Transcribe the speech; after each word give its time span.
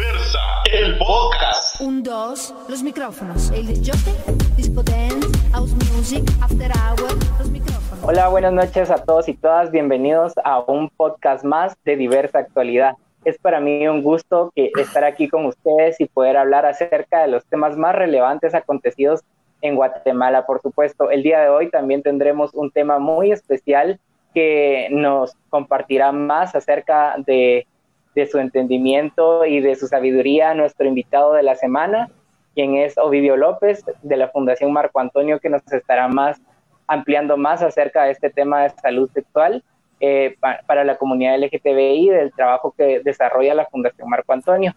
Diversa, 0.00 0.38
el 0.72 0.96
podcast. 0.96 1.78
Un, 1.82 2.02
dos, 2.02 2.54
los 2.70 2.82
micrófonos. 2.82 3.50
El 3.50 3.66
disjockey, 3.66 4.14
disco 4.56 4.82
dance, 4.82 5.28
house 5.52 5.74
music, 5.92 6.24
after 6.40 6.70
hour, 6.72 7.12
los 7.38 7.50
micrófonos. 7.50 8.02
Hola, 8.02 8.28
buenas 8.28 8.54
noches 8.54 8.90
a 8.90 9.04
todos 9.04 9.28
y 9.28 9.34
todas. 9.34 9.70
Bienvenidos 9.70 10.32
a 10.42 10.60
un 10.60 10.88
podcast 10.88 11.44
más 11.44 11.76
de 11.84 11.96
Diversa 11.96 12.38
Actualidad. 12.38 12.94
Es 13.26 13.36
para 13.36 13.60
mí 13.60 13.86
un 13.88 14.02
gusto 14.02 14.50
que 14.56 14.70
estar 14.80 15.04
aquí 15.04 15.28
con 15.28 15.44
ustedes 15.44 16.00
y 16.00 16.06
poder 16.06 16.38
hablar 16.38 16.64
acerca 16.64 17.20
de 17.20 17.28
los 17.28 17.44
temas 17.44 17.76
más 17.76 17.94
relevantes 17.94 18.54
acontecidos 18.54 19.20
en 19.60 19.76
Guatemala, 19.76 20.46
por 20.46 20.62
supuesto. 20.62 21.10
El 21.10 21.22
día 21.22 21.40
de 21.40 21.50
hoy 21.50 21.68
también 21.68 22.02
tendremos 22.02 22.54
un 22.54 22.70
tema 22.70 22.98
muy 22.98 23.32
especial 23.32 24.00
que 24.32 24.88
nos 24.92 25.36
compartirá 25.50 26.10
más 26.10 26.54
acerca 26.54 27.16
de, 27.18 27.66
de 28.14 28.26
su 28.26 28.38
entendimiento 28.38 29.44
y 29.46 29.60
de 29.60 29.74
su 29.76 29.86
sabiduría 29.86 30.54
nuestro 30.54 30.86
invitado 30.86 31.32
de 31.34 31.42
la 31.42 31.54
semana, 31.54 32.08
quien 32.54 32.76
es 32.76 32.98
Ovidio 32.98 33.36
López 33.36 33.84
de 34.02 34.16
la 34.16 34.28
Fundación 34.28 34.72
Marco 34.72 35.00
Antonio, 35.00 35.38
que 35.40 35.48
nos 35.48 35.62
estará 35.72 36.08
más 36.08 36.40
ampliando 36.86 37.36
más 37.36 37.62
acerca 37.62 38.04
de 38.04 38.10
este 38.12 38.30
tema 38.30 38.62
de 38.64 38.70
salud 38.70 39.08
sexual 39.14 39.62
eh, 40.00 40.34
pa- 40.40 40.60
para 40.66 40.82
la 40.82 40.96
comunidad 40.96 41.36
LGTBI, 41.38 42.08
del 42.08 42.32
trabajo 42.32 42.74
que 42.76 43.00
desarrolla 43.04 43.54
la 43.54 43.66
Fundación 43.66 44.08
Marco 44.08 44.32
Antonio. 44.32 44.74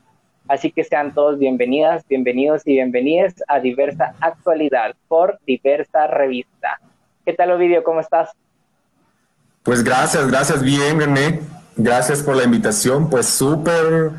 Así 0.48 0.72
que 0.72 0.84
sean 0.84 1.14
todos 1.14 1.40
bienvenidas, 1.40 2.06
bienvenidos 2.08 2.68
y 2.68 2.74
bienvenidas 2.74 3.34
a 3.48 3.60
Diversa 3.62 4.14
Actualidad 4.20 4.94
por 5.08 5.40
Diversa 5.48 6.06
Revista. 6.08 6.80
¿Qué 7.26 7.32
tal, 7.34 7.52
Ovidio? 7.52 7.84
¿Cómo 7.84 8.02
estás? 8.02 8.32
Pues 9.64 9.82
gracias, 9.84 10.30
gracias, 10.30 10.62
bien, 10.62 11.00
René. 11.00 11.40
Gracias 11.76 12.22
por 12.22 12.36
la 12.36 12.44
invitación. 12.44 13.10
Pues 13.10 13.26
súper 13.28 14.12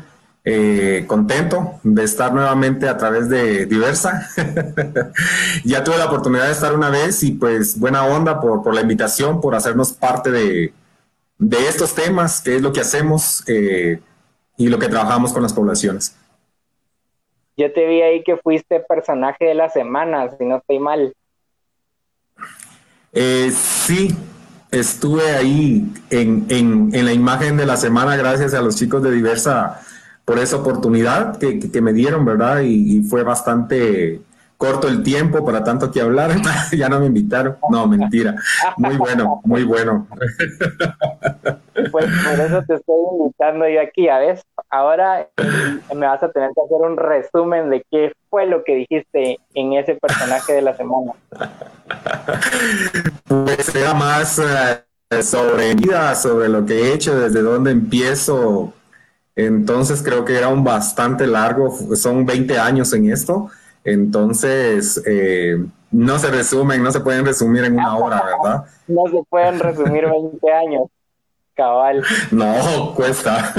eh, 0.43 1.05
contento 1.07 1.79
de 1.83 2.03
estar 2.03 2.33
nuevamente 2.33 2.87
a 2.87 2.97
través 2.97 3.29
de 3.29 3.65
Diversa. 3.65 4.29
ya 5.65 5.83
tuve 5.83 5.97
la 5.97 6.05
oportunidad 6.05 6.45
de 6.45 6.51
estar 6.51 6.73
una 6.73 6.89
vez 6.89 7.23
y 7.23 7.31
pues 7.31 7.79
buena 7.79 8.05
onda 8.05 8.39
por, 8.39 8.61
por 8.61 8.73
la 8.73 8.81
invitación, 8.81 9.41
por 9.41 9.55
hacernos 9.55 9.93
parte 9.93 10.29
de, 10.31 10.73
de 11.37 11.67
estos 11.67 11.95
temas, 11.95 12.41
que 12.41 12.55
es 12.55 12.61
lo 12.61 12.71
que 12.71 12.81
hacemos 12.81 13.43
eh, 13.47 13.99
y 14.57 14.67
lo 14.69 14.79
que 14.79 14.87
trabajamos 14.87 15.33
con 15.33 15.41
las 15.41 15.53
poblaciones. 15.53 16.15
Yo 17.57 17.71
te 17.71 17.85
vi 17.87 18.01
ahí 18.01 18.23
que 18.23 18.37
fuiste 18.37 18.81
personaje 18.81 19.45
de 19.45 19.55
la 19.55 19.69
semana, 19.69 20.29
si 20.37 20.45
no 20.45 20.57
estoy 20.57 20.79
mal. 20.79 21.13
Eh, 23.13 23.49
sí, 23.51 24.15
estuve 24.79 25.31
ahí 25.31 25.91
en, 26.09 26.45
en- 26.49 27.05
la 27.05 27.13
imagen 27.13 27.57
de 27.57 27.65
la 27.65 27.77
semana 27.77 28.15
gracias 28.15 28.53
a 28.53 28.61
los 28.61 28.75
chicos 28.75 29.01
de 29.03 29.11
Diversa 29.11 29.79
por 30.25 30.39
esa 30.39 30.57
oportunidad 30.57 31.37
que, 31.37 31.59
que- 31.59 31.81
me 31.81 31.93
dieron, 31.93 32.25
¿verdad? 32.25 32.61
Y 32.61 33.01
fue 33.03 33.23
bastante 33.23 34.21
corto 34.65 34.87
el 34.87 35.03
tiempo 35.03 35.45
para 35.45 35.63
tanto 35.63 35.91
que 35.91 36.01
hablar. 36.01 36.31
ya 36.77 36.89
no 36.89 36.99
me 36.99 37.05
invitaron. 37.07 37.57
No, 37.69 37.87
mentira. 37.87 38.35
Muy 38.77 38.97
bueno, 38.97 39.41
muy 39.43 39.63
bueno. 39.63 40.07
Pues 41.91 42.05
por 42.23 42.39
eso 42.39 42.63
te 42.67 42.75
estoy 42.75 42.95
invitando 43.19 43.67
yo 43.67 43.81
aquí, 43.81 44.05
ya 44.05 44.19
ves. 44.19 44.41
Ahora 44.69 45.21
eh, 45.21 45.27
me 45.95 46.07
vas 46.07 46.23
a 46.23 46.31
tener 46.31 46.49
que 46.55 46.61
hacer 46.61 46.89
un 46.89 46.97
resumen 46.97 47.69
de 47.69 47.85
qué 47.91 48.13
fue 48.29 48.47
lo 48.47 48.63
que 48.63 48.75
dijiste 48.75 49.37
en 49.53 49.73
ese 49.73 49.95
personaje 49.95 50.53
de 50.53 50.61
la 50.61 50.75
semana. 50.75 51.13
Pues 53.27 53.75
era 53.75 53.93
más 53.93 54.39
eh, 54.39 55.21
sobre 55.21 55.75
vida, 55.75 56.15
sobre 56.15 56.49
lo 56.49 56.65
que 56.65 56.73
he 56.73 56.93
hecho, 56.93 57.19
desde 57.19 57.41
dónde 57.41 57.71
empiezo. 57.71 58.73
Entonces 59.35 60.01
creo 60.01 60.23
que 60.23 60.37
era 60.37 60.47
un 60.47 60.63
bastante 60.63 61.27
largo, 61.27 61.77
son 61.95 62.25
20 62.25 62.57
años 62.57 62.93
en 62.93 63.11
esto. 63.11 63.49
Entonces 63.85 65.01
eh, 65.05 65.63
no 65.91 66.17
se 66.17 66.31
resumen, 66.31 66.83
no 66.83 66.91
se 66.91 66.99
pueden 66.99 67.25
resumir 67.25 67.63
en 67.63 67.73
una 67.73 67.95
hora, 67.95 68.23
¿verdad? 68.23 68.65
No 68.87 69.05
se 69.05 69.23
pueden 69.29 69.59
resumir 69.59 70.09
20 70.09 70.51
años, 70.51 70.89
cabal. 71.53 72.03
No, 72.31 72.93
cuesta. 72.95 73.53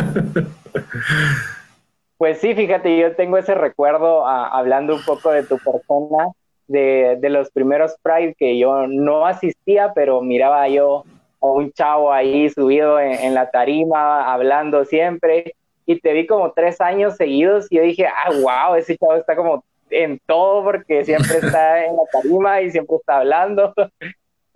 Pues 2.19 2.39
sí, 2.39 2.55
fíjate, 2.55 2.99
yo 2.99 3.15
tengo 3.15 3.37
ese 3.37 3.55
recuerdo 3.55 4.27
ah, 4.27 4.49
hablando 4.49 4.95
un 4.95 5.05
poco 5.05 5.31
de 5.31 5.43
tu 5.43 5.59
persona, 5.59 6.29
de, 6.67 7.19
de 7.21 7.31
los 7.31 7.51
primeros 7.51 7.95
Pride 8.03 8.35
que 8.39 8.59
yo 8.59 8.87
no 8.87 9.27
asistía, 9.27 9.93
pero 9.95 10.23
miraba 10.23 10.67
yo 10.69 11.05
a 11.41 11.47
un 11.47 11.71
chavo 11.73 12.11
ahí 12.11 12.49
subido 12.49 12.99
en, 12.99 13.13
en 13.13 13.35
la 13.35 13.51
tarima, 13.51 14.33
hablando 14.33 14.85
siempre, 14.87 15.55
y 15.85 16.01
te 16.01 16.13
vi 16.15 16.27
como 16.27 16.53
tres 16.53 16.81
años 16.81 17.17
seguidos 17.17 17.67
y 17.71 17.77
yo 17.77 17.83
dije, 17.83 18.07
ah, 18.07 18.31
wow, 18.41 18.75
ese 18.77 18.97
chavo 18.97 19.15
está 19.15 19.37
como 19.37 19.63
en 19.91 20.19
todo 20.27 20.65
porque 20.65 21.05
siempre 21.05 21.39
está 21.39 21.85
en 21.87 21.97
la 21.97 22.03
tarima 22.13 22.63
y 22.63 22.71
siempre 22.71 22.97
está 22.97 23.19
hablando. 23.19 23.75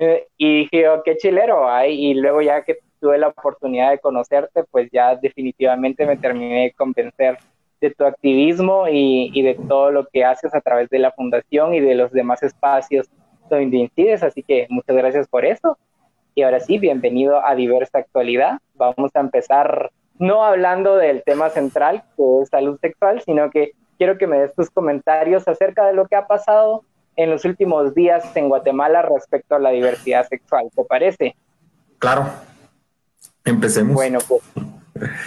Eh, 0.03 0.29
y 0.39 0.61
dije, 0.61 0.89
oh, 0.89 1.03
qué 1.05 1.19
chilero, 1.19 1.69
ay, 1.69 1.93
y 2.07 2.15
luego 2.15 2.41
ya 2.41 2.65
que 2.65 2.79
tuve 3.03 3.19
la 3.19 3.29
oportunidad 3.29 3.91
de 3.91 3.99
conocerte, 3.99 4.65
pues 4.71 4.89
ya 4.91 5.15
definitivamente 5.15 6.07
me 6.07 6.17
terminé 6.17 6.63
de 6.63 6.73
convencer 6.73 7.37
de 7.83 7.91
tu 7.91 8.07
activismo 8.07 8.89
y, 8.89 9.31
y 9.35 9.43
de 9.43 9.57
todo 9.57 9.91
lo 9.91 10.07
que 10.07 10.25
haces 10.25 10.55
a 10.55 10.63
través 10.63 10.89
de 10.89 11.01
la 11.01 11.13
fundación 11.13 11.75
y 11.75 11.81
de 11.81 11.95
los 11.95 12.13
demás 12.13 12.43
espacios 12.43 13.11
donde 13.51 13.77
incides, 13.77 14.23
así 14.23 14.43
que 14.43 14.67
muchas 14.71 14.97
gracias 14.97 15.29
por 15.29 15.45
eso. 15.45 15.77
Y 16.35 16.43
ahora 16.43 16.61
sí, 16.61 16.79
bienvenido 16.79 17.45
a 17.45 17.55
Diversa 17.55 17.99
Actualidad. 17.99 18.59
Vamos 18.77 19.11
a 19.15 19.21
empezar 19.21 19.91
no 20.19 20.45
hablando 20.45 20.97
del 20.97 21.23
tema 21.25 21.51
central, 21.51 22.05
que 22.17 22.23
es 22.43 22.49
salud 22.49 22.79
sexual, 22.81 23.21
sino 23.23 23.51
que 23.51 23.73
quiero 24.01 24.17
que 24.17 24.27
me 24.27 24.39
des 24.39 24.55
tus 24.55 24.71
comentarios 24.71 25.47
acerca 25.47 25.85
de 25.85 25.93
lo 25.93 26.09
que 26.09 26.17
ha 26.17 26.27
pasado 26.27 26.85
en 27.17 27.29
los 27.29 27.45
últimos 27.45 27.95
días 27.95 28.35
en 28.35 28.49
Guatemala 28.49 29.03
respecto 29.03 29.57
a 29.57 29.59
la 29.59 29.69
diversidad 29.69 30.27
sexual. 30.27 30.71
¿Te 30.75 30.85
parece? 30.85 31.37
Claro. 31.99 32.25
Empecemos. 33.45 33.93
Bueno, 33.93 34.19
pues 34.27 34.41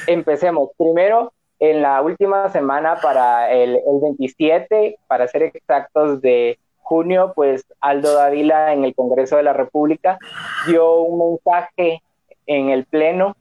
empecemos. 0.08 0.70
Primero, 0.76 1.34
en 1.60 1.84
la 1.84 2.02
última 2.02 2.50
semana 2.50 2.96
para 3.00 3.52
el, 3.52 3.76
el 3.76 4.02
27, 4.02 4.98
para 5.06 5.28
ser 5.28 5.44
exactos, 5.44 6.20
de 6.22 6.58
junio, 6.80 7.32
pues 7.36 7.64
Aldo 7.80 8.16
Dávila 8.16 8.74
en 8.74 8.86
el 8.86 8.96
Congreso 8.96 9.38
de 9.38 9.44
la 9.44 9.54
República 9.54 10.18
dio 10.66 11.00
un 11.02 11.34
mensaje 11.34 12.02
en 12.48 12.72
el 12.72 12.86
Pleno 12.86 13.38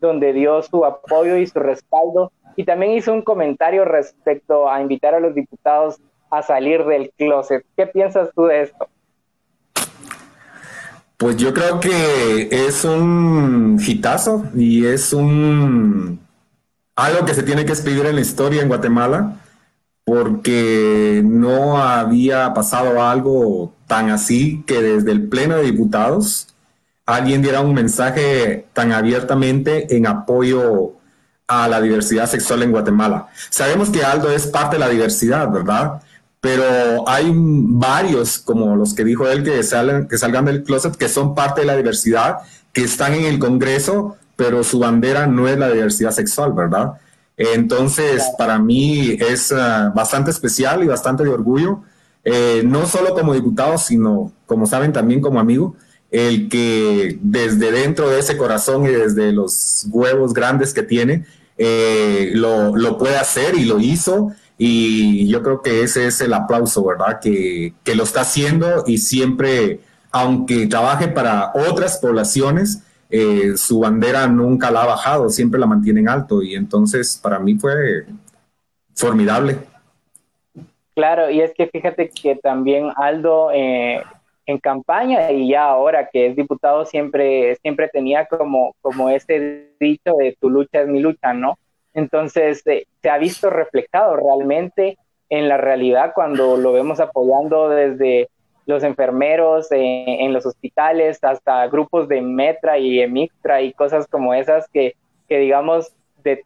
donde 0.00 0.32
dio 0.32 0.62
su 0.62 0.84
apoyo 0.84 1.36
y 1.36 1.46
su 1.46 1.58
respaldo 1.58 2.32
y 2.56 2.64
también 2.64 2.92
hizo 2.92 3.12
un 3.12 3.22
comentario 3.22 3.84
respecto 3.84 4.68
a 4.70 4.80
invitar 4.80 5.14
a 5.14 5.20
los 5.20 5.34
diputados 5.34 5.98
a 6.30 6.42
salir 6.42 6.84
del 6.84 7.10
closet. 7.16 7.64
¿Qué 7.76 7.86
piensas 7.86 8.30
tú 8.34 8.44
de 8.46 8.62
esto? 8.62 8.88
Pues 11.16 11.36
yo 11.36 11.54
creo 11.54 11.80
que 11.80 12.48
es 12.50 12.84
un 12.84 13.78
hitazo 13.84 14.44
y 14.54 14.86
es 14.86 15.12
un 15.12 16.20
algo 16.94 17.24
que 17.26 17.34
se 17.34 17.42
tiene 17.42 17.64
que 17.64 17.72
escribir 17.72 18.06
en 18.06 18.16
la 18.16 18.20
historia 18.20 18.62
en 18.62 18.68
Guatemala 18.68 19.36
porque 20.04 21.22
no 21.24 21.78
había 21.78 22.54
pasado 22.54 23.02
algo 23.02 23.72
tan 23.86 24.10
así 24.10 24.62
que 24.66 24.80
desde 24.80 25.10
el 25.10 25.28
Pleno 25.28 25.56
de 25.56 25.64
Diputados 25.64 26.54
alguien 27.06 27.40
diera 27.40 27.60
un 27.60 27.72
mensaje 27.72 28.66
tan 28.72 28.92
abiertamente 28.92 29.96
en 29.96 30.06
apoyo 30.06 30.92
a 31.46 31.68
la 31.68 31.80
diversidad 31.80 32.28
sexual 32.28 32.64
en 32.64 32.72
Guatemala. 32.72 33.28
Sabemos 33.50 33.90
que 33.90 34.04
Aldo 34.04 34.30
es 34.30 34.48
parte 34.48 34.76
de 34.76 34.80
la 34.80 34.88
diversidad, 34.88 35.48
¿verdad? 35.50 36.02
Pero 36.40 37.08
hay 37.08 37.32
varios, 37.32 38.38
como 38.38 38.76
los 38.76 38.94
que 38.94 39.04
dijo 39.04 39.28
él, 39.28 39.44
que, 39.44 39.62
salen, 39.62 40.08
que 40.08 40.18
salgan 40.18 40.44
del 40.44 40.64
closet, 40.64 40.96
que 40.96 41.08
son 41.08 41.34
parte 41.34 41.60
de 41.60 41.68
la 41.68 41.76
diversidad, 41.76 42.38
que 42.72 42.82
están 42.82 43.14
en 43.14 43.24
el 43.24 43.38
Congreso, 43.38 44.16
pero 44.34 44.64
su 44.64 44.80
bandera 44.80 45.26
no 45.26 45.48
es 45.48 45.56
la 45.56 45.70
diversidad 45.70 46.10
sexual, 46.10 46.52
¿verdad? 46.52 46.94
Entonces, 47.36 48.24
para 48.36 48.58
mí 48.58 49.16
es 49.20 49.52
uh, 49.52 49.92
bastante 49.94 50.30
especial 50.30 50.82
y 50.82 50.86
bastante 50.86 51.22
de 51.22 51.30
orgullo, 51.30 51.82
eh, 52.24 52.62
no 52.64 52.86
solo 52.86 53.14
como 53.14 53.34
diputado, 53.34 53.78
sino, 53.78 54.32
como 54.46 54.66
saben, 54.66 54.92
también 54.92 55.20
como 55.20 55.38
amigo, 55.38 55.76
el 56.16 56.48
que 56.48 57.18
desde 57.20 57.70
dentro 57.70 58.08
de 58.08 58.20
ese 58.20 58.38
corazón 58.38 58.86
y 58.86 58.88
desde 58.88 59.32
los 59.32 59.86
huevos 59.90 60.32
grandes 60.32 60.72
que 60.72 60.82
tiene, 60.82 61.26
eh, 61.58 62.30
lo, 62.32 62.74
lo, 62.74 62.96
puede 62.96 63.18
hacer 63.18 63.54
y 63.54 63.66
lo 63.66 63.78
hizo. 63.78 64.32
Y 64.56 65.28
yo 65.28 65.42
creo 65.42 65.60
que 65.60 65.82
ese 65.82 66.06
es 66.06 66.22
el 66.22 66.32
aplauso, 66.32 66.82
¿verdad? 66.86 67.20
Que, 67.20 67.74
que 67.84 67.94
lo 67.94 68.04
está 68.04 68.22
haciendo 68.22 68.84
y 68.86 68.96
siempre, 68.96 69.80
aunque 70.10 70.66
trabaje 70.66 71.08
para 71.08 71.52
otras 71.54 71.98
poblaciones, 71.98 72.82
eh, 73.10 73.52
su 73.58 73.80
bandera 73.80 74.26
nunca 74.26 74.70
la 74.70 74.84
ha 74.84 74.86
bajado, 74.86 75.28
siempre 75.28 75.60
la 75.60 75.66
mantiene 75.66 76.00
en 76.00 76.08
alto. 76.08 76.42
Y 76.42 76.54
entonces 76.54 77.20
para 77.22 77.38
mí 77.38 77.56
fue 77.56 78.06
formidable. 78.94 79.58
Claro, 80.94 81.28
y 81.28 81.42
es 81.42 81.52
que 81.52 81.66
fíjate 81.66 82.08
que 82.08 82.36
también 82.36 82.90
Aldo 82.96 83.50
eh, 83.52 84.02
en 84.46 84.58
campaña 84.58 85.30
y 85.32 85.48
ya 85.48 85.64
ahora 85.64 86.08
que 86.10 86.26
es 86.26 86.36
diputado 86.36 86.84
siempre, 86.86 87.56
siempre 87.56 87.88
tenía 87.88 88.26
como, 88.26 88.74
como 88.80 89.10
ese 89.10 89.72
dicho 89.80 90.14
de 90.18 90.36
tu 90.40 90.48
lucha 90.48 90.80
es 90.80 90.88
mi 90.88 91.00
lucha, 91.00 91.34
¿no? 91.34 91.58
Entonces, 91.94 92.64
eh, 92.66 92.86
se 93.02 93.10
ha 93.10 93.18
visto 93.18 93.50
reflejado 93.50 94.16
realmente 94.16 94.96
en 95.28 95.48
la 95.48 95.56
realidad 95.56 96.12
cuando 96.14 96.56
lo 96.56 96.72
vemos 96.72 97.00
apoyando 97.00 97.68
desde 97.68 98.28
los 98.66 98.82
enfermeros 98.82 99.68
en 99.70 100.32
los 100.32 100.44
hospitales 100.44 101.22
hasta 101.22 101.68
grupos 101.68 102.08
de 102.08 102.20
Metra 102.20 102.78
y 102.78 103.00
Emictra 103.00 103.62
y 103.62 103.72
cosas 103.72 104.08
como 104.08 104.34
esas 104.34 104.68
que, 104.68 104.96
que 105.28 105.38
digamos, 105.38 105.94
de, 106.24 106.44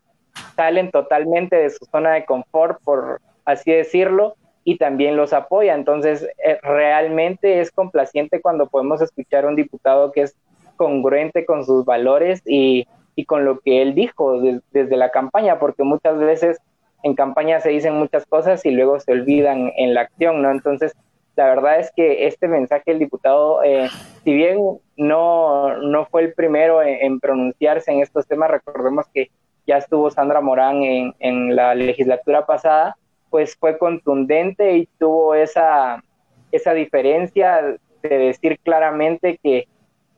salen 0.55 0.91
totalmente 0.91 1.57
de 1.57 1.71
su 1.71 1.87
zona 1.87 2.13
de 2.13 2.27
confort, 2.27 2.79
por 2.85 3.21
así 3.47 3.73
decirlo, 3.73 4.37
y 4.65 4.79
también 4.79 5.17
los 5.17 5.33
apoya. 5.33 5.75
Entonces, 5.75 6.27
eh, 6.45 6.59
realmente 6.63 7.61
es 7.61 7.71
complaciente 7.71 8.41
cuando 8.41 8.69
podemos 8.69 9.01
escuchar 9.01 9.45
a 9.45 9.49
un 9.49 9.57
diputado 9.57 10.13
que 10.13 10.23
es 10.23 10.37
congruente 10.77 11.45
con 11.45 11.65
sus 11.65 11.85
valores 11.85 12.43
y, 12.47 12.87
y 13.15 13.25
con 13.25 13.45
lo 13.45 13.61
que 13.61 13.83
él 13.83 13.95
dijo 13.95 14.41
desde 14.73 14.97
la 14.97 15.11
campaña, 15.11 15.59
porque 15.59 15.83
muchas 15.83 16.19
veces 16.19 16.59
en 17.03 17.15
campaña 17.15 17.61
se 17.61 17.71
dicen 17.71 17.95
muchas 17.95 18.27
cosas 18.27 18.65
y 18.65 18.71
luego 18.71 19.01
se 19.01 19.13
olvidan 19.13 19.73
en 19.77 19.95
la 19.95 20.03
acción, 20.03 20.43
¿no? 20.43 20.51
Entonces, 20.51 20.95
la 21.37 21.47
verdad 21.47 21.79
es 21.79 21.91
que 21.95 22.27
este 22.27 22.49
mensaje 22.49 22.83
del 22.87 22.99
diputado, 22.99 23.63
eh, 23.63 23.89
si 24.25 24.35
bien 24.35 24.59
no, 24.97 25.77
no 25.79 26.07
fue 26.07 26.23
el 26.23 26.35
primero 26.35 26.83
en, 26.83 27.21
pronunciarse 27.21 27.91
en 27.91 28.01
estos 28.01 28.27
temas, 28.27 28.51
recordemos 28.51 29.07
que 29.15 29.31
ya 29.67 29.79
estuvo 29.79 30.11
Sandra 30.11 30.41
Morán 30.41 30.83
en, 30.83 31.15
en 31.19 31.57
la 31.57 31.75
legislatura 31.75 32.45
pasada, 32.45 32.97
pues 33.31 33.57
fue 33.57 33.79
contundente 33.79 34.77
y 34.77 34.89
tuvo 34.99 35.35
esa, 35.35 36.03
esa 36.53 36.75
diferencia 36.75 37.79
de 38.03 38.19
decir 38.19 38.59
claramente 38.63 39.39
que, 39.43 39.69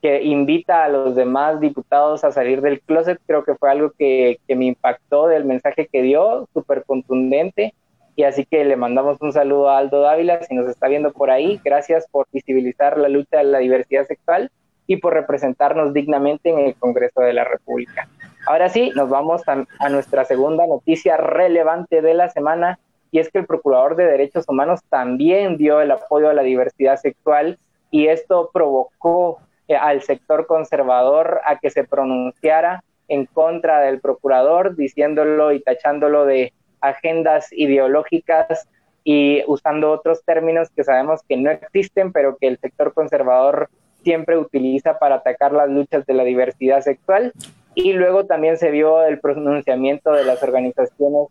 que 0.01 0.23
invita 0.23 0.85
a 0.85 0.89
los 0.89 1.15
demás 1.15 1.61
diputados 1.61 2.25
a 2.25 2.33
salir 2.33 2.61
del 2.61 2.81
closet, 2.81 3.21
creo 3.27 3.45
que 3.45 3.55
fue 3.55 3.71
algo 3.71 3.93
que, 3.97 4.39
que 4.49 4.57
me 4.57 4.67
impactó 4.67 5.29
del 5.29 5.45
mensaje 5.45 5.89
que 5.91 6.03
dio, 6.03 6.49
súper 6.53 6.85
contundente. 6.85 7.75
Y 8.15 8.25
así 8.25 8.45
que 8.45 8.65
le 8.65 8.77
mandamos 8.77 9.17
un 9.23 9.33
saludo 9.33 9.71
a 9.71 9.79
Aldo 9.79 10.03
Dávila, 10.03 10.43
si 10.43 10.55
nos 10.55 10.69
está 10.69 10.89
viendo 10.89 11.13
por 11.13 11.31
ahí. 11.31 11.61
Gracias 11.65 12.07
por 12.11 12.27
visibilizar 12.31 12.99
la 12.99 13.09
lucha 13.09 13.39
de 13.39 13.45
la 13.45 13.59
diversidad 13.59 14.07
sexual 14.07 14.51
y 14.87 14.97
por 14.97 15.15
representarnos 15.15 15.95
dignamente 15.95 16.51
en 16.51 16.59
el 16.59 16.75
Congreso 16.75 17.23
de 17.23 17.33
la 17.33 17.45
República. 17.45 18.09
Ahora 18.47 18.69
sí, 18.69 18.91
nos 18.95 19.09
vamos 19.09 19.49
a, 19.49 19.65
a 19.79 19.89
nuestra 19.89 20.25
segunda 20.25 20.67
noticia 20.67 21.17
relevante 21.17 22.03
de 22.03 22.13
la 22.13 22.29
semana 22.29 22.79
y 23.13 23.19
es 23.19 23.31
que 23.31 23.39
el 23.39 23.47
Procurador 23.47 23.95
de 23.95 24.07
Derechos 24.07 24.47
Humanos 24.49 24.81
también 24.89 25.59
dio 25.59 25.81
el 25.81 25.91
apoyo 25.91 26.31
a 26.31 26.35
la 26.35 26.43
diversidad 26.43 26.97
sexual 26.97 27.59
y 27.91 28.09
esto 28.09 28.51
provocó 28.53 29.39
eh, 29.69 29.77
al 29.77 30.01
sector 30.03 30.47
conservador 30.47 31.41
a 31.45 31.59
que 31.59 31.71
se 31.71 31.85
pronunciara 31.85 32.83
en 33.09 33.27
contra 33.27 33.81
del 33.81 34.01
procurador, 34.01 34.77
diciéndolo 34.77 35.53
y 35.53 35.61
tachándolo 35.61 36.25
de 36.25 36.55
agendas 36.81 37.53
ideológicas 37.53 38.67
y 39.05 39.43
usando 39.47 39.93
otros 39.93 40.25
términos 40.25 40.71
que 40.71 40.83
sabemos 40.83 41.21
que 41.29 41.37
no 41.37 41.51
existen, 41.51 42.13
pero 42.13 42.39
que 42.39 42.49
el 42.49 42.59
sector 42.59 42.95
conservador 42.95 43.69
siempre 44.03 44.39
utiliza 44.39 44.99
para 44.99 45.17
atacar 45.17 45.53
las 45.53 45.69
luchas 45.69 46.07
de 46.07 46.15
la 46.15 46.25
diversidad 46.25 46.81
sexual. 46.81 47.33
Y 47.75 47.93
luego 47.93 48.25
también 48.25 48.57
se 48.57 48.71
vio 48.71 49.03
el 49.05 49.21
pronunciamiento 49.21 50.13
de 50.13 50.25
las 50.25 50.43
organizaciones 50.43 51.29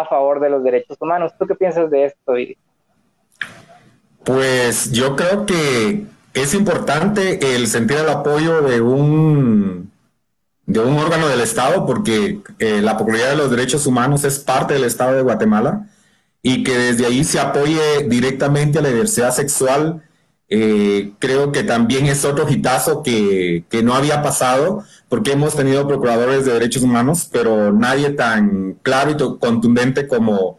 a 0.00 0.06
favor 0.06 0.40
de 0.40 0.50
los 0.50 0.62
derechos 0.62 0.96
humanos. 1.00 1.32
¿Tú 1.38 1.46
qué 1.46 1.54
piensas 1.54 1.90
de 1.90 2.06
esto, 2.06 2.36
Iris? 2.36 2.58
Pues 4.24 4.92
yo 4.92 5.16
creo 5.16 5.46
que 5.46 6.04
es 6.34 6.54
importante 6.54 7.54
el 7.54 7.66
sentir 7.66 7.98
el 7.98 8.08
apoyo 8.08 8.62
de 8.62 8.80
un, 8.80 9.90
de 10.66 10.80
un 10.80 10.98
órgano 10.98 11.28
del 11.28 11.40
Estado, 11.40 11.86
porque 11.86 12.40
eh, 12.58 12.80
la 12.82 12.96
popularidad 12.96 13.30
de 13.30 13.36
los 13.36 13.50
Derechos 13.50 13.86
Humanos 13.86 14.24
es 14.24 14.38
parte 14.38 14.74
del 14.74 14.84
Estado 14.84 15.14
de 15.14 15.22
Guatemala 15.22 15.86
y 16.42 16.62
que 16.62 16.76
desde 16.76 17.06
ahí 17.06 17.24
se 17.24 17.40
apoye 17.40 18.04
directamente 18.06 18.78
a 18.78 18.82
la 18.82 18.88
diversidad 18.88 19.32
sexual. 19.32 20.02
Eh, 20.50 21.12
creo 21.18 21.52
que 21.52 21.62
también 21.62 22.06
es 22.06 22.24
otro 22.24 22.48
hitazo 22.48 23.02
que, 23.02 23.64
que 23.68 23.82
no 23.82 23.94
había 23.94 24.22
pasado 24.22 24.84
porque 25.08 25.32
hemos 25.32 25.54
tenido 25.56 25.88
procuradores 25.88 26.44
de 26.44 26.52
derechos 26.52 26.82
humanos, 26.82 27.28
pero 27.32 27.72
nadie 27.72 28.10
tan 28.10 28.74
claro 28.82 29.12
y 29.12 29.38
contundente 29.38 30.06
como, 30.06 30.58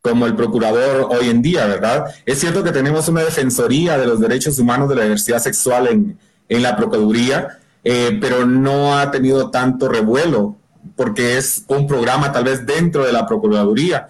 como 0.00 0.26
el 0.26 0.34
procurador 0.34 1.08
hoy 1.10 1.28
en 1.28 1.42
día, 1.42 1.66
¿verdad? 1.66 2.06
Es 2.24 2.40
cierto 2.40 2.64
que 2.64 2.72
tenemos 2.72 3.08
una 3.08 3.22
defensoría 3.22 3.98
de 3.98 4.06
los 4.06 4.20
derechos 4.20 4.58
humanos 4.58 4.88
de 4.88 4.96
la 4.96 5.02
diversidad 5.02 5.38
sexual 5.38 5.86
en, 5.88 6.18
en 6.48 6.62
la 6.62 6.76
Procuraduría, 6.76 7.58
eh, 7.84 8.18
pero 8.20 8.46
no 8.46 8.98
ha 8.98 9.10
tenido 9.10 9.50
tanto 9.50 9.88
revuelo, 9.88 10.56
porque 10.96 11.36
es 11.36 11.64
un 11.68 11.86
programa 11.86 12.32
tal 12.32 12.44
vez 12.44 12.64
dentro 12.64 13.04
de 13.04 13.12
la 13.12 13.26
Procuraduría, 13.26 14.08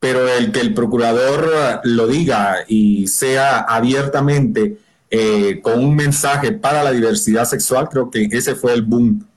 pero 0.00 0.28
el 0.28 0.52
que 0.52 0.60
el 0.60 0.74
procurador 0.74 1.80
lo 1.84 2.06
diga 2.06 2.56
y 2.68 3.06
sea 3.08 3.58
abiertamente 3.60 4.78
eh, 5.10 5.60
con 5.62 5.82
un 5.82 5.96
mensaje 5.96 6.52
para 6.52 6.84
la 6.84 6.92
diversidad 6.92 7.44
sexual, 7.44 7.88
creo 7.88 8.10
que 8.10 8.28
ese 8.30 8.54
fue 8.54 8.74
el 8.74 8.82
boom. 8.82 9.27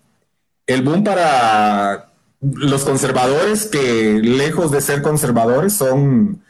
El 0.72 0.84
boom 0.84 1.04
para 1.04 2.14
los 2.40 2.86
conservadores 2.86 3.66
que 3.66 4.22
lejos 4.24 4.72
de 4.72 4.80
ser 4.80 5.02
conservadores 5.02 5.74
son 5.74 6.42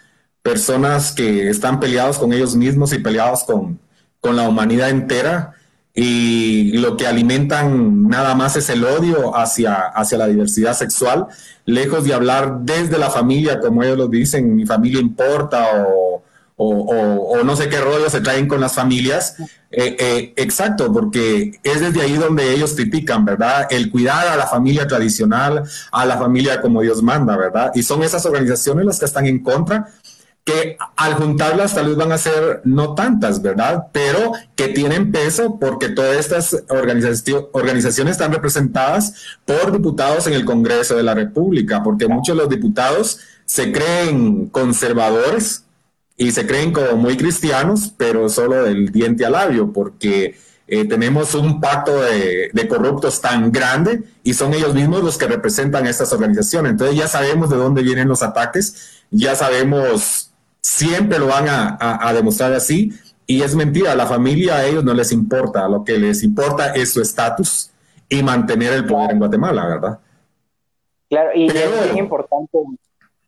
personas 0.44 1.12
que 1.12 1.50
están 1.50 1.80
peleados 1.80 2.20
con 2.20 2.32
ellos 2.32 2.56
mismos 2.56 2.94
y 2.94 3.00
peleados 3.00 3.44
con, 3.44 3.80
con 4.20 4.36
la 4.36 4.48
humanidad 4.48 4.92
entera. 4.92 5.54
Y 5.96 6.78
lo 6.78 6.98
que 6.98 7.08
alimentan 7.08 8.08
nada 8.08 8.36
más 8.36 8.56
es 8.58 8.70
el 8.70 8.84
odio 8.84 9.36
hacia, 9.36 9.88
hacia 9.88 10.20
la 10.20 10.28
diversidad 10.28 10.74
sexual, 10.74 11.26
lejos 11.66 12.04
de 12.04 12.14
hablar 12.14 12.60
desde 12.62 13.00
la 13.00 13.10
familia, 13.10 13.60
como 13.60 13.82
ellos 13.82 13.98
lo 13.98 14.08
dicen, 14.08 14.56
mi 14.56 14.68
familia 14.68 15.02
importa 15.02 15.84
o 15.88 16.11
o, 16.64 17.44
no 17.44 17.56
sé 17.56 17.70
qué 17.70 17.80
rollo 17.80 18.10
se 18.10 18.22
traen 18.22 18.48
con 18.48 18.62
las 18.62 18.74
familias. 18.74 19.36
Eh, 19.72 19.96
eh, 20.00 20.34
exacto, 20.36 20.92
porque 20.92 21.60
es 21.64 21.80
desde 21.80 22.02
ahí 22.02 22.14
donde 22.14 22.54
ellos 22.54 22.74
critican, 22.74 23.26
¿verdad? 23.26 23.68
El 23.70 23.90
cuidar 23.90 24.28
a 24.28 24.36
la 24.36 24.46
familia 24.46 24.86
tradicional, 24.88 25.64
a 25.92 26.06
la 26.06 26.18
familia 26.18 26.62
como 26.62 26.82
Dios 26.82 27.02
manda, 27.02 27.38
¿verdad? 27.38 27.72
Y 27.74 27.84
son 27.84 28.04
esas 28.04 28.26
organizaciones 28.26 28.86
las 28.86 29.00
que 29.00 29.06
están 29.06 29.26
en 29.26 29.42
contra, 29.42 29.88
que 30.44 30.78
al 30.98 31.14
juntarlas 31.14 31.74
tal 31.74 31.88
vez 31.88 31.96
van 31.96 32.12
a 32.12 32.18
ser 32.18 32.62
no 32.66 32.96
tantas, 32.96 33.42
¿verdad? 33.42 33.88
Pero 33.92 34.34
que 34.56 34.68
tienen 34.68 35.12
peso 35.12 35.58
porque 35.60 35.90
todas 35.90 36.18
estas 36.18 36.64
organizaciones 36.70 38.12
están 38.12 38.34
representadas 38.34 39.38
por 39.46 39.72
diputados 39.72 40.28
en 40.28 40.34
el 40.34 40.46
Congreso 40.46 40.96
de 40.96 41.04
la 41.04 41.14
República, 41.14 41.82
porque 41.84 42.08
muchos 42.08 42.36
de 42.36 42.42
los 42.44 42.50
diputados 42.50 43.20
se 43.46 43.72
creen 43.72 44.48
conservadores, 44.48 45.66
y 46.22 46.30
se 46.30 46.46
creen 46.46 46.72
como 46.72 46.98
muy 46.98 47.18
cristianos, 47.18 47.92
pero 47.98 48.30
solo 48.30 48.62
del 48.62 48.92
diente 48.92 49.26
al 49.26 49.32
labio, 49.32 49.74
porque 49.74 50.36
eh, 50.68 50.86
tenemos 50.86 51.34
un 51.34 51.60
pacto 51.60 52.00
de, 52.00 52.68
corruptos 52.70 53.20
tan 53.20 53.52
grande 53.52 54.04
y 54.22 54.36
son 54.36 54.54
ellos 54.54 54.76
mismos 54.76 55.04
los 55.04 55.18
que 55.18 55.26
representan 55.26 55.88
estas 55.88 56.14
organizaciones. 56.14 56.74
Entonces 56.74 56.96
ya 56.96 57.08
sabemos 57.08 57.50
de 57.50 57.56
dónde 57.56 57.82
vienen 57.82 58.08
los 58.08 58.22
ataques, 58.22 59.04
ya 59.10 59.34
sabemos, 59.34 60.32
siempre 60.62 61.18
lo 61.18 61.26
van 61.26 61.48
a, 61.50 62.14
demostrar 62.14 62.54
así. 62.54 62.94
Y 63.26 63.42
es 63.42 63.56
mentira, 63.56 63.94
a 63.94 63.96
la 63.96 64.06
familia 64.06 64.58
a 64.58 64.66
ellos 64.66 64.84
no 64.84 64.94
les 64.94 65.12
importa, 65.12 65.68
lo 65.68 65.84
que 65.84 65.98
les 65.98 66.22
importa 66.22 66.76
es 66.76 66.94
su 66.94 67.02
estatus 67.02 67.72
y 68.08 68.22
mantener 68.22 68.74
el 68.74 68.86
poder 68.86 69.10
en 69.10 69.18
Guatemala, 69.18 69.66
¿verdad? 69.66 70.00
Claro, 71.10 71.32
y 71.34 71.48
es 71.48 71.90
muy 71.90 72.00
importante 72.00 72.60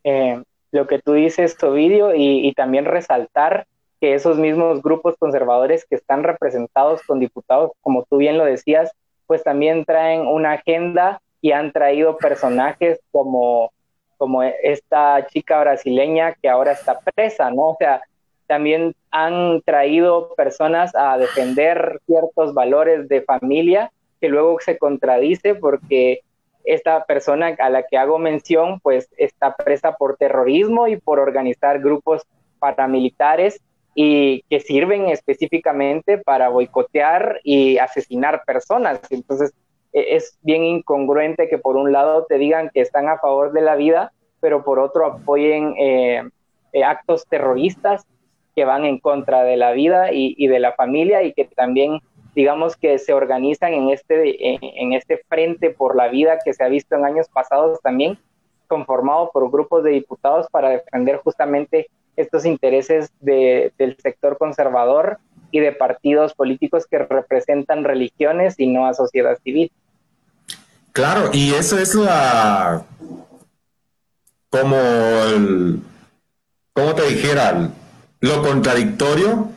eh, 0.03 0.43
lo 0.73 0.87
que 0.87 0.99
tú 0.99 1.13
dices, 1.13 1.55
Tovidio, 1.55 2.13
y, 2.13 2.47
y 2.47 2.53
también 2.53 2.85
resaltar 2.85 3.65
que 4.01 4.15
esos 4.15 4.37
mismos 4.37 4.81
grupos 4.81 5.15
conservadores 5.17 5.85
que 5.85 5.95
están 5.95 6.23
representados 6.23 7.01
con 7.03 7.19
diputados, 7.19 7.71
como 7.79 8.03
tú 8.03 8.17
bien 8.17 8.37
lo 8.37 8.43
decías, 8.43 8.91
pues 9.27 9.43
también 9.43 9.85
traen 9.85 10.27
una 10.27 10.53
agenda 10.53 11.21
y 11.41 11.51
han 11.51 11.71
traído 11.71 12.17
personajes 12.17 12.99
como, 13.11 13.71
como 14.17 14.43
esta 14.43 15.25
chica 15.27 15.59
brasileña 15.59 16.33
que 16.33 16.49
ahora 16.49 16.73
está 16.73 16.99
presa, 16.99 17.51
¿no? 17.51 17.69
O 17.69 17.77
sea, 17.77 18.01
también 18.47 18.93
han 19.11 19.61
traído 19.61 20.33
personas 20.35 20.93
a 20.95 21.17
defender 21.17 21.99
ciertos 22.05 22.53
valores 22.53 23.07
de 23.07 23.21
familia 23.21 23.91
que 24.19 24.29
luego 24.29 24.57
se 24.59 24.77
contradice 24.77 25.55
porque 25.55 26.21
esta 26.63 27.05
persona 27.05 27.55
a 27.59 27.69
la 27.69 27.83
que 27.83 27.97
hago 27.97 28.19
mención, 28.19 28.79
pues 28.79 29.09
está 29.17 29.55
presa 29.55 29.95
por 29.95 30.17
terrorismo 30.17 30.87
y 30.87 30.97
por 30.97 31.19
organizar 31.19 31.79
grupos 31.79 32.23
paramilitares 32.59 33.61
y 33.95 34.41
que 34.49 34.59
sirven 34.59 35.09
específicamente 35.09 36.17
para 36.17 36.49
boicotear 36.49 37.39
y 37.43 37.77
asesinar 37.77 38.43
personas. 38.45 38.99
Entonces, 39.09 39.53
e, 39.91 40.15
es 40.15 40.37
bien 40.41 40.63
incongruente 40.63 41.47
que 41.47 41.57
por 41.57 41.75
un 41.75 41.91
lado 41.91 42.25
te 42.25 42.37
digan 42.37 42.71
que 42.73 42.81
están 42.81 43.09
a 43.09 43.19
favor 43.19 43.51
de 43.51 43.61
la 43.61 43.75
vida, 43.75 44.11
pero 44.39 44.63
por 44.63 44.79
otro 44.79 45.05
apoyen 45.05 45.75
eh, 45.77 46.23
eh, 46.73 46.83
actos 46.83 47.25
terroristas 47.27 48.05
que 48.55 48.65
van 48.65 48.85
en 48.85 48.99
contra 48.99 49.43
de 49.43 49.57
la 49.57 49.71
vida 49.71 50.11
y, 50.11 50.35
y 50.37 50.47
de 50.47 50.59
la 50.59 50.73
familia 50.73 51.23
y 51.23 51.33
que 51.33 51.45
también 51.45 51.99
digamos 52.35 52.75
que 52.75 52.97
se 52.99 53.13
organizan 53.13 53.73
en 53.73 53.89
este, 53.89 54.55
en, 54.55 54.93
este 54.93 55.23
frente 55.29 55.69
por 55.69 55.95
la 55.95 56.07
vida 56.07 56.39
que 56.43 56.53
se 56.53 56.63
ha 56.63 56.67
visto 56.67 56.95
en 56.95 57.05
años 57.05 57.27
pasados 57.29 57.79
también, 57.81 58.17
conformado 58.67 59.29
por 59.31 59.51
grupos 59.51 59.83
de 59.83 59.91
diputados 59.91 60.47
para 60.51 60.69
defender 60.69 61.17
justamente 61.17 61.89
estos 62.15 62.45
intereses 62.45 63.11
de, 63.19 63.71
del 63.77 63.97
sector 63.97 64.37
conservador 64.37 65.19
y 65.51 65.59
de 65.59 65.71
partidos 65.71 66.33
políticos 66.33 66.85
que 66.87 66.99
representan 66.99 67.83
religiones 67.83 68.55
y 68.57 68.67
no 68.67 68.87
a 68.87 68.93
sociedad 68.93 69.37
civil. 69.43 69.71
Claro, 70.91 71.29
y 71.33 71.53
eso 71.53 71.79
es 71.79 71.95
la 71.95 72.85
como 74.53 74.75
el, 74.75 75.81
como 76.73 76.93
te 76.93 77.07
dijera, 77.07 77.71
lo 78.19 78.43
contradictorio, 78.43 79.49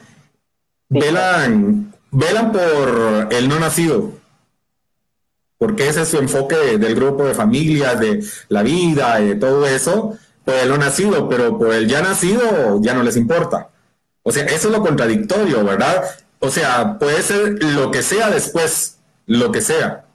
velan, 0.88 1.92
velan 2.16 2.50
por 2.50 3.28
el 3.30 3.48
no 3.48 3.60
nacido, 3.60 4.12
porque 5.58 5.86
ese 5.88 6.02
es 6.02 6.08
su 6.08 6.16
enfoque 6.16 6.56
del 6.78 6.94
grupo 6.94 7.24
de 7.24 7.34
familias, 7.34 8.00
de 8.00 8.24
la 8.48 8.62
vida, 8.62 9.20
de 9.20 9.34
todo 9.34 9.66
eso, 9.66 10.16
por 10.44 10.54
el 10.54 10.70
no 10.70 10.78
nacido, 10.78 11.28
pero 11.28 11.58
por 11.58 11.74
el 11.74 11.86
ya 11.86 12.00
nacido 12.00 12.80
ya 12.80 12.94
no 12.94 13.02
les 13.02 13.16
importa. 13.18 13.68
O 14.22 14.32
sea, 14.32 14.44
eso 14.46 14.68
es 14.68 14.74
lo 14.74 14.82
contradictorio, 14.82 15.62
¿verdad? 15.62 16.04
O 16.38 16.48
sea, 16.48 16.98
puede 16.98 17.20
ser 17.22 17.62
lo 17.62 17.90
que 17.90 18.02
sea 18.02 18.30
después, 18.30 18.96
lo 19.26 19.52
que 19.52 19.60
sea. 19.60 20.06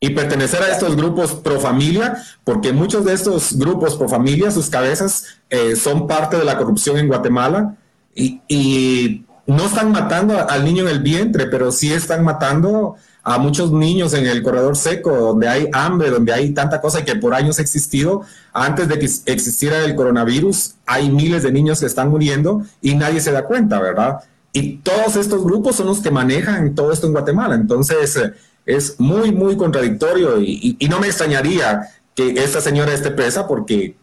Y 0.00 0.10
pertenecer 0.10 0.62
a 0.62 0.72
estos 0.72 0.96
grupos 0.96 1.32
pro 1.32 1.60
familia, 1.60 2.16
porque 2.42 2.72
muchos 2.72 3.04
de 3.04 3.14
estos 3.14 3.56
grupos 3.56 3.96
pro 3.96 4.08
familia, 4.08 4.50
sus 4.50 4.68
cabezas 4.68 5.38
eh, 5.48 5.76
son 5.76 6.08
parte 6.08 6.36
de 6.36 6.44
la 6.44 6.58
corrupción 6.58 6.98
en 6.98 7.06
Guatemala 7.06 7.76
y, 8.14 8.40
y 8.48 9.25
no 9.46 9.66
están 9.66 9.92
matando 9.92 10.48
al 10.48 10.64
niño 10.64 10.82
en 10.82 10.88
el 10.88 11.00
vientre, 11.00 11.46
pero 11.46 11.70
sí 11.70 11.92
están 11.92 12.24
matando 12.24 12.96
a 13.22 13.38
muchos 13.38 13.72
niños 13.72 14.14
en 14.14 14.26
el 14.26 14.42
corredor 14.42 14.76
seco, 14.76 15.10
donde 15.16 15.48
hay 15.48 15.68
hambre, 15.72 16.10
donde 16.10 16.32
hay 16.32 16.50
tanta 16.50 16.80
cosa 16.80 17.04
que 17.04 17.16
por 17.16 17.34
años 17.34 17.58
ha 17.58 17.62
existido. 17.62 18.22
Antes 18.52 18.88
de 18.88 18.98
que 18.98 19.06
existiera 19.26 19.84
el 19.84 19.96
coronavirus, 19.96 20.76
hay 20.86 21.10
miles 21.10 21.42
de 21.42 21.50
niños 21.52 21.80
que 21.80 21.86
están 21.86 22.08
muriendo 22.08 22.62
y 22.80 22.94
nadie 22.94 23.20
se 23.20 23.32
da 23.32 23.44
cuenta, 23.44 23.80
¿verdad? 23.80 24.20
Y 24.52 24.78
todos 24.78 25.16
estos 25.16 25.42
grupos 25.42 25.76
son 25.76 25.86
los 25.86 26.00
que 26.00 26.10
manejan 26.10 26.74
todo 26.74 26.92
esto 26.92 27.06
en 27.06 27.12
Guatemala. 27.12 27.56
Entonces, 27.56 28.16
es 28.64 28.98
muy, 28.98 29.32
muy 29.32 29.56
contradictorio 29.56 30.40
y, 30.40 30.76
no 30.88 30.98
me 30.98 31.06
extrañaría 31.06 31.88
que 32.14 32.30
esta 32.42 32.60
señora 32.60 32.92
esté 32.92 33.10
presa 33.10 33.46
porque 33.46 33.96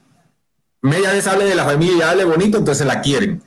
media 0.81 1.12
vez 1.12 1.27
hable 1.27 1.45
de 1.45 1.55
la 1.55 1.65
familia 1.65 1.97
y 1.97 2.01
hable 2.01 2.25
bonito, 2.25 2.57
entonces 2.57 2.85
la 2.85 3.01
quieren. 3.01 3.41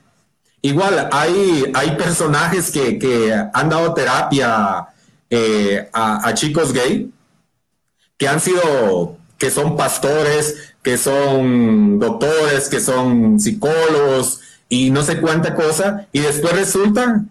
Igual, 0.66 1.08
hay, 1.12 1.70
hay 1.74 1.90
personajes 1.92 2.72
que, 2.72 2.98
que 2.98 3.32
han 3.32 3.68
dado 3.68 3.94
terapia 3.94 4.88
eh, 5.30 5.88
a, 5.92 6.34
chicos 6.34 6.72
gay 6.72 7.08
que 8.16 8.26
han 8.26 8.40
sido, 8.40 9.16
que 9.38 9.52
son 9.52 9.76
pastores, 9.76 10.74
que 10.82 10.98
son 10.98 12.00
doctores, 12.00 12.68
que 12.68 12.80
son 12.80 13.38
psicólogos 13.38 14.40
y 14.68 14.90
no 14.90 15.04
sé 15.04 15.20
cuánta 15.20 15.54
cosa, 15.54 16.08
y 16.10 16.18
después 16.18 16.52
resulta 16.54 17.22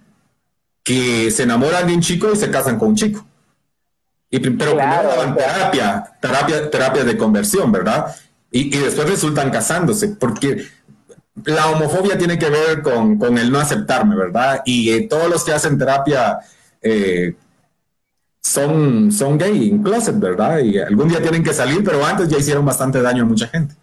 que 0.82 1.30
se 1.30 1.44
enamoran 1.44 1.88
de 1.88 1.96
un 1.96 2.01
chico 2.01 2.32
y 2.32 2.38
se 2.38 2.50
casan 2.50 2.80
con 2.80 2.89
un 2.89 2.96
chico. 2.96 3.25
Y, 4.30 4.39
pero 4.39 4.77
primero 4.77 4.80
daban 4.80 5.36
terapia, 5.36 6.06
terapia, 6.22 6.72
terapia 6.72 7.04
de 7.04 7.18
conversión, 7.18 7.70
¿verdad? 7.70 8.15
Y, 8.50 8.70
después 8.70 9.10
resultan 9.10 9.51
casándose, 9.51 10.08
porque 10.08 10.70
la 11.44 11.70
homofobia 11.70 12.18
tiene 12.18 12.39
que 12.39 12.50
ver 12.50 12.82
con, 12.82 13.38
el 13.38 13.51
no 13.51 13.60
aceptarme, 13.60 14.15
¿verdad? 14.15 14.62
Y 14.65 14.92
eh, 14.92 15.08
todos 15.08 15.30
los 15.30 15.44
que 15.44 15.51
hacen 15.51 15.77
terapia 15.77 16.39
eh, 16.82 17.34
son, 18.42 19.12
son 19.12 19.38
gay 19.38 19.70
en 19.70 19.84
closet, 19.84 20.18
¿verdad? 20.18 20.60
Y 20.60 20.77
algún 20.80 21.10
día 21.10 21.22
tienen 21.22 21.44
que 21.44 21.54
salir, 21.54 21.84
pero 21.84 22.04
antes 22.06 22.30
ya 22.30 22.38
hicieron 22.38 22.65
bastante 22.65 23.01
daño 23.01 23.24
a 23.24 23.25
mucha 23.25 23.48
gente. 23.48 23.75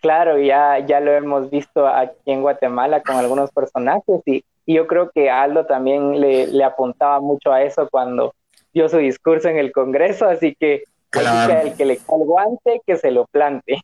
Claro, 0.00 0.38
ya, 0.38 0.78
ya 0.80 1.00
lo 1.00 1.12
hemos 1.12 1.50
visto 1.50 1.86
aquí 1.88 2.30
en 2.30 2.42
Guatemala 2.42 3.02
con 3.02 3.16
algunos 3.16 3.50
personajes 3.50 4.20
y, 4.26 4.44
yo 4.66 4.86
creo 4.86 5.10
que 5.10 5.28
Aldo 5.28 5.66
también 5.66 6.18
le, 6.22 6.64
apuntaba 6.64 7.20
mucho 7.20 7.52
a 7.52 7.62
eso 7.62 7.86
cuando 7.90 8.34
dio 8.72 8.88
su 8.88 8.96
discurso 8.96 9.48
en 9.48 9.58
el 9.58 9.72
Congreso, 9.72 10.26
así 10.26 10.56
que, 10.58 10.84
el 11.12 11.74
que 11.76 11.84
le 11.84 11.98
cae 11.98 12.18
el 12.18 12.24
guante, 12.24 12.80
que 12.86 12.96
se 12.96 13.10
lo 13.10 13.26
plante. 13.26 13.82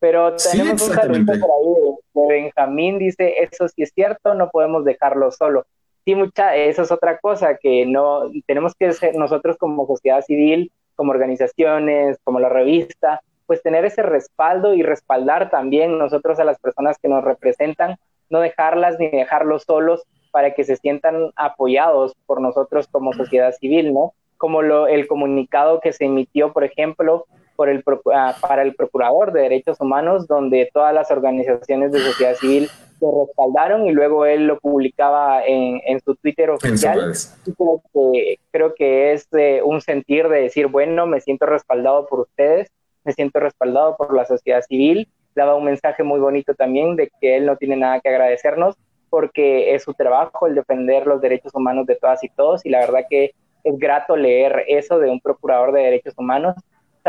Pero 0.00 0.34
tenemos 0.34 0.82
un 0.82 0.94
saludo 0.94 1.24
por 1.26 1.50
ahí 1.50 2.26
de 2.28 2.42
Benjamín, 2.42 2.98
dice, 2.98 3.34
eso 3.42 3.68
sí 3.68 3.82
es 3.82 3.92
cierto, 3.94 4.34
no 4.34 4.50
podemos 4.50 4.84
dejarlo 4.84 5.30
solo 5.30 5.66
sí, 6.04 6.14
mucha, 6.14 6.56
eso 6.56 6.82
es 6.82 6.90
otra 6.90 7.18
cosa 7.18 7.56
que 7.56 7.86
no 7.86 8.30
tenemos 8.46 8.74
que 8.74 8.92
ser 8.92 9.14
nosotros 9.16 9.56
como 9.58 9.86
sociedad 9.86 10.22
civil, 10.22 10.72
como 10.94 11.12
organizaciones, 11.12 12.18
como 12.24 12.40
la 12.40 12.48
revista, 12.48 13.20
pues 13.46 13.62
tener 13.62 13.84
ese 13.84 14.02
respaldo 14.02 14.74
y 14.74 14.82
respaldar 14.82 15.50
también 15.50 15.98
nosotros 15.98 16.38
a 16.38 16.44
las 16.44 16.58
personas 16.58 16.98
que 16.98 17.08
nos 17.08 17.24
representan, 17.24 17.96
no 18.28 18.40
dejarlas 18.40 18.98
ni 18.98 19.08
dejarlos 19.08 19.64
solos 19.64 20.04
para 20.30 20.54
que 20.54 20.64
se 20.64 20.76
sientan 20.76 21.32
apoyados 21.34 22.14
por 22.26 22.40
nosotros 22.40 22.86
como 22.86 23.12
sociedad 23.12 23.52
civil, 23.52 23.92
¿no? 23.92 24.14
Como 24.36 24.62
lo, 24.62 24.86
el 24.86 25.08
comunicado 25.08 25.80
que 25.80 25.92
se 25.92 26.04
emitió, 26.04 26.52
por 26.52 26.62
ejemplo, 26.64 27.26
por 27.60 27.68
el, 27.68 27.84
ah, 28.14 28.34
para 28.40 28.62
el 28.62 28.74
Procurador 28.74 29.34
de 29.34 29.42
Derechos 29.42 29.78
Humanos, 29.82 30.26
donde 30.26 30.70
todas 30.72 30.94
las 30.94 31.10
organizaciones 31.10 31.92
de 31.92 31.98
sociedad 31.98 32.34
civil 32.36 32.70
lo 33.02 33.26
respaldaron 33.26 33.86
y 33.86 33.92
luego 33.92 34.24
él 34.24 34.46
lo 34.46 34.58
publicaba 34.58 35.44
en, 35.44 35.78
en 35.84 36.00
su 36.00 36.14
Twitter 36.14 36.48
oficial. 36.48 37.12
creo, 37.44 37.82
que, 37.92 38.38
creo 38.50 38.74
que 38.74 39.12
es 39.12 39.28
eh, 39.32 39.60
un 39.62 39.82
sentir 39.82 40.30
de 40.30 40.40
decir, 40.40 40.68
bueno, 40.68 41.06
me 41.06 41.20
siento 41.20 41.44
respaldado 41.44 42.06
por 42.06 42.20
ustedes, 42.20 42.70
me 43.04 43.12
siento 43.12 43.40
respaldado 43.40 43.94
por 43.98 44.16
la 44.16 44.24
sociedad 44.24 44.62
civil. 44.62 45.10
Daba 45.34 45.54
un 45.54 45.66
mensaje 45.66 46.02
muy 46.02 46.18
bonito 46.18 46.54
también 46.54 46.96
de 46.96 47.10
que 47.20 47.36
él 47.36 47.44
no 47.44 47.58
tiene 47.58 47.76
nada 47.76 48.00
que 48.00 48.08
agradecernos 48.08 48.74
porque 49.10 49.74
es 49.74 49.82
su 49.82 49.92
trabajo 49.92 50.46
el 50.46 50.54
defender 50.54 51.06
los 51.06 51.20
derechos 51.20 51.54
humanos 51.54 51.84
de 51.84 51.96
todas 51.96 52.24
y 52.24 52.30
todos 52.30 52.64
y 52.64 52.70
la 52.70 52.80
verdad 52.80 53.04
que 53.10 53.34
es 53.64 53.78
grato 53.78 54.16
leer 54.16 54.64
eso 54.66 54.98
de 54.98 55.10
un 55.10 55.20
procurador 55.20 55.72
de 55.72 55.82
derechos 55.82 56.14
humanos, 56.16 56.56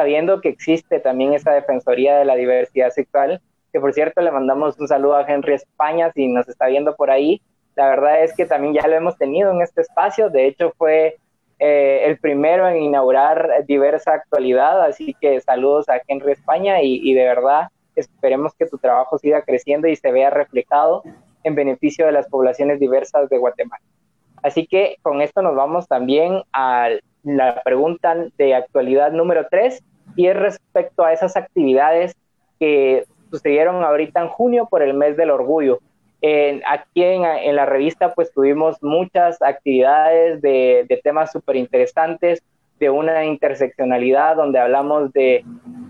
sabiendo 0.02 0.42
que 0.42 0.50
existe 0.50 1.00
también 1.00 1.36
esa 1.36 1.52
defensoría 1.52 2.18
de 2.18 2.26
la 2.26 2.34
diversidad 2.34 2.90
sexual 2.90 3.40
que 3.72 3.80
por 3.80 3.94
cierto 3.94 4.20
le 4.22 4.32
mandamos 4.32 4.80
un 4.80 4.88
saludo 4.88 5.16
a 5.16 5.28
Henry 5.28 5.54
España 5.54 6.12
si 6.16 6.28
nos 6.28 6.50
está 6.50 6.66
viendo 6.66 6.96
por 6.96 7.12
ahí. 7.12 7.40
La 7.76 7.88
verdad 7.88 8.24
es 8.24 8.36
que 8.36 8.48
también 8.48 8.74
ya 8.74 8.88
lo 8.88 8.96
hemos 8.96 9.16
tenido 9.16 9.52
en 9.52 9.62
este 9.62 9.82
espacio, 9.82 10.32
de 10.32 10.48
hecho 10.48 10.74
fue 10.76 11.18
eh, 11.60 12.02
el 12.06 12.18
primero 12.18 12.68
en 12.68 12.78
inaugurar 12.78 13.64
diversa 13.68 14.14
actualidad, 14.14 14.82
así 14.82 15.16
que 15.22 15.40
saludos 15.40 15.88
a 15.88 16.02
Henry 16.08 16.32
España 16.32 16.82
y, 16.82 17.00
y 17.08 17.14
de 17.14 17.24
verdad 17.24 17.68
esperemos 17.96 18.56
que 18.56 18.66
tu 18.66 18.80
trabajo 18.80 19.20
siga 19.20 19.44
creciendo 19.44 19.88
y 19.88 19.96
se 19.96 20.12
vea 20.12 20.32
reflejado 20.32 21.04
en 21.44 21.54
beneficio 21.54 22.08
de 22.08 22.12
las 22.12 22.28
poblaciones 22.28 22.80
diversas 22.80 23.30
de 23.30 23.38
Guatemala. 23.38 23.84
Así 24.42 24.66
que 24.66 24.98
con 25.04 25.22
esto 25.22 25.44
nos 25.44 25.56
vamos 25.56 25.88
también 25.88 26.42
a 26.54 26.90
la 27.24 27.62
pregunta 27.64 28.16
de 28.38 28.56
actualidad 28.56 29.12
número 29.12 29.46
tres 29.50 29.84
y 30.16 30.28
es 30.28 30.36
respecto 30.36 31.04
a 31.04 31.14
esas 31.14 31.36
actividades 31.38 32.16
que 32.60 33.06
sucedieron 33.32 33.84
ahorita 33.84 34.22
en 34.22 34.28
junio 34.28 34.68
por 34.70 34.82
el 34.82 34.94
mes 34.94 35.18
del 35.18 35.32
orgullo. 35.32 35.80
aquí 36.68 37.04
en, 37.04 37.56
la 37.56 37.66
revista 37.66 38.14
pues 38.14 38.32
tuvimos 38.32 38.78
muchas 38.84 39.42
actividades 39.42 40.42
de, 40.42 41.02
temas 41.04 41.32
súper 41.32 41.56
interesantes, 41.56 42.44
de 42.80 42.90
una 42.90 43.26
interseccionalidad 43.26 44.36
donde 44.36 44.60
hablamos 44.60 45.12
de, 45.14 45.44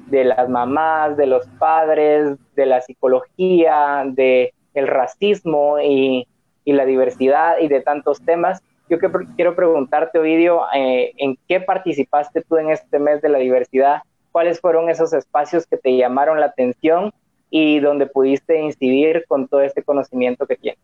las 0.10 0.48
mamás, 0.50 1.18
de 1.18 1.26
los 1.26 1.46
padres, 1.60 2.38
de 2.56 2.66
la 2.66 2.82
psicología, 2.82 4.04
de 4.06 4.54
el 4.74 4.88
racismo 4.88 5.80
y, 5.80 6.28
la 6.66 6.86
diversidad 6.86 7.58
y 7.60 7.68
de 7.68 7.82
tantos 7.82 8.22
temas. 8.22 8.62
Yo 8.88 8.98
quiero 9.36 9.56
preguntarte, 9.56 10.20
Ovidio, 10.20 10.62
eh, 10.74 11.12
¿en 11.18 11.38
qué 11.48 11.60
participaste 11.60 12.44
tú 12.44 12.56
en 12.58 12.70
este 12.70 12.98
mes 12.98 13.22
de 13.22 13.28
la 13.28 13.40
diversidad? 13.40 14.04
¿Cuáles 14.32 14.60
fueron 14.60 14.90
esos 14.90 15.14
espacios 15.14 15.66
que 15.66 15.78
te 15.78 15.96
llamaron 15.98 16.40
la 16.40 16.48
atención 16.48 17.12
y 17.50 17.80
donde 17.80 18.06
pudiste 18.06 18.60
incidir 18.60 19.26
con 19.28 19.48
todo 19.48 19.62
este 19.62 19.84
conocimiento 19.84 20.48
que 20.48 20.56
tienes? 20.56 20.80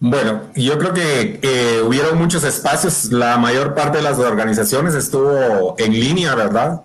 Bueno, 0.00 0.50
yo 0.56 0.78
creo 0.78 0.92
que 0.92 1.80
hubieron 1.86 2.18
muchos 2.18 2.42
espacios, 2.42 3.12
la 3.12 3.38
mayor 3.38 3.76
parte 3.76 3.98
de 3.98 4.02
las 4.02 4.18
organizaciones 4.18 4.94
estuvo 4.94 5.76
en 5.78 5.92
línea, 5.92 6.34
¿verdad? 6.34 6.82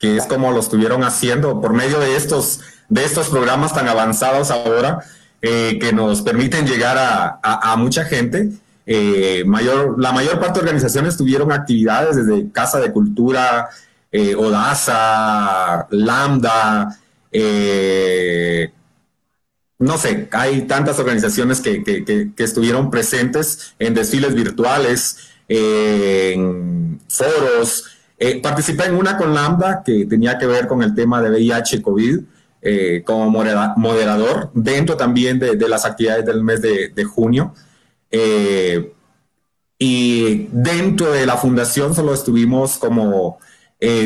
Que 0.00 0.16
es 0.16 0.26
como 0.26 0.50
lo 0.50 0.58
estuvieron 0.58 1.04
haciendo 1.04 1.60
por 1.60 1.72
medio 1.74 2.00
de 2.00 2.16
estos, 2.16 2.60
de 2.88 3.04
estos 3.04 3.28
programas 3.28 3.72
tan 3.72 3.86
avanzados 3.86 4.50
ahora, 4.50 5.04
eh, 5.46 5.78
que 5.78 5.92
nos 5.92 6.22
permiten 6.22 6.66
llegar 6.66 6.96
a, 6.98 7.76
mucha 7.76 8.04
gente. 8.04 8.48
Eh, 8.86 9.44
mayor, 9.46 10.00
la 10.00 10.12
mayor 10.12 10.38
parte 10.38 10.54
de 10.54 10.66
organizaciones 10.66 11.16
tuvieron 11.16 11.52
actividades 11.52 12.16
desde 12.16 12.50
Casa 12.50 12.80
de 12.80 12.92
Cultura, 12.92 13.68
eh, 14.12 14.34
Odasa, 14.34 15.86
Lambda, 15.90 16.98
eh, 17.32 18.70
no 19.78 19.98
sé, 19.98 20.28
hay 20.32 20.62
tantas 20.62 20.98
organizaciones 20.98 21.60
que, 21.60 22.32
estuvieron 22.36 22.90
presentes 22.90 23.74
en 23.78 23.94
desfiles 23.94 24.34
virtuales, 24.34 25.18
en 25.48 27.00
foros, 27.08 27.84
Eh, 28.16 28.40
participé 28.40 28.84
en 28.84 28.94
una 28.94 29.16
con 29.16 29.34
Lambda 29.34 29.82
que 29.84 30.06
tenía 30.06 30.38
que 30.38 30.46
ver 30.46 30.68
con 30.68 30.82
el 30.82 30.94
tema 30.94 31.20
de 31.20 31.30
VIH 31.30 31.82
COVID 31.82 32.20
eh, 32.62 33.02
como 33.04 33.28
moderador 33.28 34.50
dentro 34.54 34.96
también 34.96 35.38
de, 35.38 35.56
las 35.68 35.84
actividades 35.84 36.24
del 36.24 36.42
mes 36.42 36.62
de, 36.62 37.04
junio. 37.04 37.54
Eh, 38.16 38.92
y 39.78 40.48
dentro 40.52 41.10
de 41.10 41.26
la 41.26 41.36
fundación 41.36 41.94
solo 41.94 42.14
estuvimos 42.14 42.76
como 42.76 43.38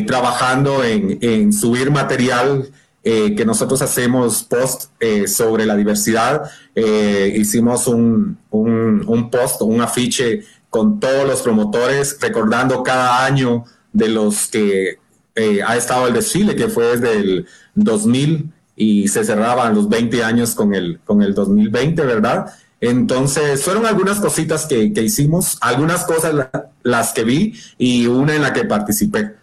trabajando 0.07 0.83
en, 0.83 1.53
subir 1.53 1.93
material 1.93 2.69
que 3.05 3.45
nosotros 3.47 3.81
hacemos 3.81 4.43
post 4.43 4.91
sobre 5.27 5.67
la 5.67 5.77
diversidad. 5.77 6.51
hicimos 6.75 7.87
un, 7.87 8.39
un, 8.51 9.31
post, 9.31 9.63
un 9.63 9.81
afiche 9.81 10.43
con 10.71 11.01
todos 11.01 11.27
los 11.27 11.43
promotores, 11.43 12.19
recordando 12.21 12.83
cada 12.83 13.25
año 13.25 13.65
de 13.93 14.09
los 14.09 14.49
que 14.49 14.99
eh, 15.35 15.61
ha 15.65 15.77
estado 15.77 16.09
el 16.09 16.15
desfile, 16.15 16.57
que 16.57 16.69
fue 16.69 16.97
desde 16.97 17.17
el 17.17 17.47
2000 17.75 18.53
y 18.77 19.09
se 19.09 19.25
cerraban 19.25 19.75
los 19.75 19.89
20 19.89 20.23
años 20.25 20.55
con 20.55 20.75
el, 20.75 21.01
con 21.05 21.23
el 21.23 21.35
2020, 21.35 22.03
¿verdad? 22.05 22.47
Entonces, 22.81 23.63
fueron 23.63 23.87
algunas 23.87 24.21
cositas 24.21 24.67
que, 24.67 24.93
hicimos, 25.03 25.59
algunas 25.61 26.05
cosas 26.05 26.49
las 26.83 27.13
que 27.13 27.25
vi 27.25 27.55
y 27.77 28.07
una 28.07 28.35
en 28.35 28.43
la 28.43 28.53
que 28.53 28.65
participé. 28.65 29.35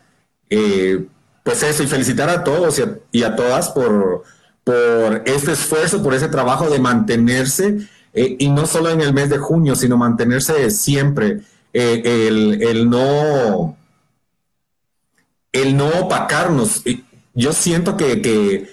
Eh, 0.50 1.06
pues 1.44 1.64
eso, 1.64 1.84
y 1.84 1.88
felicitar 1.88 2.30
a 2.30 2.44
todos 2.44 2.82
y 3.12 3.24
a, 3.24 3.36
todas 3.36 3.70
por, 3.70 4.24
por 4.64 5.24
este 5.26 5.52
esfuerzo, 5.52 6.02
por 6.02 6.14
ese 6.14 6.30
trabajo 6.30 6.70
de 6.70 6.80
mantenerse, 6.80 7.88
eh, 8.14 8.38
y 8.40 8.50
no 8.50 8.66
solo 8.66 8.90
en 8.90 9.02
el 9.02 9.14
mes 9.14 9.30
de 9.30 9.38
junio, 9.38 9.76
sino 9.76 9.98
mantenerse 9.98 10.72
siempre, 10.72 11.42
el, 11.74 12.62
el 12.64 12.90
no 12.90 13.76
el 15.56 15.78
no 15.78 15.88
opacarnos. 15.88 16.84
Yo 17.34 17.54
siento 17.54 17.96
que, 17.98 18.70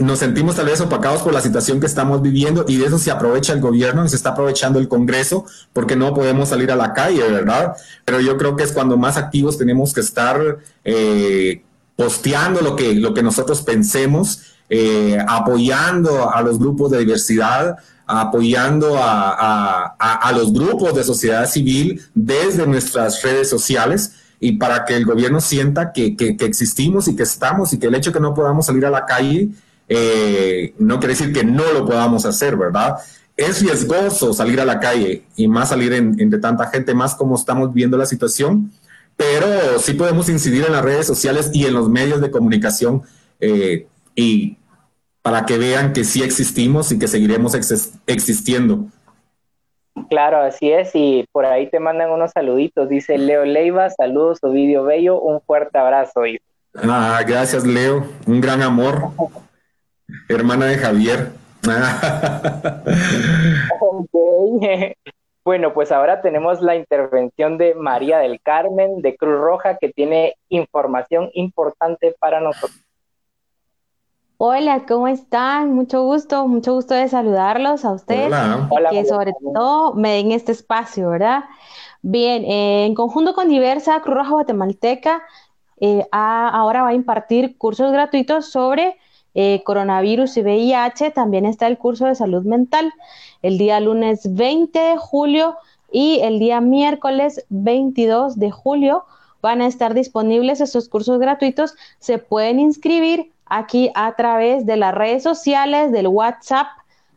nos 0.00 0.18
sentimos 0.18 0.56
tal 0.56 0.66
vez 0.66 0.80
opacados 0.80 1.22
por 1.22 1.32
la 1.32 1.40
situación 1.40 1.80
que 1.80 1.86
estamos 1.86 2.20
viviendo 2.20 2.66
y 2.68 2.76
de 2.76 2.86
eso 2.86 2.98
se 2.98 3.10
aprovecha 3.10 3.54
el 3.54 3.60
gobierno 3.60 4.04
y 4.04 4.08
se 4.10 4.16
está 4.16 4.30
aprovechando 4.30 4.78
el 4.78 4.88
Congreso 4.88 5.46
porque 5.72 5.96
no 5.96 6.12
podemos 6.12 6.50
salir 6.50 6.70
a 6.70 6.76
la 6.76 6.92
calle, 6.92 7.22
¿verdad? 7.30 7.74
Pero 8.04 8.20
yo 8.20 8.36
creo 8.36 8.56
que 8.56 8.64
es 8.64 8.72
cuando 8.72 8.98
más 8.98 9.16
activos 9.16 9.56
tenemos 9.56 9.94
que 9.94 10.00
estar 10.00 10.58
eh, 10.84 11.62
posteando 11.96 12.60
lo 12.60 12.76
que, 12.76 12.94
lo 12.94 13.14
que 13.14 13.22
nosotros 13.22 13.62
pensemos, 13.62 14.42
eh, 14.68 15.18
apoyando 15.26 16.30
a 16.30 16.42
los 16.42 16.58
grupos 16.58 16.90
de 16.90 16.98
diversidad, 16.98 17.76
apoyando 18.06 18.98
a, 18.98 19.94
a 19.98 20.32
los 20.32 20.52
grupos 20.52 20.94
de 20.94 21.04
sociedad 21.04 21.48
civil 21.48 22.02
desde 22.14 22.66
nuestras 22.66 23.22
redes 23.22 23.48
sociales 23.48 24.12
y 24.40 24.52
para 24.52 24.86
que 24.86 24.96
el 24.96 25.04
gobierno 25.04 25.40
sienta 25.40 25.92
que, 25.92 26.16
que, 26.16 26.34
existimos 26.40 27.06
y 27.08 27.14
que 27.14 27.22
estamos 27.22 27.72
y 27.74 27.78
que 27.78 27.86
el 27.86 27.94
hecho 27.94 28.10
de 28.10 28.14
que 28.14 28.20
no 28.20 28.34
podamos 28.34 28.66
salir 28.66 28.86
a 28.86 28.90
la 28.90 29.04
calle 29.04 29.50
eh, 29.92 30.72
no 30.78 31.00
quiere 31.00 31.14
decir 31.14 31.32
que 31.32 31.42
no 31.42 31.64
lo 31.72 31.84
podamos 31.84 32.24
hacer, 32.24 32.56
¿verdad? 32.56 32.98
Es 33.36 33.60
riesgoso 33.60 34.32
salir 34.32 34.60
a 34.60 34.64
la 34.64 34.78
calle 34.78 35.24
y 35.34 35.48
más 35.48 35.70
salir 35.70 35.92
entre 35.92 36.38
tanta 36.38 36.68
gente, 36.68 36.94
más 36.94 37.16
como 37.16 37.34
estamos 37.34 37.74
viendo 37.74 37.96
la 37.96 38.06
situación, 38.06 38.70
pero 39.16 39.80
sí 39.80 39.94
podemos 39.94 40.28
incidir 40.28 40.64
en 40.64 40.72
las 40.72 40.84
redes 40.84 41.08
sociales 41.08 41.50
y 41.52 41.66
en 41.66 41.74
los 41.74 41.88
medios 41.88 42.20
de 42.20 42.30
comunicación 42.30 43.02
eh, 43.40 43.88
y 44.14 44.56
para 45.22 45.44
que 45.44 45.58
vean 45.58 45.92
que 45.92 46.04
sí 46.04 46.22
existimos 46.22 46.92
y 46.92 46.98
que 46.98 47.08
seguiremos 47.08 47.54
existiendo. 48.06 48.86
Claro, 50.08 50.40
así 50.40 50.70
es, 50.70 50.92
y 50.94 51.26
por 51.32 51.46
ahí 51.46 51.68
te 51.68 51.80
mandan 51.80 52.10
unos 52.10 52.30
saluditos. 52.30 52.88
Dice 52.88 53.18
Leo 53.18 53.44
Leiva, 53.44 53.90
saludos, 53.90 54.38
Ovidio 54.42 54.84
Bello, 54.84 55.20
un 55.20 55.40
fuerte 55.40 55.78
abrazo. 55.78 56.22
Ah, 56.76 57.20
gracias, 57.26 57.66
Leo, 57.66 58.06
un 58.26 58.40
gran 58.40 58.62
amor. 58.62 59.10
Hermana 60.28 60.66
de 60.66 60.78
Javier. 60.78 61.32
Bueno, 65.42 65.72
pues 65.72 65.90
ahora 65.90 66.20
tenemos 66.20 66.60
la 66.60 66.76
intervención 66.76 67.56
de 67.56 67.74
María 67.74 68.18
del 68.18 68.42
Carmen 68.42 69.00
de 69.00 69.16
Cruz 69.16 69.40
Roja 69.40 69.78
que 69.78 69.88
tiene 69.88 70.36
información 70.50 71.30
importante 71.32 72.14
para 72.20 72.40
nosotros. 72.40 72.78
Hola, 74.36 74.84
¿cómo 74.86 75.08
están? 75.08 75.72
Mucho 75.72 76.02
gusto, 76.02 76.46
mucho 76.46 76.74
gusto 76.74 76.94
de 76.94 77.08
saludarlos 77.08 77.86
a 77.86 77.92
ustedes. 77.92 78.32
Hola. 78.68 78.90
que 78.90 79.04
sobre 79.06 79.32
todo 79.54 79.94
me 79.94 80.12
den 80.12 80.32
este 80.32 80.52
espacio, 80.52 81.08
¿verdad? 81.08 81.44
Bien, 82.02 82.44
eh, 82.44 82.84
en 82.84 82.94
conjunto 82.94 83.34
con 83.34 83.48
Diversa, 83.48 84.02
Cruz 84.02 84.16
Roja 84.16 84.30
Guatemalteca 84.30 85.22
eh, 85.80 86.06
ahora 86.12 86.82
va 86.82 86.88
a 86.88 86.94
impartir 86.94 87.56
cursos 87.56 87.90
gratuitos 87.90 88.50
sobre 88.50 88.98
eh, 89.34 89.62
coronavirus 89.64 90.36
y 90.36 90.42
VIH. 90.42 91.10
También 91.10 91.46
está 91.46 91.66
el 91.66 91.78
curso 91.78 92.06
de 92.06 92.14
salud 92.14 92.44
mental 92.44 92.92
el 93.42 93.58
día 93.58 93.80
lunes 93.80 94.34
20 94.34 94.78
de 94.78 94.96
julio 94.96 95.56
y 95.90 96.20
el 96.20 96.38
día 96.38 96.60
miércoles 96.60 97.44
22 97.48 98.38
de 98.38 98.50
julio 98.50 99.04
van 99.42 99.62
a 99.62 99.66
estar 99.66 99.94
disponibles 99.94 100.60
estos 100.60 100.88
cursos 100.88 101.18
gratuitos. 101.18 101.74
Se 101.98 102.18
pueden 102.18 102.60
inscribir 102.60 103.32
aquí 103.46 103.90
a 103.94 104.14
través 104.14 104.66
de 104.66 104.76
las 104.76 104.94
redes 104.94 105.22
sociales, 105.22 105.90
del 105.92 106.08
WhatsApp 106.08 106.68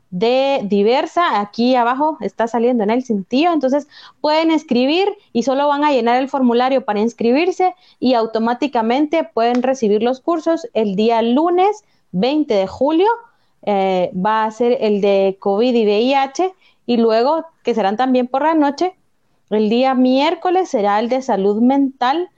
de 0.09 0.61
diversa, 0.65 1.39
aquí 1.39 1.75
abajo 1.75 2.19
está 2.21 2.47
saliendo 2.47 2.83
en 2.83 2.91
el 2.91 3.03
cintillo, 3.03 3.51
entonces 3.51 3.87
pueden 4.21 4.51
escribir 4.51 5.11
y 5.31 5.41
solo 5.41 5.67
van 5.67 5.83
a 5.83 5.91
llenar 5.91 6.21
el 6.21 6.29
formulario 6.29 6.85
para 6.85 6.99
inscribirse 6.99 7.73
y 7.99 8.13
automáticamente 8.13 9.23
pueden 9.23 9.63
recibir 9.63 10.03
los 10.03 10.21
cursos 10.21 10.67
el 10.75 10.95
día 10.95 11.23
lunes 11.23 11.83
20 12.13 12.53
de 12.53 12.67
julio, 12.67 13.07
eh, 13.63 14.11
va 14.13 14.45
a 14.45 14.51
ser 14.51 14.77
el 14.79 15.01
de 15.01 15.35
COVID 15.39 15.73
y 15.73 15.85
VIH 15.85 16.53
y 16.85 16.97
luego 16.97 17.45
que 17.63 17.73
serán 17.73 17.97
también 17.97 18.27
por 18.27 18.43
la 18.43 18.53
noche, 18.53 18.95
el 19.49 19.69
día 19.69 19.93
miércoles 19.93 20.69
será 20.69 20.99
el 20.99 21.09
de 21.09 21.21
salud 21.21 21.61
mental 21.61 22.29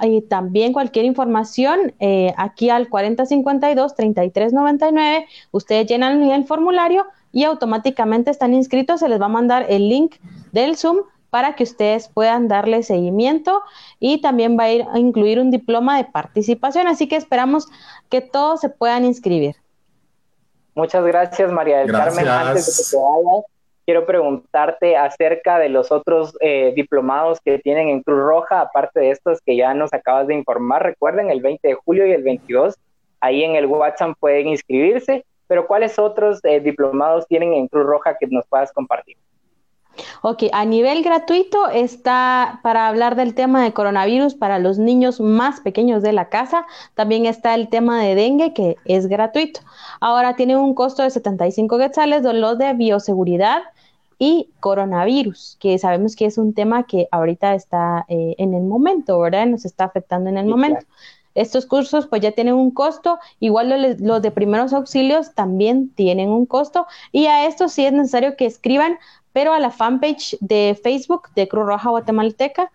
y 0.00 0.22
también 0.22 0.72
cualquier 0.72 1.04
información 1.04 1.94
eh, 2.00 2.32
aquí 2.36 2.70
al 2.70 2.90
4052-3399. 2.90 5.26
Ustedes 5.52 5.86
llenan 5.86 6.20
el 6.22 6.44
formulario 6.44 7.06
y 7.32 7.44
automáticamente 7.44 8.30
están 8.30 8.52
inscritos. 8.54 9.00
Se 9.00 9.08
les 9.08 9.20
va 9.20 9.26
a 9.26 9.28
mandar 9.28 9.66
el 9.68 9.88
link 9.88 10.16
del 10.52 10.76
Zoom 10.76 10.98
para 11.36 11.54
que 11.54 11.64
ustedes 11.64 12.08
puedan 12.08 12.48
darle 12.48 12.82
seguimiento 12.82 13.60
y 14.00 14.22
también 14.22 14.58
va 14.58 14.62
a, 14.62 14.72
ir 14.72 14.86
a 14.90 14.98
incluir 14.98 15.38
un 15.38 15.50
diploma 15.50 15.98
de 15.98 16.04
participación. 16.04 16.88
Así 16.88 17.08
que 17.08 17.16
esperamos 17.16 17.68
que 18.08 18.22
todos 18.22 18.62
se 18.62 18.70
puedan 18.70 19.04
inscribir. 19.04 19.54
Muchas 20.74 21.04
gracias, 21.04 21.52
María 21.52 21.80
del 21.80 21.92
Carmen. 21.92 22.26
Antes 22.26 22.64
de 22.64 22.72
que 22.72 22.90
te 22.90 22.96
vayas, 22.96 23.44
quiero 23.84 24.06
preguntarte 24.06 24.96
acerca 24.96 25.58
de 25.58 25.68
los 25.68 25.92
otros 25.92 26.34
eh, 26.40 26.72
diplomados 26.74 27.38
que 27.44 27.58
tienen 27.58 27.90
en 27.90 28.02
Cruz 28.02 28.20
Roja, 28.20 28.62
aparte 28.62 29.00
de 29.00 29.10
estos 29.10 29.42
que 29.42 29.58
ya 29.58 29.74
nos 29.74 29.92
acabas 29.92 30.28
de 30.28 30.36
informar. 30.36 30.84
Recuerden, 30.84 31.28
el 31.28 31.42
20 31.42 31.68
de 31.68 31.74
julio 31.74 32.06
y 32.06 32.12
el 32.12 32.22
22, 32.22 32.76
ahí 33.20 33.44
en 33.44 33.56
el 33.56 33.66
WhatsApp 33.66 34.16
pueden 34.18 34.48
inscribirse, 34.48 35.26
pero 35.48 35.66
¿cuáles 35.66 35.98
otros 35.98 36.42
eh, 36.44 36.60
diplomados 36.60 37.26
tienen 37.26 37.52
en 37.52 37.68
Cruz 37.68 37.84
Roja 37.84 38.16
que 38.18 38.26
nos 38.26 38.46
puedas 38.46 38.72
compartir? 38.72 39.18
Ok, 40.22 40.44
a 40.52 40.64
nivel 40.64 41.02
gratuito 41.02 41.68
está 41.68 42.60
para 42.62 42.88
hablar 42.88 43.16
del 43.16 43.34
tema 43.34 43.62
de 43.62 43.72
coronavirus 43.72 44.34
para 44.34 44.58
los 44.58 44.78
niños 44.78 45.20
más 45.20 45.60
pequeños 45.60 46.02
de 46.02 46.12
la 46.12 46.28
casa. 46.28 46.66
También 46.94 47.26
está 47.26 47.54
el 47.54 47.68
tema 47.68 48.02
de 48.02 48.14
dengue 48.14 48.52
que 48.52 48.76
es 48.84 49.06
gratuito. 49.06 49.60
Ahora 50.00 50.36
tiene 50.36 50.56
un 50.56 50.74
costo 50.74 51.02
de 51.02 51.10
75 51.10 51.78
quetzales, 51.78 52.22
los 52.22 52.58
de 52.58 52.72
bioseguridad 52.74 53.62
y 54.18 54.48
coronavirus, 54.60 55.58
que 55.60 55.78
sabemos 55.78 56.16
que 56.16 56.26
es 56.26 56.38
un 56.38 56.54
tema 56.54 56.84
que 56.84 57.06
ahorita 57.10 57.54
está 57.54 58.06
eh, 58.08 58.34
en 58.38 58.54
el 58.54 58.62
momento, 58.62 59.18
¿verdad? 59.20 59.46
Nos 59.46 59.64
está 59.64 59.84
afectando 59.84 60.30
en 60.30 60.38
el 60.38 60.46
momento. 60.46 60.86
Estos 61.36 61.66
cursos 61.66 62.06
pues 62.06 62.22
ya 62.22 62.32
tienen 62.32 62.54
un 62.54 62.70
costo, 62.70 63.18
igual 63.40 63.98
los, 63.98 64.22
de 64.22 64.30
primeros 64.30 64.72
auxilios 64.72 65.34
también 65.34 65.90
tienen 65.90 66.30
un 66.30 66.46
costo 66.46 66.86
y 67.12 67.26
a 67.26 67.46
esto 67.46 67.68
sí 67.68 67.84
es 67.84 67.92
necesario 67.92 68.36
que 68.36 68.46
escriban, 68.46 68.98
pero 69.36 69.52
a 69.52 69.60
la 69.60 69.70
fanpage 69.70 70.38
de 70.40 70.80
Facebook 70.82 71.28
de 71.34 71.46
Cruz 71.46 71.66
Roja 71.66 71.90
Guatemalteca, 71.90 72.72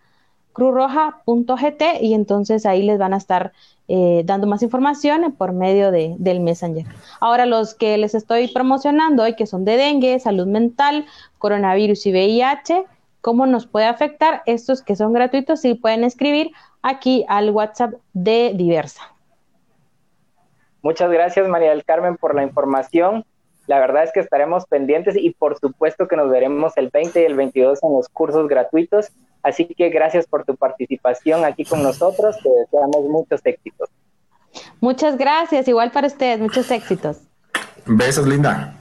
cruzroja.gt 0.54 1.84
y 2.02 2.14
entonces 2.14 2.68
ahí 2.68 2.84
les 2.84 3.00
van 3.00 3.16
a 3.16 3.18
estar 3.18 3.52
eh, 3.88 4.22
dando 4.26 4.46
más 4.46 4.62
información 4.62 5.32
por 5.32 5.54
medio 5.54 5.90
de, 5.90 6.14
del 6.20 6.40
Messenger. 6.40 6.86
Ahora 7.20 7.48
los 7.48 7.74
que 7.74 7.98
les 7.98 8.14
estoy 8.14 8.48
promocionando 8.48 9.24
hoy, 9.24 9.36
que 9.36 9.48
son 9.48 9.66
de 9.66 9.76
dengue, 9.76 10.20
salud 10.20 10.46
mental, 10.46 11.08
coronavirus 11.40 12.06
y 12.06 12.12
VIH, 12.12 12.86
¿cómo 13.22 13.48
nos 13.48 13.66
puede 13.66 13.88
afectar? 13.88 14.44
Estos 14.46 14.84
que 14.84 14.96
son 14.96 15.14
gratuitos, 15.14 15.62
sí 15.62 15.74
pueden 15.74 16.04
escribir 16.04 16.52
aquí 16.84 17.26
al 17.28 17.50
WhatsApp 17.50 17.96
de 18.14 18.54
Diversa. 18.54 19.02
Muchas 20.84 21.10
gracias 21.10 21.48
María 21.48 21.72
del 21.72 21.84
Carmen 21.84 22.18
por 22.18 22.36
la 22.36 22.44
información. 22.44 23.26
La 23.72 23.80
verdad 23.80 24.04
es 24.04 24.12
que 24.12 24.20
estaremos 24.20 24.66
pendientes 24.66 25.16
y 25.16 25.30
por 25.30 25.58
supuesto 25.58 26.10
que 26.10 26.18
nos 26.18 26.30
veremos 26.30 26.76
el 26.76 26.90
20 26.90 27.22
y 27.22 27.24
el 27.24 27.36
22 27.36 27.82
en 27.82 27.94
los 27.94 28.10
cursos 28.10 28.50
gratuitos 28.50 29.14
Así 29.44 29.66
que 29.66 29.88
gracias 29.88 30.28
por 30.28 30.44
tu 30.44 30.58
participación 30.58 31.46
aquí 31.46 31.64
con 31.64 31.82
nosotros, 31.82 32.38
te 32.44 32.50
deseamos 32.50 33.06
muchos 33.06 33.40
éxitos. 33.46 33.90
Muchas 34.82 35.18
gracias, 35.18 35.70
igual 35.70 35.90
para 35.92 36.08
ustedes, 36.08 36.42
muchos 36.42 36.70
éxitos. 36.70 37.22
Besos, 37.86 38.28
linda. 38.28 38.76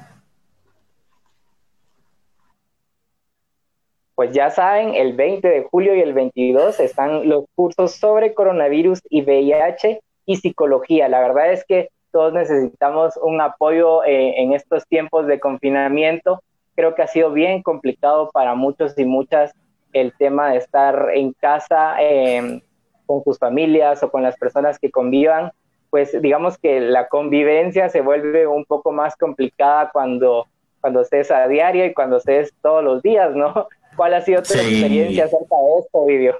Pues 4.17 4.33
ya 4.33 4.51
saben, 4.51 4.97
el 4.97 5.13
20 5.13 5.47
de 5.47 5.69
julio 5.71 5.95
y 5.95 6.01
el 6.01 6.15
22 6.15 6.81
están 6.81 7.29
los 7.29 7.45
cursos 7.55 7.93
sobre 7.93 8.35
coronavirus 8.35 8.99
y 9.09 9.23
VIH 9.23 10.01
y 10.27 10.37
psicología. 10.39 11.09
La 11.09 11.21
verdad 11.21 11.53
es 11.53 11.65
que 11.65 11.91
todos 12.11 12.33
necesitamos 12.33 13.17
un 13.23 13.41
apoyo 13.41 14.05
eh, 14.05 14.43
en 14.43 14.53
estos 14.53 14.87
tiempos 14.87 15.27
de 15.27 15.41
confinamiento. 15.41 16.43
Creo 16.75 16.95
que 16.95 17.03
ha 17.03 17.07
sido 17.07 17.33
bien 17.33 17.63
complicado 17.63 18.31
para 18.33 18.55
muchos 18.55 18.99
y 18.99 19.05
muchas 19.05 19.53
el 19.93 20.13
tema 20.17 20.51
de 20.51 20.59
estar 20.59 21.09
en 21.15 21.33
casa 21.33 21.97
em, 22.01 22.61
con 23.07 23.23
sus 23.25 23.39
familias 23.39 24.03
o 24.03 24.11
con 24.11 24.23
las 24.23 24.37
personas 24.37 24.79
que 24.79 24.91
convivan. 24.91 25.53
Pues 25.91 26.21
digamos 26.23 26.57
que 26.59 26.81
la 26.81 27.09
convivencia 27.09 27.89
se 27.89 28.01
vuelve 28.01 28.47
un 28.47 28.65
poco 28.65 28.93
más 28.93 29.17
complicada 29.17 29.91
cuando, 29.93 30.47
cuando 30.81 31.01
estés 31.01 31.31
a 31.31 31.49
diario 31.49 31.85
y 31.85 31.95
cuando 31.95 32.19
estés 32.19 32.55
todos 32.63 32.85
los 32.85 33.03
días, 33.03 33.35
¿no? 33.35 33.67
¿Cuál 33.97 34.15
ha 34.15 34.21
sido 34.21 34.43
tu 34.43 34.55
experiencia 34.55 35.25
acerca 35.25 35.57
de 35.57 35.81
esto, 35.81 36.05
Vidio? 36.07 36.39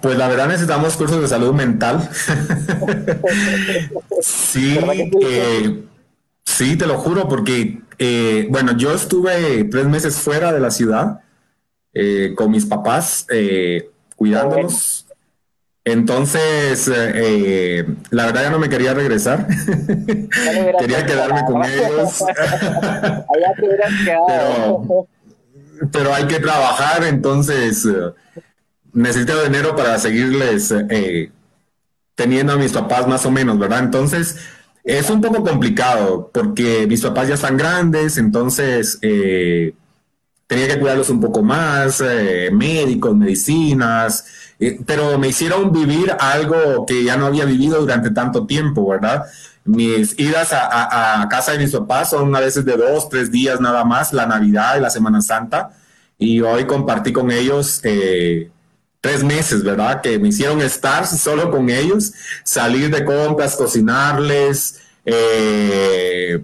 Pues 0.00 0.18
la 0.18 0.28
verdad 0.28 0.48
necesitamos 0.48 0.96
cursos 0.96 1.20
de 1.20 1.28
salud 1.28 1.54
mental. 1.54 2.08
sí, 4.20 4.78
sí, 6.44 6.76
te 6.76 6.86
lo 6.86 6.98
juro, 6.98 7.28
porque, 7.28 7.80
eh, 7.98 8.48
bueno, 8.50 8.76
yo 8.76 8.92
estuve 8.92 9.64
tres 9.64 9.86
meses 9.86 10.16
fuera 10.16 10.52
de 10.52 10.60
la 10.60 10.70
ciudad 10.72 11.20
eh, 11.94 12.32
con 12.36 12.50
mis 12.50 12.66
papás, 12.66 13.26
eh, 13.30 13.90
cuidándolos. 14.16 15.06
Entonces, 15.84 16.88
la 18.10 18.26
verdad 18.26 18.42
ya 18.42 18.50
no 18.50 18.58
me 18.58 18.68
quería 18.68 18.94
regresar. 18.94 19.46
quería 20.78 21.06
quedarme 21.06 21.44
con 21.46 21.64
ellos. 21.64 22.24
pero, 24.04 25.06
pero 25.90 26.14
hay 26.14 26.26
que 26.26 26.40
trabajar, 26.40 27.04
entonces 27.04 27.86
necesito 28.92 29.42
dinero 29.42 29.76
para 29.76 29.98
seguirles 29.98 30.72
eh, 30.72 31.30
teniendo 32.14 32.52
a 32.52 32.56
mis 32.56 32.72
papás 32.72 33.06
más 33.06 33.24
o 33.26 33.30
menos, 33.30 33.58
¿verdad? 33.58 33.80
Entonces, 33.80 34.36
es 34.84 35.10
un 35.10 35.20
poco 35.20 35.44
complicado 35.44 36.30
porque 36.32 36.86
mis 36.86 37.02
papás 37.02 37.28
ya 37.28 37.34
están 37.34 37.56
grandes, 37.56 38.16
entonces 38.16 38.98
eh, 39.02 39.74
tenía 40.46 40.66
que 40.66 40.80
cuidarlos 40.80 41.10
un 41.10 41.20
poco 41.20 41.42
más, 41.42 42.00
eh, 42.00 42.50
médicos, 42.52 43.14
medicinas, 43.14 44.24
pero 44.86 45.18
me 45.18 45.28
hicieron 45.28 45.70
vivir 45.72 46.16
algo 46.18 46.86
que 46.86 47.04
ya 47.04 47.16
no 47.16 47.26
había 47.26 47.44
vivido 47.44 47.80
durante 47.80 48.10
tanto 48.10 48.46
tiempo, 48.46 48.88
¿verdad? 48.88 49.24
Mis 49.64 50.18
idas 50.18 50.52
a, 50.52 51.22
a 51.22 51.28
casa 51.28 51.52
de 51.52 51.58
mis 51.58 51.70
papás 51.70 52.10
son 52.10 52.34
a 52.34 52.40
veces 52.40 52.64
de 52.64 52.76
dos, 52.76 53.08
tres 53.10 53.30
días 53.30 53.60
nada 53.60 53.84
más, 53.84 54.12
la 54.12 54.26
Navidad 54.26 54.78
y 54.78 54.80
la 54.80 54.90
Semana 54.90 55.20
Santa, 55.20 55.70
y 56.18 56.40
hoy 56.40 56.64
compartí 56.64 57.12
con 57.12 57.30
ellos 57.30 57.80
tres 59.00 59.22
meses, 59.22 59.62
¿verdad? 59.62 60.00
Que 60.00 60.18
me 60.18 60.28
hicieron 60.28 60.60
estar 60.60 61.06
solo 61.06 61.50
con 61.50 61.70
ellos, 61.70 62.12
salir 62.44 62.90
de 62.90 63.04
compras, 63.04 63.56
cocinarles, 63.56 64.80
eh, 65.04 66.42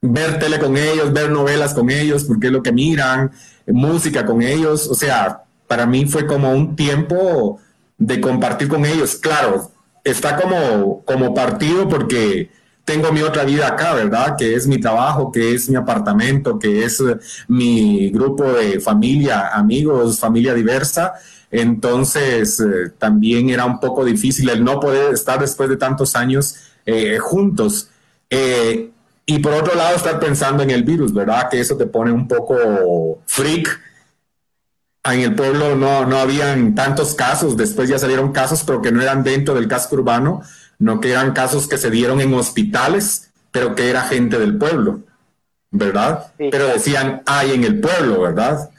ver 0.00 0.38
tele 0.38 0.58
con 0.58 0.76
ellos, 0.76 1.12
ver 1.12 1.30
novelas 1.30 1.74
con 1.74 1.90
ellos, 1.90 2.24
porque 2.24 2.46
es 2.46 2.52
lo 2.52 2.62
que 2.62 2.72
miran, 2.72 3.32
música 3.66 4.24
con 4.24 4.42
ellos. 4.42 4.86
O 4.86 4.94
sea, 4.94 5.42
para 5.66 5.86
mí 5.86 6.06
fue 6.06 6.26
como 6.26 6.52
un 6.52 6.76
tiempo 6.76 7.60
de 7.98 8.20
compartir 8.20 8.68
con 8.68 8.84
ellos. 8.84 9.16
Claro, 9.16 9.70
está 10.04 10.36
como, 10.36 11.04
como 11.04 11.34
partido 11.34 11.88
porque 11.88 12.50
tengo 12.84 13.12
mi 13.12 13.20
otra 13.22 13.44
vida 13.44 13.68
acá, 13.68 13.94
¿verdad? 13.94 14.36
Que 14.38 14.54
es 14.54 14.66
mi 14.66 14.78
trabajo, 14.78 15.30
que 15.30 15.54
es 15.54 15.68
mi 15.68 15.76
apartamento, 15.76 16.58
que 16.58 16.84
es 16.84 17.02
mi 17.48 18.10
grupo 18.10 18.44
de 18.44 18.80
familia, 18.80 19.48
amigos, 19.48 20.18
familia 20.18 20.54
diversa 20.54 21.14
entonces, 21.50 22.60
eh, 22.60 22.92
también 22.96 23.50
era 23.50 23.64
un 23.64 23.80
poco 23.80 24.04
difícil 24.04 24.48
el 24.48 24.62
no 24.62 24.78
poder 24.78 25.12
estar 25.12 25.40
después 25.40 25.68
de 25.68 25.76
tantos 25.76 26.14
años 26.14 26.56
eh, 26.86 27.18
juntos. 27.18 27.88
Eh, 28.28 28.90
y 29.26 29.38
por 29.40 29.52
otro 29.54 29.74
lado, 29.74 29.96
estar 29.96 30.18
pensando 30.20 30.62
en 30.62 30.70
el 30.70 30.84
virus, 30.84 31.12
¿verdad? 31.12 31.48
Que 31.50 31.60
eso 31.60 31.76
te 31.76 31.86
pone 31.86 32.12
un 32.12 32.28
poco 32.28 33.22
freak. 33.26 33.80
En 35.04 35.20
el 35.20 35.34
pueblo 35.34 35.76
no, 35.76 36.04
no 36.04 36.18
habían 36.18 36.74
tantos 36.74 37.14
casos, 37.14 37.56
después 37.56 37.88
ya 37.88 37.98
salieron 37.98 38.32
casos, 38.32 38.62
pero 38.64 38.82
que 38.82 38.92
no 38.92 39.00
eran 39.00 39.22
dentro 39.22 39.54
del 39.54 39.66
casco 39.66 39.96
urbano, 39.96 40.42
no 40.78 41.00
que 41.00 41.10
eran 41.10 41.32
casos 41.32 41.66
que 41.66 41.78
se 41.78 41.90
dieron 41.90 42.20
en 42.20 42.34
hospitales, 42.34 43.30
pero 43.50 43.74
que 43.74 43.88
era 43.88 44.02
gente 44.02 44.38
del 44.38 44.58
pueblo, 44.58 45.00
¿verdad? 45.70 46.32
Pero 46.36 46.66
decían, 46.66 47.22
hay 47.24 47.52
en 47.52 47.64
el 47.64 47.80
pueblo, 47.80 48.20
¿verdad? 48.20 48.70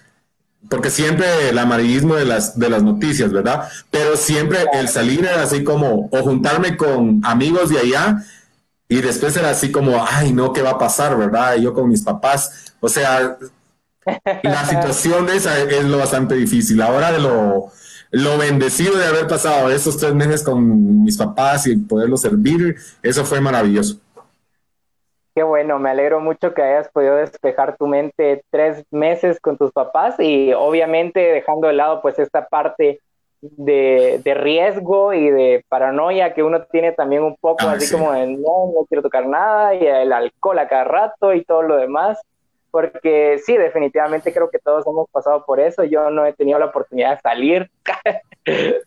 Porque 0.71 0.89
siempre 0.89 1.49
el 1.49 1.57
amarillismo 1.57 2.15
de 2.15 2.23
las, 2.23 2.57
de 2.57 2.69
las 2.69 2.81
noticias, 2.81 3.29
¿verdad? 3.33 3.67
Pero 3.89 4.15
siempre 4.15 4.59
el 4.71 4.87
salir 4.87 5.25
era 5.25 5.43
así 5.43 5.65
como, 5.65 6.07
o 6.09 6.23
juntarme 6.23 6.77
con 6.77 7.19
amigos 7.25 7.69
de 7.69 7.79
allá, 7.79 8.23
y 8.87 9.01
después 9.01 9.35
era 9.35 9.49
así 9.49 9.69
como, 9.69 10.01
ay, 10.09 10.31
no, 10.31 10.53
¿qué 10.53 10.61
va 10.61 10.69
a 10.71 10.77
pasar, 10.77 11.17
verdad? 11.17 11.57
Y 11.57 11.63
yo 11.63 11.73
con 11.73 11.89
mis 11.89 12.03
papás, 12.03 12.73
o 12.79 12.87
sea, 12.87 13.37
la 14.43 14.65
situación 14.69 15.27
esa 15.27 15.59
es 15.59 15.83
lo 15.83 15.97
bastante 15.97 16.35
difícil. 16.35 16.81
Ahora 16.81 17.11
de 17.11 17.19
lo, 17.19 17.69
lo 18.11 18.37
bendecido 18.37 18.95
de 18.97 19.07
haber 19.07 19.27
pasado 19.27 19.69
esos 19.69 19.97
tres 19.97 20.15
meses 20.15 20.41
con 20.41 21.03
mis 21.03 21.17
papás 21.17 21.67
y 21.67 21.75
poderlos 21.75 22.21
servir, 22.21 22.77
eso 23.03 23.25
fue 23.25 23.41
maravilloso. 23.41 23.99
Qué 25.33 25.43
bueno, 25.43 25.79
me 25.79 25.89
alegro 25.89 26.19
mucho 26.19 26.53
que 26.53 26.61
hayas 26.61 26.89
podido 26.89 27.15
despejar 27.15 27.77
tu 27.77 27.87
mente 27.87 28.43
tres 28.49 28.83
meses 28.91 29.39
con 29.39 29.57
tus 29.57 29.71
papás 29.71 30.15
y 30.19 30.51
obviamente 30.51 31.19
dejando 31.19 31.67
de 31.67 31.73
lado 31.73 32.01
pues 32.01 32.19
esta 32.19 32.47
parte 32.47 32.99
de, 33.39 34.19
de 34.23 34.33
riesgo 34.33 35.13
y 35.13 35.29
de 35.29 35.65
paranoia 35.69 36.33
que 36.33 36.43
uno 36.43 36.63
tiene 36.65 36.91
también 36.91 37.23
un 37.23 37.37
poco, 37.37 37.65
ah, 37.65 37.73
así 37.73 37.91
como 37.91 38.11
de 38.11 38.27
no, 38.27 38.71
no 38.73 38.85
quiero 38.89 39.01
tocar 39.01 39.25
nada 39.25 39.73
y 39.73 39.85
el 39.85 40.11
alcohol 40.11 40.59
a 40.59 40.67
cada 40.67 40.83
rato 40.83 41.33
y 41.33 41.45
todo 41.45 41.63
lo 41.63 41.77
demás, 41.77 42.19
porque 42.69 43.39
sí, 43.43 43.57
definitivamente 43.57 44.33
creo 44.33 44.49
que 44.49 44.59
todos 44.59 44.85
hemos 44.85 45.09
pasado 45.09 45.45
por 45.45 45.59
eso, 45.61 45.85
yo 45.85 46.09
no 46.11 46.25
he 46.25 46.33
tenido 46.33 46.59
la 46.59 46.67
oportunidad 46.67 47.15
de 47.15 47.21
salir, 47.21 47.71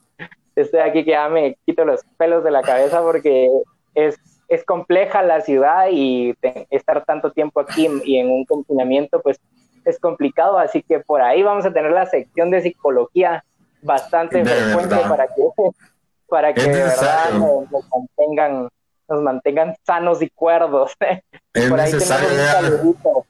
estoy 0.57 0.81
aquí 0.81 1.05
que 1.05 1.13
ya 1.13 1.29
me 1.29 1.57
quito 1.67 1.85
los 1.85 2.05
pelos 2.17 2.45
de 2.45 2.51
la 2.51 2.63
cabeza 2.63 3.03
porque 3.03 3.49
es 3.95 4.19
es 4.55 4.65
compleja 4.65 5.23
la 5.23 5.41
ciudad 5.41 5.89
y 5.91 6.35
estar 6.71 7.05
tanto 7.05 7.33
tiempo 7.33 7.61
aquí 7.61 7.89
y 8.05 8.19
en 8.19 8.31
un 8.31 8.45
confinamiento, 8.45 9.21
pues 9.21 9.41
es 9.85 9.99
complicado, 9.99 10.59
así 10.59 10.83
que 10.83 11.01
por 11.01 11.21
ahí 11.21 11.43
vamos 11.43 11.67
a 11.67 11.73
tener 11.73 11.93
la 11.93 12.07
sección 12.07 12.51
de 12.51 12.63
psicología 12.63 13.45
bastante 13.83 14.45
frecuente 14.45 14.97
para 15.09 15.27
que, 15.27 15.43
para 16.29 16.55
que 16.55 16.63
de 16.63 16.83
verdad 16.83 17.31
nos, 17.35 17.85
mantengan, 17.91 18.69
nos 19.09 19.23
mantengan 19.23 19.77
sanos 19.85 20.23
y 20.23 20.31
cuerdos. 20.31 20.93
por 21.69 21.81
ahí 21.81 21.91
tenemos 21.91 22.03
un 22.03 22.39
saludito. 22.39 23.27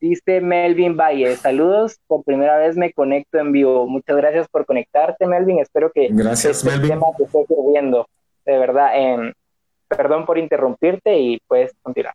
Dice 0.00 0.40
Melvin 0.40 0.96
Valle, 0.96 1.36
saludos, 1.36 2.00
por 2.06 2.24
primera 2.24 2.56
vez 2.56 2.74
me 2.74 2.90
conecto 2.90 3.38
en 3.38 3.52
vivo. 3.52 3.86
Muchas 3.86 4.16
gracias 4.16 4.48
por 4.48 4.64
conectarte, 4.64 5.26
Melvin. 5.26 5.58
Espero 5.58 5.92
que 5.92 6.08
gracias, 6.10 6.64
este 6.64 6.88
tema 6.88 7.06
te 7.18 7.24
esté 7.24 7.44
sirviendo, 7.46 8.08
de 8.46 8.58
verdad. 8.58 8.90
en 8.94 9.34
Perdón 9.90 10.24
por 10.24 10.38
interrumpirte 10.38 11.18
y 11.18 11.40
puedes 11.46 11.72
continuar. 11.82 12.14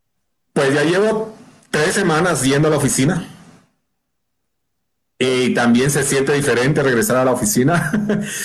Pues 0.54 0.74
ya 0.74 0.84
llevo 0.84 1.34
tres 1.70 1.94
semanas 1.94 2.44
yendo 2.44 2.70
a 2.70 2.72
la 2.72 2.78
oficina. 2.78 3.28
Y 5.20 5.54
también 5.54 5.92
se 5.92 6.04
siente 6.04 6.34
diferente 6.34 6.84
regresar 6.84 7.18
a 7.18 7.26
la 7.26 7.32
oficina, 7.32 7.92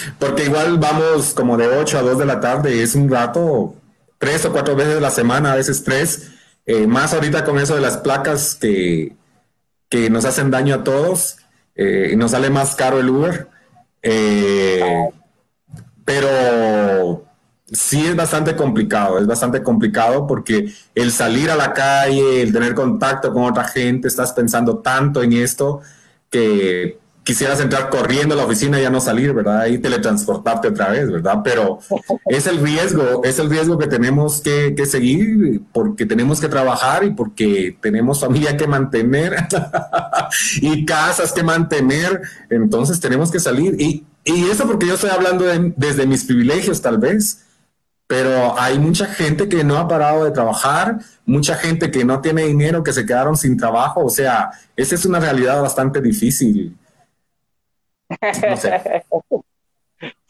porque 0.20 0.44
igual 0.44 0.78
vamos 0.78 1.32
como 1.34 1.56
de 1.56 1.66
8 1.66 1.98
a 1.98 2.02
2 2.02 2.18
de 2.18 2.26
la 2.26 2.40
tarde, 2.40 2.82
es 2.82 2.94
un 2.94 3.10
rato, 3.10 3.74
tres 4.18 4.44
o 4.44 4.52
cuatro 4.52 4.76
veces 4.76 4.98
a 4.98 5.00
la 5.00 5.10
semana, 5.10 5.52
a 5.52 5.56
veces 5.56 5.82
tres, 5.82 6.30
eh, 6.66 6.86
más 6.86 7.12
ahorita 7.12 7.44
con 7.44 7.58
eso 7.58 7.74
de 7.74 7.80
las 7.80 7.96
placas 7.96 8.54
que, 8.54 9.16
que 9.88 10.10
nos 10.10 10.24
hacen 10.24 10.52
daño 10.52 10.76
a 10.76 10.84
todos, 10.84 11.38
eh, 11.74 12.10
y 12.12 12.16
nos 12.16 12.30
sale 12.32 12.50
más 12.50 12.76
caro 12.76 13.00
el 13.00 13.08
Uber. 13.08 13.48
Eh, 14.02 15.10
pero 16.04 17.24
sí 17.72 18.04
es 18.04 18.16
bastante 18.16 18.56
complicado, 18.56 19.18
es 19.18 19.26
bastante 19.26 19.62
complicado 19.62 20.26
porque 20.26 20.72
el 20.94 21.12
salir 21.12 21.50
a 21.50 21.56
la 21.56 21.72
calle, 21.72 22.42
el 22.42 22.52
tener 22.52 22.74
contacto 22.74 23.32
con 23.32 23.44
otra 23.44 23.64
gente, 23.64 24.08
estás 24.08 24.32
pensando 24.32 24.78
tanto 24.78 25.22
en 25.22 25.32
esto 25.32 25.80
que, 26.30 26.98
quisieras 27.22 27.60
entrar 27.60 27.90
corriendo 27.90 28.34
a 28.34 28.38
la 28.38 28.44
oficina 28.44 28.78
y 28.78 28.82
ya 28.82 28.90
no 28.90 29.00
salir, 29.00 29.32
¿verdad? 29.32 29.66
Y 29.66 29.78
teletransportarte 29.78 30.68
otra 30.68 30.90
vez, 30.90 31.10
¿verdad? 31.10 31.40
Pero 31.44 31.78
es 32.26 32.46
el 32.46 32.58
riesgo, 32.58 33.22
es 33.22 33.38
el 33.38 33.50
riesgo 33.50 33.78
que 33.78 33.86
tenemos 33.86 34.40
que, 34.40 34.74
que 34.74 34.86
seguir 34.86 35.62
porque 35.72 36.06
tenemos 36.06 36.40
que 36.40 36.48
trabajar 36.48 37.04
y 37.04 37.10
porque 37.10 37.76
tenemos 37.80 38.20
familia 38.20 38.56
que 38.56 38.66
mantener 38.66 39.36
y 40.60 40.84
casas 40.84 41.32
que 41.32 41.42
mantener, 41.42 42.22
entonces 42.48 42.98
tenemos 42.98 43.30
que 43.30 43.38
salir. 43.38 43.76
Y, 43.80 44.04
y 44.24 44.48
eso 44.50 44.66
porque 44.66 44.86
yo 44.86 44.94
estoy 44.94 45.10
hablando 45.10 45.44
desde 45.76 46.06
mis 46.06 46.24
privilegios 46.24 46.80
tal 46.80 46.98
vez, 46.98 47.44
pero 48.10 48.58
hay 48.58 48.76
mucha 48.76 49.06
gente 49.06 49.48
que 49.48 49.62
no 49.62 49.78
ha 49.78 49.86
parado 49.86 50.24
de 50.24 50.32
trabajar, 50.32 50.96
mucha 51.24 51.54
gente 51.54 51.92
que 51.92 52.04
no 52.04 52.20
tiene 52.20 52.42
dinero, 52.42 52.82
que 52.82 52.92
se 52.92 53.06
quedaron 53.06 53.36
sin 53.36 53.56
trabajo, 53.56 54.04
o 54.04 54.08
sea, 54.08 54.50
esa 54.74 54.96
es 54.96 55.06
una 55.06 55.20
realidad 55.20 55.62
bastante 55.62 56.00
difícil. 56.00 56.76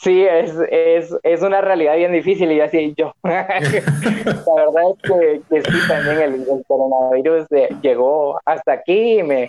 Sí, 0.03 0.25
es, 0.25 0.53
es, 0.71 1.15
es, 1.23 1.43
una 1.43 1.61
realidad 1.61 1.95
bien 1.95 2.11
difícil 2.11 2.51
y 2.51 2.61
así 2.61 2.93
yo. 2.97 3.15
la 3.23 3.47
verdad 3.47 4.83
es 4.97 5.43
que, 5.49 5.63
sí, 5.63 5.79
también 5.87 6.19
el, 6.19 6.65
coronavirus 6.67 7.47
llegó 7.81 8.41
hasta 8.45 8.73
aquí 8.73 9.21
y 9.21 9.23
me, 9.23 9.47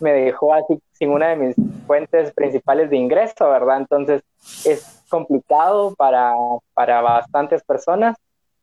me 0.00 0.12
dejó 0.12 0.54
así 0.54 0.78
sin 0.92 1.10
una 1.10 1.30
de 1.30 1.36
mis 1.36 1.56
fuentes 1.86 2.32
principales 2.34 2.90
de 2.90 2.98
ingreso, 2.98 3.50
¿verdad? 3.50 3.78
Entonces 3.78 4.22
es 4.64 5.03
complicado 5.08 5.94
para, 5.96 6.32
para 6.74 7.00
bastantes 7.00 7.62
personas, 7.62 8.16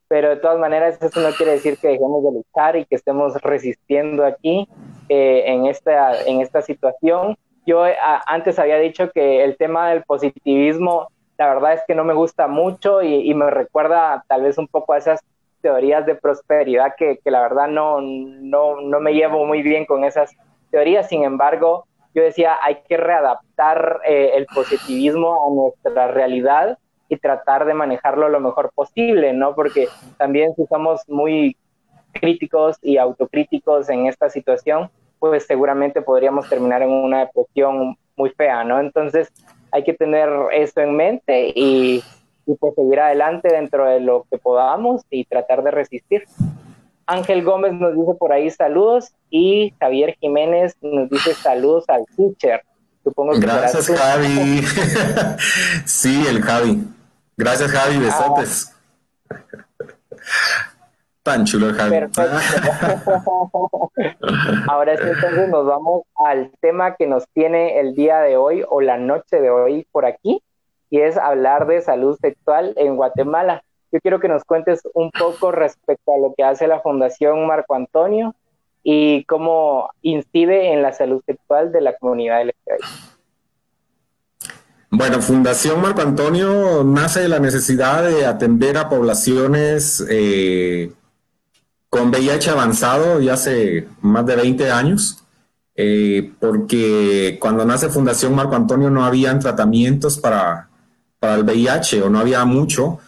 pero 0.08 0.28
de 0.28 0.36
todas 0.36 0.58
maneras 0.58 1.00
eso 1.00 1.20
no 1.20 1.30
quiere 1.30 1.52
decir 1.52 1.78
que 1.78 1.88
dejemos 1.88 2.22
de 2.22 2.32
luchar 2.32 2.76
y 2.76 2.84
que 2.84 2.96
estemos 2.96 3.34
resistiendo 3.42 4.24
aquí 4.24 4.68
eh, 5.08 5.44
en, 5.46 5.66
esta, 5.66 6.22
en 6.24 6.40
esta 6.40 6.62
situación 6.62 7.36
yo 7.66 7.86
eh, 7.86 7.96
antes 8.26 8.58
había 8.58 8.78
dicho 8.78 9.10
que 9.12 9.44
el 9.44 9.56
tema 9.56 9.90
del 9.90 10.02
positivismo, 10.02 11.08
la 11.38 11.48
verdad 11.48 11.74
es 11.74 11.82
que 11.86 11.94
no 11.94 12.04
me 12.04 12.14
gusta 12.14 12.48
mucho 12.48 13.02
y, 13.02 13.32
me 13.34 13.50
recuerda 13.50 14.24
tal 14.28 14.42
vez 14.42 14.58
un 14.58 14.68
poco 14.68 14.92
a 14.92 14.98
esas 14.98 15.20
teorías 15.60 16.04
de 16.06 16.16
prosperidad 16.16 16.94
que, 16.96 17.20
la 17.24 17.40
verdad 17.40 17.68
no, 17.68 18.00
no, 18.00 18.80
no, 18.80 19.00
me 19.00 19.14
llevo 19.14 19.46
muy 19.46 19.62
bien 19.62 19.86
con 19.86 20.04
esas 20.04 20.34
teorías. 20.70 21.08
Sin 21.08 21.22
embargo, 21.22 21.86
yo 22.14 22.22
decía, 22.22 22.56
hay 22.62 22.78
que 22.88 22.96
readaptar 22.96 24.00
eh, 24.06 24.32
el 24.34 24.46
positivismo 24.46 25.46
a 25.46 25.54
nuestra 25.54 26.08
realidad 26.08 26.78
y 27.08 27.16
tratar 27.16 27.66
de 27.66 27.74
manejarlo 27.74 28.28
lo 28.28 28.40
mejor 28.40 28.70
posible, 28.74 29.32
¿no? 29.32 29.54
Porque 29.54 29.88
también 30.16 30.54
si 30.56 30.66
somos 30.66 31.02
muy 31.08 31.56
críticos 32.12 32.78
y 32.82 32.96
autocríticos 32.98 33.88
en 33.90 34.06
esta 34.06 34.30
situación, 34.30 34.90
pues 35.18 35.46
seguramente 35.46 36.02
podríamos 36.02 36.48
terminar 36.48 36.82
en 36.82 36.90
una 36.90 37.20
depresión 37.20 37.96
muy 38.16 38.30
fea, 38.30 38.64
¿no? 38.64 38.80
Entonces 38.80 39.32
hay 39.70 39.84
que 39.84 39.94
tener 39.94 40.28
esto 40.52 40.80
en 40.80 40.96
mente 40.96 41.52
y, 41.54 42.02
pues 42.58 42.74
seguir 42.74 43.00
adelante 43.00 43.48
dentro 43.48 43.86
de 43.86 44.00
lo 44.00 44.26
que 44.30 44.38
podamos 44.38 45.02
y 45.10 45.24
tratar 45.24 45.62
de 45.62 45.70
resistir. 45.70 46.24
Ángel 47.06 47.44
Gómez 47.44 47.72
nos 47.72 47.94
dice 47.94 48.14
por 48.18 48.32
ahí 48.32 48.50
saludos 48.50 49.12
y 49.30 49.74
Javier 49.80 50.16
Jiménez 50.20 50.76
nos 50.80 51.08
dice 51.10 51.34
saludos 51.34 51.84
al 51.88 52.04
teacher. 52.16 52.62
Supongo 53.04 53.32
que 53.32 53.40
Gracias, 53.40 53.88
Javi. 53.88 54.62
sí, 55.84 56.24
el 56.28 56.40
Javi. 56.42 56.84
Gracias, 57.36 57.70
Javi, 57.70 57.98
besotes. 57.98 58.74
Ah. 59.30 59.36
Tan 61.22 61.44
chulo 61.44 61.68
el 61.68 61.76
Perfecto. 61.76 62.22
Ahora 64.68 64.96
sí, 64.96 65.04
entonces 65.06 65.48
nos 65.50 65.66
vamos 65.66 66.02
al 66.16 66.50
tema 66.60 66.96
que 66.96 67.06
nos 67.06 67.28
tiene 67.32 67.78
el 67.78 67.94
día 67.94 68.18
de 68.18 68.36
hoy 68.36 68.64
o 68.68 68.80
la 68.80 68.98
noche 68.98 69.40
de 69.40 69.48
hoy 69.48 69.86
por 69.92 70.04
aquí, 70.04 70.42
y 70.90 71.00
es 71.00 71.16
hablar 71.16 71.68
de 71.68 71.80
salud 71.80 72.18
sexual 72.20 72.74
en 72.76 72.96
Guatemala. 72.96 73.62
Yo 73.92 74.00
quiero 74.00 74.20
que 74.20 74.28
nos 74.28 74.42
cuentes 74.44 74.80
un 74.94 75.10
poco 75.10 75.52
respecto 75.52 76.14
a 76.14 76.18
lo 76.18 76.32
que 76.34 76.42
hace 76.42 76.66
la 76.66 76.80
Fundación 76.80 77.46
Marco 77.46 77.74
Antonio 77.74 78.34
y 78.82 79.24
cómo 79.24 79.90
incide 80.00 80.72
en 80.72 80.82
la 80.82 80.92
salud 80.94 81.22
sexual 81.26 81.70
de 81.72 81.82
la 81.82 81.96
comunidad 81.96 82.42
LGBTI. 82.42 83.12
Bueno, 84.90 85.20
Fundación 85.20 85.80
Marco 85.80 86.00
Antonio 86.00 86.82
nace 86.84 87.20
de 87.20 87.28
la 87.28 87.38
necesidad 87.38 88.02
de 88.02 88.26
atender 88.26 88.76
a 88.78 88.88
poblaciones 88.88 90.04
eh, 90.08 90.92
con 91.88 92.08
VIH 92.08 92.50
avanzado 92.50 93.20
ya 93.20 93.34
hace 93.34 93.88
más 94.00 94.24
de 94.24 94.36
20 94.36 94.70
años, 94.70 95.24
eh, 95.74 96.32
porque 96.40 97.38
cuando 97.40 97.64
nace 97.64 97.90
Fundación 97.90 98.34
Marco 98.34 98.56
Antonio 98.56 98.88
no 98.88 99.04
habían 99.04 99.38
tratamientos 99.38 100.18
para, 100.18 100.68
para 101.18 101.34
el 101.34 101.44
VIH 101.44 102.02
o 102.02 102.10
no 102.10 102.18
había 102.18 102.44
mucho, 102.44 102.98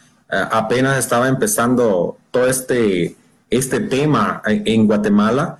apenas 0.50 0.98
estaba 0.98 1.28
empezando 1.28 2.18
todo 2.30 2.46
este, 2.46 3.16
este 3.50 3.80
tema 3.80 4.42
en 4.44 4.86
Guatemala. 4.86 5.58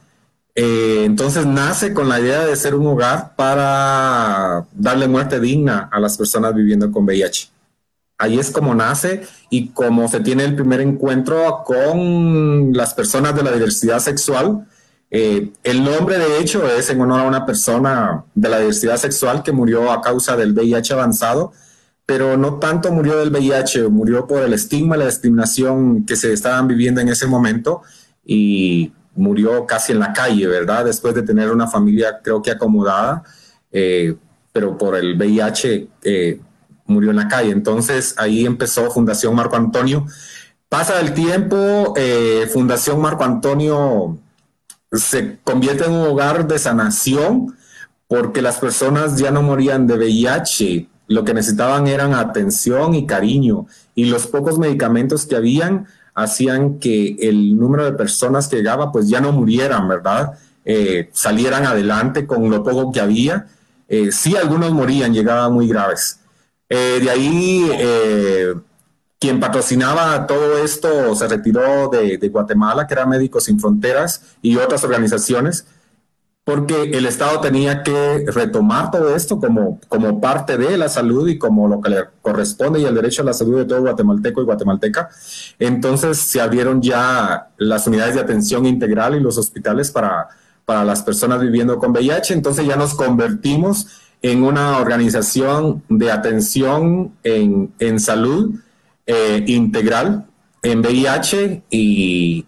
Eh, 0.54 1.02
entonces 1.04 1.46
nace 1.46 1.92
con 1.92 2.08
la 2.08 2.20
idea 2.20 2.44
de 2.44 2.54
ser 2.54 2.74
un 2.74 2.86
hogar 2.86 3.34
para 3.34 4.64
darle 4.72 5.08
muerte 5.08 5.40
digna 5.40 5.88
a 5.92 5.98
las 5.98 6.16
personas 6.16 6.54
viviendo 6.54 6.92
con 6.92 7.04
VIH 7.04 7.54
ahí 8.18 8.38
es 8.38 8.50
como 8.50 8.74
nace 8.74 9.22
y 9.50 9.68
como 9.68 10.08
se 10.08 10.20
tiene 10.20 10.44
el 10.44 10.54
primer 10.54 10.80
encuentro 10.80 11.62
con 11.64 12.72
las 12.72 12.94
personas 12.94 13.34
de 13.34 13.42
la 13.42 13.52
diversidad 13.52 13.98
sexual. 13.98 14.66
Eh, 15.10 15.52
el 15.62 15.84
nombre, 15.84 16.18
de 16.18 16.38
hecho, 16.38 16.66
es 16.68 16.90
en 16.90 17.00
honor 17.00 17.20
a 17.20 17.24
una 17.24 17.46
persona 17.46 18.24
de 18.34 18.48
la 18.48 18.58
diversidad 18.58 18.96
sexual 18.96 19.42
que 19.42 19.52
murió 19.52 19.90
a 19.92 20.00
causa 20.00 20.36
del 20.36 20.52
VIH 20.52 20.94
avanzado, 20.94 21.52
pero 22.06 22.36
no 22.36 22.58
tanto 22.58 22.92
murió 22.92 23.18
del 23.18 23.30
VIH, 23.30 23.88
murió 23.88 24.26
por 24.26 24.42
el 24.42 24.52
estigma 24.52 24.96
la 24.96 25.06
discriminación 25.06 26.04
que 26.04 26.16
se 26.16 26.32
estaban 26.32 26.68
viviendo 26.68 27.00
en 27.00 27.08
ese 27.08 27.26
momento 27.26 27.82
y 28.24 28.92
murió 29.14 29.66
casi 29.66 29.92
en 29.92 30.00
la 30.00 30.12
calle, 30.12 30.46
¿verdad? 30.46 30.84
Después 30.84 31.14
de 31.14 31.22
tener 31.22 31.50
una 31.50 31.66
familia, 31.66 32.20
creo 32.22 32.42
que 32.42 32.50
acomodada, 32.50 33.22
eh, 33.72 34.16
pero 34.52 34.76
por 34.76 34.96
el 34.96 35.16
VIH 35.16 35.88
eh, 36.02 36.40
murió 36.86 37.10
en 37.10 37.16
la 37.16 37.28
calle. 37.28 37.52
Entonces 37.52 38.14
ahí 38.18 38.44
empezó 38.44 38.90
Fundación 38.90 39.34
Marco 39.34 39.56
Antonio. 39.56 40.06
Pasa 40.68 41.00
el 41.00 41.14
tiempo, 41.14 41.94
eh, 41.96 42.48
Fundación 42.52 43.00
Marco 43.00 43.24
Antonio 43.24 44.18
se 44.92 45.38
convierte 45.42 45.84
en 45.84 45.92
un 45.92 46.06
hogar 46.06 46.46
de 46.46 46.58
sanación 46.58 47.56
porque 48.06 48.42
las 48.42 48.58
personas 48.58 49.16
ya 49.16 49.30
no 49.30 49.42
morían 49.42 49.86
de 49.86 49.96
VIH, 49.96 50.88
lo 51.06 51.24
que 51.24 51.34
necesitaban 51.34 51.86
eran 51.86 52.14
atención 52.14 52.94
y 52.94 53.06
cariño 53.06 53.66
y 53.94 54.06
los 54.06 54.26
pocos 54.26 54.58
medicamentos 54.58 55.26
que 55.26 55.36
habían 55.36 55.86
hacían 56.14 56.78
que 56.78 57.16
el 57.20 57.58
número 57.58 57.84
de 57.84 57.92
personas 57.92 58.48
que 58.48 58.56
llegaba 58.56 58.92
pues 58.92 59.08
ya 59.08 59.20
no 59.20 59.32
murieran, 59.32 59.88
¿verdad? 59.88 60.38
Eh, 60.64 61.10
salieran 61.12 61.66
adelante 61.66 62.26
con 62.26 62.48
lo 62.48 62.62
poco 62.62 62.92
que 62.92 63.00
había. 63.00 63.46
Eh, 63.88 64.12
sí, 64.12 64.36
algunos 64.36 64.72
morían, 64.72 65.12
llegaban 65.12 65.52
muy 65.52 65.68
graves. 65.68 66.20
Eh, 66.68 67.00
de 67.02 67.10
ahí, 67.10 67.70
eh, 67.72 68.54
quien 69.18 69.38
patrocinaba 69.40 70.26
todo 70.26 70.58
esto 70.58 71.14
se 71.14 71.28
retiró 71.28 71.88
de, 71.88 72.28
Guatemala, 72.28 72.86
que 72.86 72.94
era 72.94 73.06
Médicos 73.06 73.44
Sin 73.44 73.60
Fronteras 73.60 74.36
y 74.42 74.56
otras 74.56 74.82
organizaciones, 74.84 75.66
porque 76.44 76.82
el 76.82 77.06
Estado 77.06 77.40
tenía 77.40 77.82
que 77.82 78.26
retomar 78.28 78.90
todo 78.90 79.16
esto 79.16 79.40
como, 79.40 79.80
como 79.88 80.20
parte 80.20 80.58
de 80.58 80.76
la 80.76 80.90
salud 80.90 81.26
y 81.26 81.38
como 81.38 81.68
lo 81.68 81.80
que 81.80 81.88
le 81.88 82.04
corresponde 82.20 82.80
y 82.80 82.84
el 82.84 82.94
derecho 82.94 83.22
a 83.22 83.24
la 83.24 83.32
salud 83.32 83.58
de 83.58 83.64
todo 83.64 83.80
guatemalteco 83.80 84.42
y 84.42 84.44
guatemalteca. 84.44 85.08
Entonces 85.58 86.18
se 86.18 86.42
abrieron 86.42 86.82
ya 86.82 87.48
las 87.56 87.86
unidades 87.86 88.14
de 88.14 88.20
atención 88.20 88.66
integral 88.66 89.14
y 89.14 89.20
los 89.20 89.38
hospitales 89.38 89.90
para, 89.90 90.28
para 90.66 90.84
las 90.84 91.02
personas 91.02 91.40
viviendo 91.40 91.78
con 91.78 91.92
VIH. 91.92 92.34
Entonces 92.34 92.66
ya 92.66 92.76
nos 92.76 92.94
convertimos 92.94 93.86
en 94.20 94.42
una 94.42 94.78
organización 94.78 95.82
de 95.88 96.12
atención 96.12 97.14
en, 97.22 97.72
en 97.78 98.00
salud 98.00 98.54
eh, 99.06 99.44
integral 99.46 100.26
en 100.62 100.80
VIH 100.80 101.62
y 101.70 102.46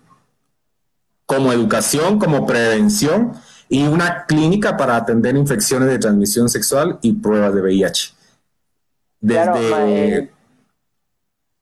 como 1.27 1.53
educación, 1.53 2.19
como 2.19 2.47
prevención 2.47 3.33
y 3.69 3.87
una 3.87 4.25
clínica 4.27 4.77
para 4.77 4.97
atender 4.97 5.37
infecciones 5.37 5.89
de 5.89 5.99
transmisión 5.99 6.49
sexual 6.49 6.99
y 7.03 7.13
pruebas 7.13 7.55
de 7.55 7.61
VIH. 7.63 8.15
Desde... 9.21 10.31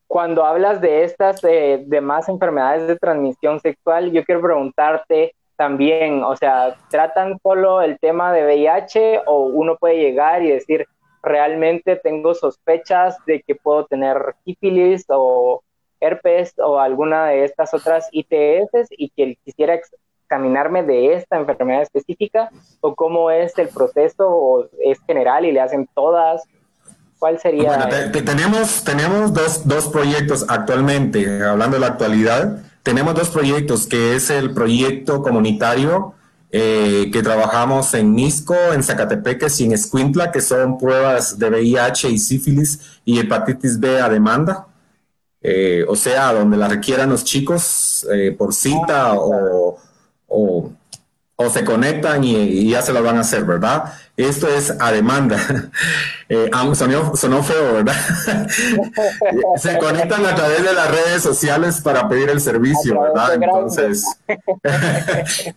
cuando 0.07 0.45
hablas 0.45 0.81
de 0.81 1.05
estas 1.05 1.43
eh, 1.45 1.83
demás 1.87 2.29
enfermedades 2.29 2.87
de 2.87 2.97
transmisión 2.97 3.61
sexual, 3.61 4.12
yo 4.12 4.25
quiero 4.25 4.43
preguntarte, 4.43 5.35
también, 5.57 6.23
o 6.25 6.37
sea, 6.37 6.77
tratan 6.90 7.38
solo 7.43 7.81
el 7.81 7.99
tema 8.01 8.33
de 8.33 8.45
VIH 8.45 9.23
o 9.27 9.45
uno 9.45 9.77
puede 9.77 9.99
llegar 9.99 10.43
y 10.43 10.51
decir, 10.51 10.87
realmente 11.23 11.97
tengo 11.97 12.35
sospechas 12.35 13.17
de 13.25 13.43
que 13.43 13.55
puedo 13.55 13.87
tener 13.87 14.35
sífilis 14.45 15.05
o 15.09 15.62
herpes 16.01 16.55
o 16.59 16.79
alguna 16.79 17.27
de 17.27 17.45
estas 17.45 17.73
otras 17.73 18.09
ITS 18.12 18.88
y 18.90 19.11
que 19.11 19.38
quisiera 19.45 19.75
examinarme 20.25 20.83
de 20.83 21.15
esta 21.15 21.37
enfermedad 21.37 21.83
específica 21.83 22.51
o 22.81 22.95
cómo 22.95 23.31
es 23.31 23.57
el 23.59 23.69
proceso 23.69 24.29
o 24.29 24.67
es 24.83 24.99
general 25.07 25.45
y 25.45 25.53
le 25.53 25.61
hacen 25.61 25.89
todas? 25.95 26.43
¿Cuál 27.19 27.39
sería? 27.39 27.89
tenemos 28.13 28.85
tenemos 28.85 29.33
dos, 29.33 29.67
dos 29.67 29.89
proyectos 29.89 30.45
actualmente, 30.49 31.43
hablando 31.43 31.77
de 31.77 31.81
la 31.81 31.87
actualidad, 31.89 32.59
tenemos 32.83 33.15
dos 33.15 33.31
proyectos, 33.31 33.87
que 33.87 34.15
es 34.15 34.29
el 34.29 34.53
proyecto 34.53 35.23
comunitario 35.23 36.15
eh, 36.57 37.11
que 37.13 37.23
trabajamos 37.23 37.95
en 37.95 38.15
Nisco, 38.15 38.55
en 38.73 38.83
Zacatepeques 38.83 39.61
y 39.61 39.65
en 39.65 39.73
Escuintla, 39.73 40.31
que 40.31 40.41
son 40.41 40.79
pruebas 40.79 41.39
de 41.39 41.49
VIH 41.49 42.11
y 42.11 42.19
sífilis 42.19 43.01
y 43.05 43.19
hepatitis 43.19 43.81
B 43.81 44.01
a 44.01 44.09
demanda. 44.09 44.69
Eh, 45.41 45.85
o 45.89 45.97
sea, 45.97 46.33
donde 46.33 46.57
la 46.57 46.69
requieran 46.69 47.11
los 47.11 47.25
chicos 47.25 48.07
eh, 48.13 48.35
por 48.39 48.55
cita 48.55 49.15
o, 49.15 49.79
o, 50.35 50.73
se 51.53 51.64
conectan 51.64 52.25
y, 52.25 52.70
ya 52.70 52.83
se 52.83 52.92
lo 52.92 53.03
van 53.03 53.16
a 53.18 53.20
hacer, 53.20 53.44
¿verdad? 53.44 53.92
Esto 54.16 54.49
es 54.49 54.75
a 54.79 54.92
demanda. 54.92 55.38
Eh, 56.27 56.51
sonó, 56.73 57.42
feo, 57.42 57.75
¿verdad? 57.75 57.94
se 59.59 59.77
conectan 59.77 60.25
a 60.25 60.35
través 60.35 60.64
de 60.64 60.73
las 60.73 60.90
redes 60.90 61.23
sociales 61.23 61.83
para 61.83 62.09
pedir 62.09 62.31
el 62.31 62.40
servicio, 62.40 62.99
¿verdad? 62.99 63.35
Entonces, 63.35 64.07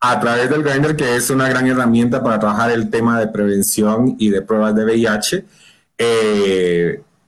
a 0.00 0.18
través 0.18 0.48
del 0.48 0.62
Grindr, 0.62 0.96
que 0.96 1.14
es 1.14 1.28
una 1.28 1.46
gran 1.50 1.66
herramienta 1.66 2.22
para 2.22 2.40
trabajar 2.40 2.70
el 2.70 2.88
tema 2.88 3.20
de 3.20 3.28
prevención 3.28 4.16
y 4.18 4.30
de 4.30 4.40
pruebas 4.40 4.74
de 4.74 4.84
VIH, 4.86 5.44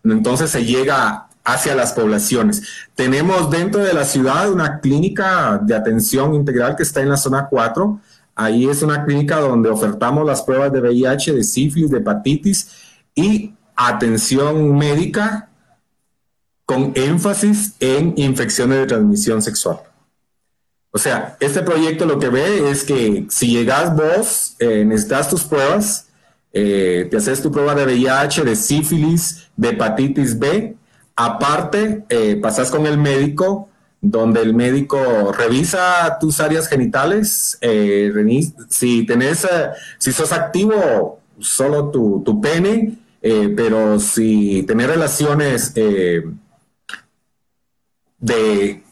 entonces 0.02 0.50
se 0.50 0.64
llega 0.64 1.28
hacia 1.44 1.74
las 1.74 1.92
poblaciones. 1.92 2.62
Tenemos 2.94 3.50
dentro 3.50 3.82
de 3.82 3.92
la 3.92 4.04
ciudad 4.04 4.50
una 4.50 4.80
clínica 4.80 5.58
de 5.62 5.74
atención 5.74 6.34
integral 6.34 6.76
que 6.76 6.82
está 6.82 7.00
en 7.00 7.08
la 7.08 7.16
zona 7.16 7.46
4. 7.48 8.00
Ahí 8.34 8.68
es 8.68 8.82
una 8.82 9.04
clínica 9.04 9.40
donde 9.40 9.68
ofertamos 9.68 10.26
las 10.26 10.42
pruebas 10.42 10.72
de 10.72 10.80
VIH, 10.80 11.32
de 11.32 11.44
sífilis, 11.44 11.90
de 11.90 11.98
hepatitis 11.98 12.68
y 13.14 13.54
atención 13.74 14.76
médica 14.76 15.48
con 16.64 16.92
énfasis 16.94 17.74
en 17.80 18.14
infecciones 18.16 18.78
de 18.78 18.86
transmisión 18.86 19.42
sexual. 19.42 19.80
O 20.92 20.98
sea, 20.98 21.36
este 21.40 21.62
proyecto 21.62 22.04
lo 22.04 22.18
que 22.18 22.28
ve 22.28 22.70
es 22.70 22.84
que 22.84 23.26
si 23.28 23.48
llegas 23.48 23.94
vos, 23.94 24.56
eh, 24.58 24.84
necesitas 24.84 25.28
tus 25.28 25.44
pruebas, 25.44 26.08
eh, 26.52 27.06
te 27.10 27.16
haces 27.16 27.40
tu 27.42 27.50
prueba 27.52 27.74
de 27.74 27.84
VIH, 27.84 28.44
de 28.44 28.56
sífilis, 28.56 29.48
de 29.56 29.68
hepatitis 29.68 30.38
B, 30.38 30.76
Aparte, 31.22 32.02
eh, 32.08 32.36
pasas 32.36 32.70
con 32.70 32.86
el 32.86 32.96
médico, 32.96 33.68
donde 34.00 34.40
el 34.40 34.54
médico 34.54 35.32
revisa 35.32 36.16
tus 36.18 36.40
áreas 36.40 36.66
genitales. 36.66 37.58
Eh, 37.60 38.10
si 38.70 39.04
tenés, 39.04 39.44
eh, 39.44 39.68
si 39.98 40.12
sos 40.12 40.32
activo, 40.32 41.20
solo 41.38 41.90
tu, 41.90 42.40
pene, 42.40 42.96
pero 43.20 44.00
si 44.00 44.62
tenés 44.62 44.86
relaciones 44.86 45.74
de 48.18 48.82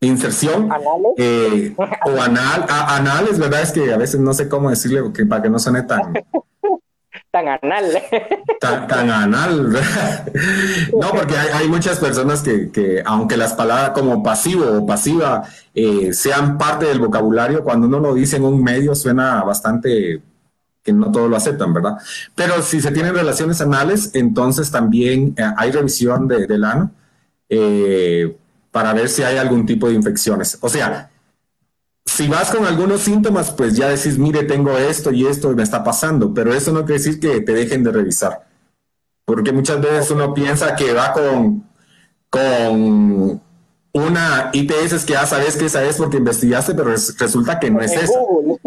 inserción 0.00 0.68
o 0.68 2.20
anal, 2.20 2.66
anales, 2.68 3.38
¿verdad? 3.38 3.62
Es 3.62 3.70
que 3.70 3.92
a 3.92 3.96
veces 3.96 4.18
no 4.18 4.34
sé 4.34 4.48
cómo 4.48 4.68
decirle 4.68 5.00
para 5.28 5.42
que 5.42 5.48
no 5.48 5.60
suene 5.60 5.84
tan, 5.84 6.12
tan 7.36 7.48
anal. 7.48 8.02
Tan, 8.60 9.10
anal. 9.10 9.72
no, 11.00 11.10
porque 11.10 11.36
hay, 11.36 11.68
muchas 11.68 11.98
personas 11.98 12.42
que, 12.42 13.02
aunque 13.04 13.36
las 13.36 13.52
palabras 13.52 13.90
como 13.90 14.22
pasivo 14.22 14.64
o 14.78 14.86
pasiva 14.86 15.44
eh, 15.74 16.12
sean 16.14 16.56
parte 16.56 16.86
del 16.86 16.98
vocabulario, 16.98 17.62
cuando 17.62 17.86
uno 17.86 18.00
lo 18.00 18.14
dice 18.14 18.36
en 18.36 18.44
un 18.44 18.62
medio 18.62 18.94
suena 18.94 19.42
bastante 19.42 20.22
que 20.82 20.92
no 20.92 21.10
todos 21.10 21.28
lo 21.28 21.36
aceptan, 21.36 21.74
¿verdad? 21.74 21.96
Pero 22.34 22.62
si 22.62 22.80
se 22.80 22.92
tienen 22.92 23.14
relaciones 23.14 23.60
anales, 23.60 24.12
entonces 24.14 24.70
también 24.70 25.34
eh, 25.36 25.42
hay 25.56 25.72
revisión 25.72 26.28
de, 26.28 26.46
del 26.46 26.64
ano 26.64 26.92
eh, 27.48 28.36
para 28.70 28.94
ver 28.94 29.08
si 29.08 29.24
hay 29.24 29.36
algún 29.36 29.66
tipo 29.66 29.88
de 29.88 29.94
infecciones. 29.94 30.56
O 30.60 30.68
sea, 30.68 31.10
si 32.06 32.28
vas 32.28 32.50
con 32.50 32.64
algunos 32.64 33.02
síntomas, 33.02 33.50
pues 33.50 33.76
ya 33.76 33.88
decís, 33.88 34.16
mire, 34.16 34.44
tengo 34.44 34.78
esto 34.78 35.10
y 35.10 35.26
esto 35.26 35.50
me 35.50 35.64
está 35.64 35.82
pasando, 35.82 36.32
pero 36.32 36.54
eso 36.54 36.72
no 36.72 36.86
quiere 36.86 37.02
decir 37.02 37.20
que 37.20 37.40
te 37.40 37.52
dejen 37.52 37.82
de 37.82 37.92
revisar. 37.92 38.46
Porque 39.24 39.52
muchas 39.52 39.80
veces 39.80 40.10
uno 40.12 40.32
piensa 40.32 40.76
que 40.76 40.94
va 40.94 41.12
con, 41.12 41.64
con 42.30 43.42
una 43.92 44.50
ITS 44.52 45.04
que 45.04 45.14
ya 45.14 45.26
sabes 45.26 45.56
que 45.56 45.66
esa 45.66 45.82
es 45.82 45.96
porque 45.96 46.18
investigaste, 46.18 46.74
pero 46.74 46.90
resulta 46.90 47.58
que 47.58 47.70
no 47.70 47.80
es 47.80 47.92
esa. 47.92 48.18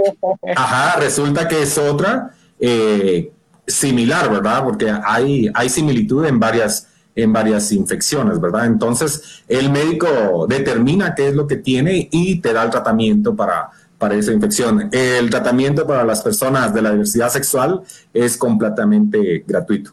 Ajá, 0.56 1.00
resulta 1.00 1.48
que 1.48 1.62
es 1.62 1.78
otra 1.78 2.32
eh, 2.60 3.32
similar, 3.66 4.30
¿verdad? 4.30 4.66
Porque 4.66 4.94
hay, 5.04 5.50
hay 5.54 5.70
similitud 5.70 6.26
en 6.26 6.40
varias 6.40 6.89
en 7.22 7.34
varias 7.34 7.72
infecciones, 7.72 8.40
¿verdad? 8.40 8.66
Entonces, 8.66 9.44
el 9.48 9.72
médico 9.72 10.46
determina 10.48 11.16
qué 11.16 11.30
es 11.30 11.36
lo 11.36 11.48
que 11.48 11.58
tiene 11.58 12.08
y 12.12 12.40
te 12.40 12.54
da 12.54 12.64
el 12.64 12.70
tratamiento 12.70 13.36
para, 13.36 13.70
para 13.98 14.16
esa 14.16 14.32
infección. 14.32 14.90
El 14.92 15.30
tratamiento 15.30 15.86
para 15.86 16.04
las 16.04 16.22
personas 16.22 16.74
de 16.74 16.82
la 16.82 16.92
diversidad 16.92 17.30
sexual 17.30 17.82
es 18.14 18.38
completamente 18.38 19.44
gratuito. 19.46 19.92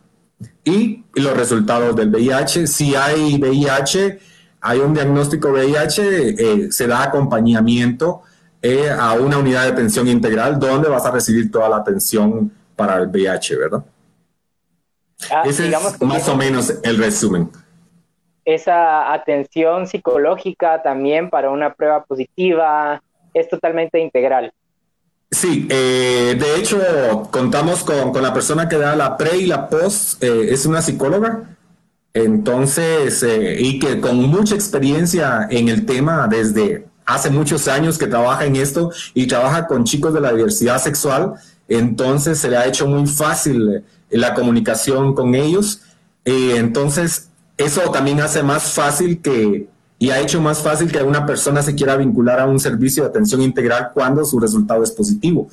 Y 0.65 1.05
los 1.15 1.37
resultados 1.37 1.95
del 1.97 2.11
VIH, 2.11 2.67
si 2.67 2.95
hay 2.95 3.39
VIH, 3.39 4.19
hay 4.61 4.79
un 4.81 4.95
diagnóstico 4.95 5.51
VIH, 5.51 6.29
eh, 6.31 6.73
se 6.73 6.87
da 6.87 7.05
acompañamiento 7.05 8.23
eh, 8.63 8.91
a 8.91 9.13
una 9.13 9.39
unidad 9.39 9.63
de 9.65 9.69
atención 9.69 10.09
integral 10.09 10.59
donde 10.59 10.89
vas 10.89 11.05
a 11.07 11.11
recibir 11.11 11.51
toda 11.51 11.69
la 11.69 11.77
atención 11.77 12.51
para 12.75 12.97
el 12.97 13.09
VIH, 13.09 13.57
¿verdad? 13.57 13.85
Ah, 15.31 15.43
Ese 15.45 15.69
es 15.69 16.03
más 16.03 16.29
o 16.29 16.37
menos 16.37 16.73
el 16.83 16.99
resumen. 16.99 17.51
Esa 18.45 19.13
atención 19.13 19.87
psicológica 19.87 20.83
también 20.83 21.31
para 21.31 21.51
una 21.51 21.75
prueba 21.75 22.05
positiva 22.05 23.03
es 23.35 23.49
totalmente 23.49 23.99
integral. 23.99 24.53
Sí, 25.31 25.67
eh, 25.69 26.37
de 26.39 26.57
hecho 26.57 27.29
contamos 27.33 27.83
con, 27.83 28.23
la 28.23 28.33
persona 28.33 28.69
que 28.69 28.79
da 28.79 28.95
la 28.95 29.17
pre 29.17 29.37
y 29.39 29.47
la 29.47 29.69
post, 29.69 30.23
eh, 30.23 30.53
es 30.53 30.67
una 30.67 30.81
psicóloga, 30.81 31.57
entonces, 32.15 33.23
eh, 33.23 33.57
y 33.61 33.79
que 33.79 34.01
con 34.01 34.17
mucha 34.17 34.55
experiencia 34.55 35.47
en 35.51 35.69
el 35.69 35.85
tema 35.85 36.29
desde 36.29 36.87
hace 37.05 37.29
muchos 37.29 37.69
años 37.69 37.99
que 37.99 38.07
trabaja 38.07 38.47
en 38.47 38.57
esto 38.57 38.91
y 39.13 39.27
trabaja 39.27 39.67
con 39.67 39.85
chicos 39.85 40.15
de 40.15 40.21
la 40.21 40.33
diversidad 40.33 40.81
sexual, 40.81 41.35
entonces 41.69 42.39
se 42.39 42.49
le 42.49 42.57
ha 42.57 42.67
hecho 42.67 42.87
muy 42.87 43.07
fácil 43.07 43.85
la 44.11 44.35
comunicación 44.35 45.15
con 45.15 45.35
ellos. 45.35 45.83
Eh, 46.25 46.55
entonces, 46.57 47.29
eso 47.57 47.81
también 47.91 48.21
hace 48.21 48.43
más 48.43 48.73
fácil 48.73 49.21
que, 49.21 49.69
y 49.99 50.11
ha 50.11 50.21
hecho 50.21 50.41
más 50.41 50.59
fácil 50.63 50.91
que 50.91 51.03
una 51.03 51.27
persona 51.27 51.63
se 51.63 51.75
quiera 51.75 51.97
vincular 51.97 52.41
a 52.41 52.47
un 52.47 52.61
servicio 52.61 53.03
de 53.03 53.11
atención 53.11 53.43
integral 53.43 53.91
cuando 53.95 54.25
su 54.25 54.39
resultado 54.39 54.83
es 54.83 54.91
positivo. 54.91 55.49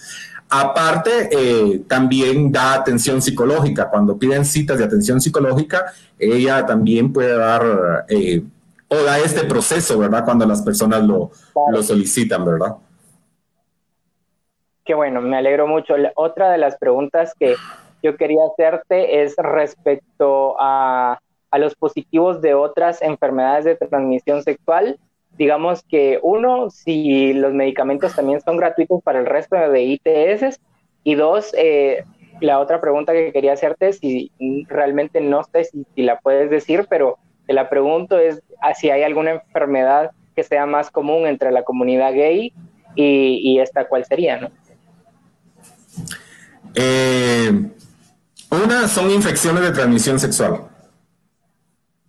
Aparte, 0.49 1.29
eh, 1.31 1.83
también 1.87 2.51
da 2.51 2.73
atención 2.75 3.21
psicológica. 3.21 3.89
Cuando 3.89 4.17
piden 4.17 4.45
citas 4.45 4.77
de 4.77 4.83
atención 4.83 5.19
psicológica, 5.19 5.85
ella 6.19 6.65
también 6.65 7.11
puede 7.11 7.35
dar 7.35 8.05
eh, 8.07 8.43
o 8.87 8.95
da 8.97 9.17
este 9.17 9.45
proceso, 9.45 9.97
¿verdad? 9.97 10.23
Cuando 10.23 10.45
las 10.45 10.61
personas 10.61 11.01
lo, 11.03 11.31
lo 11.71 11.81
solicitan, 11.81 12.45
¿verdad? 12.45 12.75
Qué 14.85 14.93
bueno, 14.93 15.21
me 15.21 15.37
alegro 15.37 15.65
mucho. 15.65 15.95
Otra 16.15 16.51
de 16.51 16.57
las 16.57 16.77
preguntas 16.77 17.33
que 17.39 17.55
yo 18.01 18.17
quería 18.17 18.41
hacerte 18.45 19.23
es 19.23 19.35
respecto 19.37 20.55
a, 20.59 21.19
los 21.57 21.75
positivos 21.75 22.41
de 22.41 22.55
otras 22.55 23.01
enfermedades 23.01 23.63
de 23.63 23.75
transmisión 23.75 24.41
sexual. 24.41 24.99
Digamos 25.37 25.83
que 25.83 26.19
uno, 26.21 26.69
si 26.69 27.31
los 27.33 27.53
medicamentos 27.53 28.15
también 28.15 28.41
son 28.41 28.57
gratuitos 28.57 29.01
para 29.03 29.19
el 29.19 29.27
resto 29.27 29.55
de 29.55 29.83
ITS. 29.83 30.59
Y 31.03 31.15
dos, 31.15 31.53
eh, 31.57 32.03
la 32.41 32.59
otra 32.59 32.81
pregunta 32.81 33.13
que 33.13 33.31
quería 33.31 33.53
hacerte, 33.53 33.93
si 33.93 34.31
realmente 34.67 35.21
no 35.21 35.43
sé 35.43 35.65
si, 35.65 35.85
la 36.01 36.19
puedes 36.19 36.49
decir, 36.49 36.87
pero 36.89 37.19
te 37.45 37.53
la 37.53 37.69
pregunto 37.69 38.17
es 38.17 38.41
si 38.75 38.89
hay 38.89 39.03
alguna 39.03 39.31
enfermedad 39.31 40.11
que 40.35 40.43
sea 40.43 40.65
más 40.65 40.89
común 40.89 41.27
entre 41.27 41.51
la 41.51 41.63
comunidad 41.63 42.13
gay 42.13 42.51
y, 42.95 43.39
y 43.43 43.59
esta 43.59 43.87
cuál 43.87 44.05
sería, 44.05 44.37
¿no? 44.37 44.49
Eh, 46.75 47.71
una 48.49 48.87
son 48.87 49.11
infecciones 49.11 49.63
de 49.63 49.71
transmisión 49.71 50.19
sexual. 50.19 50.67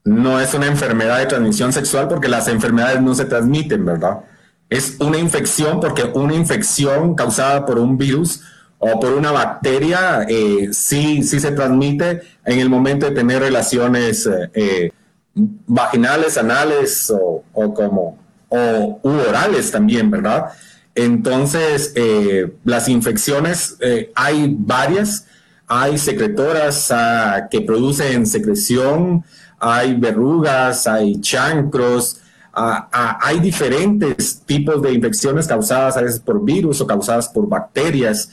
No 0.05 0.41
es 0.41 0.53
una 0.55 0.66
enfermedad 0.66 1.18
de 1.18 1.26
transmisión 1.26 1.72
sexual 1.72 2.09
porque 2.09 2.28
las 2.28 2.49
enfermedades 2.49 3.01
no 3.01 3.14
se 3.14 3.24
transmiten, 3.24 3.85
¿verdad? 3.85 4.20
Es 4.68 4.97
una 5.01 5.18
infección 5.18 5.80
porque 5.80 6.05
una 6.14 6.35
infección 6.35 7.14
causada 7.14 7.64
por 7.64 7.78
un 7.78 7.97
virus 7.97 8.43
o 8.78 9.01
por 9.01 9.12
una 9.12 9.32
bacteria 9.32 10.26
eh, 10.28 10.68
sí, 10.72 11.22
sí 11.22 11.41
se 11.41 11.53
transmite 11.53 12.20
en 12.45 12.59
el 12.59 12.68
momento 12.68 13.07
de 13.07 13.12
tener 13.12 13.41
relaciones 13.41 14.28
eh, 14.53 14.91
vaginales, 15.35 16.37
anales 16.37 17.11
o, 17.11 17.43
como 17.74 18.18
o 18.49 19.01
orales 19.03 19.70
también, 19.70 20.11
¿verdad? 20.11 20.51
Entonces, 20.95 21.92
eh, 21.97 22.55
las 22.64 22.88
infecciones 22.88 23.76
eh, 23.80 24.12
hay 24.14 24.55
varias, 24.57 25.26
hay 25.66 25.99
secretoras 25.99 26.90
ah, 26.92 27.49
que 27.51 27.62
producen 27.62 28.26
secreción, 28.26 29.24
hay 29.59 29.95
verrugas, 29.95 30.86
hay 30.86 31.20
chancros, 31.20 32.20
ah, 32.53 32.88
ah, 32.92 33.18
hay 33.20 33.40
diferentes 33.40 34.40
tipos 34.47 34.80
de 34.82 34.92
infecciones 34.92 35.49
causadas 35.49 35.97
a 35.97 36.03
veces 36.03 36.20
por 36.20 36.45
virus 36.45 36.80
o 36.80 36.86
causadas 36.86 37.28
por 37.28 37.49
bacterias, 37.49 38.30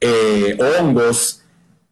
eh, 0.00 0.56
hongos. 0.78 1.42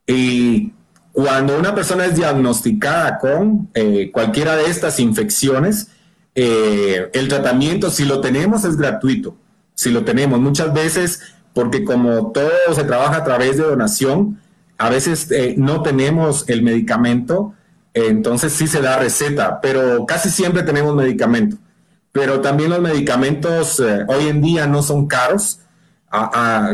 Y 0.06 0.72
cuando 1.10 1.58
una 1.58 1.74
persona 1.74 2.04
es 2.06 2.14
diagnosticada 2.14 3.18
con 3.18 3.70
cualquiera 4.12 4.56
de 4.56 4.66
estas 4.66 4.98
infecciones, 4.98 5.88
el 6.34 7.28
tratamiento, 7.28 7.90
si 7.90 8.04
lo 8.04 8.20
tenemos, 8.20 8.64
es 8.64 8.76
gratuito 8.76 9.36
si 9.74 9.90
lo 9.90 10.04
tenemos. 10.04 10.40
Muchas 10.40 10.72
veces, 10.72 11.20
porque 11.54 11.84
como 11.84 12.32
todo 12.32 12.50
se 12.74 12.84
trabaja 12.84 13.18
a 13.18 13.24
través 13.24 13.56
de 13.56 13.64
donación, 13.64 14.40
a 14.78 14.90
veces 14.90 15.30
eh, 15.30 15.54
no 15.56 15.82
tenemos 15.82 16.48
el 16.48 16.62
medicamento, 16.62 17.54
entonces 17.94 18.52
sí 18.52 18.66
se 18.66 18.80
da 18.80 18.98
receta, 18.98 19.60
pero 19.60 20.06
casi 20.06 20.30
siempre 20.30 20.62
tenemos 20.62 20.94
medicamento. 20.94 21.56
Pero 22.10 22.40
también 22.40 22.70
los 22.70 22.80
medicamentos 22.80 23.80
eh, 23.80 24.04
hoy 24.08 24.28
en 24.28 24.42
día 24.42 24.66
no 24.66 24.82
son 24.82 25.06
caros, 25.06 25.60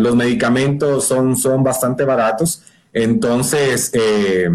los 0.01 0.17
medicamentos 0.17 1.05
son, 1.07 1.37
son 1.37 1.63
bastante 1.63 2.05
baratos, 2.05 2.63
entonces 2.93 3.91
eh, 3.95 4.49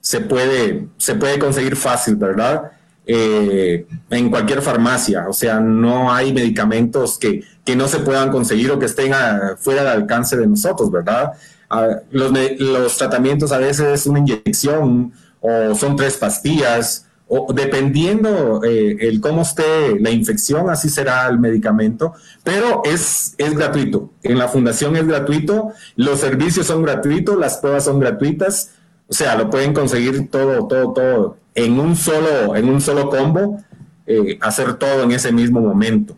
se, 0.00 0.20
puede, 0.20 0.88
se 0.96 1.16
puede 1.16 1.38
conseguir 1.38 1.76
fácil, 1.76 2.16
¿verdad? 2.16 2.72
En 3.06 4.30
cualquier 4.30 4.62
farmacia, 4.62 5.28
o 5.28 5.32
sea, 5.32 5.60
no 5.60 6.12
hay 6.12 6.32
medicamentos 6.32 7.18
que 7.18 7.42
que 7.66 7.76
no 7.76 7.88
se 7.88 7.98
puedan 7.98 8.30
conseguir 8.30 8.70
o 8.70 8.78
que 8.78 8.86
estén 8.86 9.12
fuera 9.58 9.82
del 9.82 10.02
alcance 10.02 10.36
de 10.36 10.46
nosotros, 10.46 10.90
¿verdad? 10.90 11.32
Ah, 11.68 11.98
los, 12.12 12.96
tratamientos 12.96 13.50
a 13.50 13.58
veces 13.58 13.88
es 13.88 14.06
una 14.06 14.20
inyección 14.20 15.12
o 15.40 15.74
son 15.74 15.96
tres 15.96 16.16
pastillas, 16.16 17.06
o 17.28 17.52
dependiendo 17.52 18.62
eh, 18.62 18.96
el 19.00 19.20
cómo 19.20 19.42
esté 19.42 19.98
la 19.98 20.10
infección, 20.10 20.70
así 20.70 20.88
será 20.88 21.26
el 21.26 21.40
medicamento, 21.40 22.14
pero 22.44 22.82
es, 22.84 23.34
es 23.36 23.52
gratuito. 23.54 24.12
En 24.22 24.38
la 24.38 24.46
fundación 24.46 24.94
es 24.96 25.08
gratuito, 25.08 25.72
los 25.96 26.20
servicios 26.20 26.68
son 26.68 26.84
gratuitos, 26.84 27.36
las 27.36 27.56
pruebas 27.56 27.84
son 27.84 27.98
gratuitas, 27.98 28.75
o 29.08 29.12
sea, 29.12 29.36
lo 29.36 29.48
pueden 29.50 29.72
conseguir 29.72 30.30
todo, 30.30 30.66
todo, 30.66 30.92
todo 30.92 31.36
en 31.56 31.80
un 31.80 31.96
solo, 31.96 32.54
en 32.54 32.68
un 32.68 32.80
solo 32.80 33.08
combo, 33.08 33.58
eh, 34.06 34.38
hacer 34.40 34.74
todo 34.74 35.02
en 35.02 35.10
ese 35.10 35.32
mismo 35.32 35.60
momento. 35.60 36.16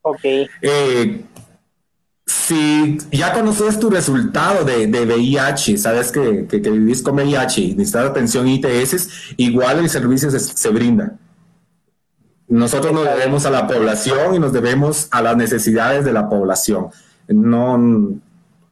Ok. 0.00 0.20
Eh, 0.62 1.24
si 2.26 2.98
ya 3.10 3.32
conoces 3.32 3.78
tu 3.78 3.90
resultado 3.90 4.64
de, 4.64 4.86
VIH, 4.86 5.76
sabes 5.76 6.12
que, 6.12 6.46
que, 6.46 6.58
vivís 6.58 7.02
con 7.02 7.16
VIH 7.16 7.60
y 7.60 7.74
necesitas 7.74 8.10
atención 8.10 8.46
ITS, 8.48 9.34
igual 9.36 9.80
el 9.80 9.90
servicio 9.90 10.30
se, 10.30 10.68
brinda. 10.70 11.16
Nosotros 12.46 12.92
nos 12.92 13.04
debemos 13.04 13.44
a 13.44 13.50
la 13.50 13.66
población 13.66 14.34
y 14.36 14.38
nos 14.38 14.52
debemos 14.52 15.08
a 15.10 15.20
las 15.20 15.36
necesidades 15.36 16.04
de 16.04 16.12
la 16.12 16.28
población. 16.28 16.88
No, 17.26 18.20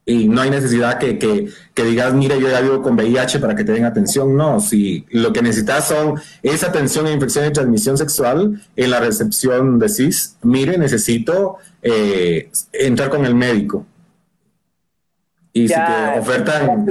y 0.04 0.28
no 0.28 0.40
hay 0.40 0.50
necesidad 0.50 0.98
que, 0.98 1.18
que, 1.18 1.84
digas, 1.84 2.12
mire, 2.12 2.40
yo 2.40 2.48
ya 2.48 2.60
vivo 2.60 2.82
con 2.82 2.94
VIH 2.94 3.38
para 3.38 3.54
que 3.54 3.62
te 3.62 3.72
den 3.72 3.84
atención. 3.84 4.36
No, 4.36 4.58
si 4.58 5.06
lo 5.10 5.32
que 5.32 5.42
necesitas 5.42 5.86
son 5.86 6.20
esa 6.42 6.68
atención 6.68 7.06
a 7.06 7.12
infección 7.12 7.44
de 7.44 7.52
transmisión 7.52 7.96
sexual 7.96 8.60
en 8.74 8.90
la 8.90 8.98
recepción 8.98 9.78
de 9.78 9.88
CIS, 9.88 10.38
mire, 10.42 10.76
necesito 10.76 11.58
eh, 11.82 12.50
entrar 12.72 13.10
con 13.10 13.24
el 13.24 13.34
médico. 13.34 13.86
Y 15.52 15.68
si 15.68 15.74
te 15.74 16.18
ofertan... 16.18 16.86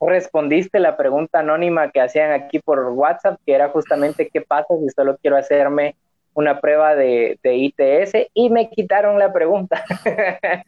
respondiste 0.00 0.78
la 0.78 0.96
pregunta 0.96 1.40
anónima 1.40 1.90
que 1.90 2.00
hacían 2.00 2.30
aquí 2.30 2.60
por 2.60 2.78
WhatsApp, 2.90 3.40
que 3.44 3.54
era 3.54 3.70
justamente 3.70 4.28
qué 4.32 4.40
pasa 4.40 4.74
si 4.78 4.88
solo 4.90 5.16
quiero 5.20 5.36
hacerme 5.36 5.96
una 6.34 6.60
prueba 6.60 6.94
de, 6.94 7.38
de 7.42 7.56
ITS 7.56 8.28
y 8.34 8.50
me 8.50 8.68
quitaron 8.68 9.18
la 9.18 9.32
pregunta. 9.32 9.82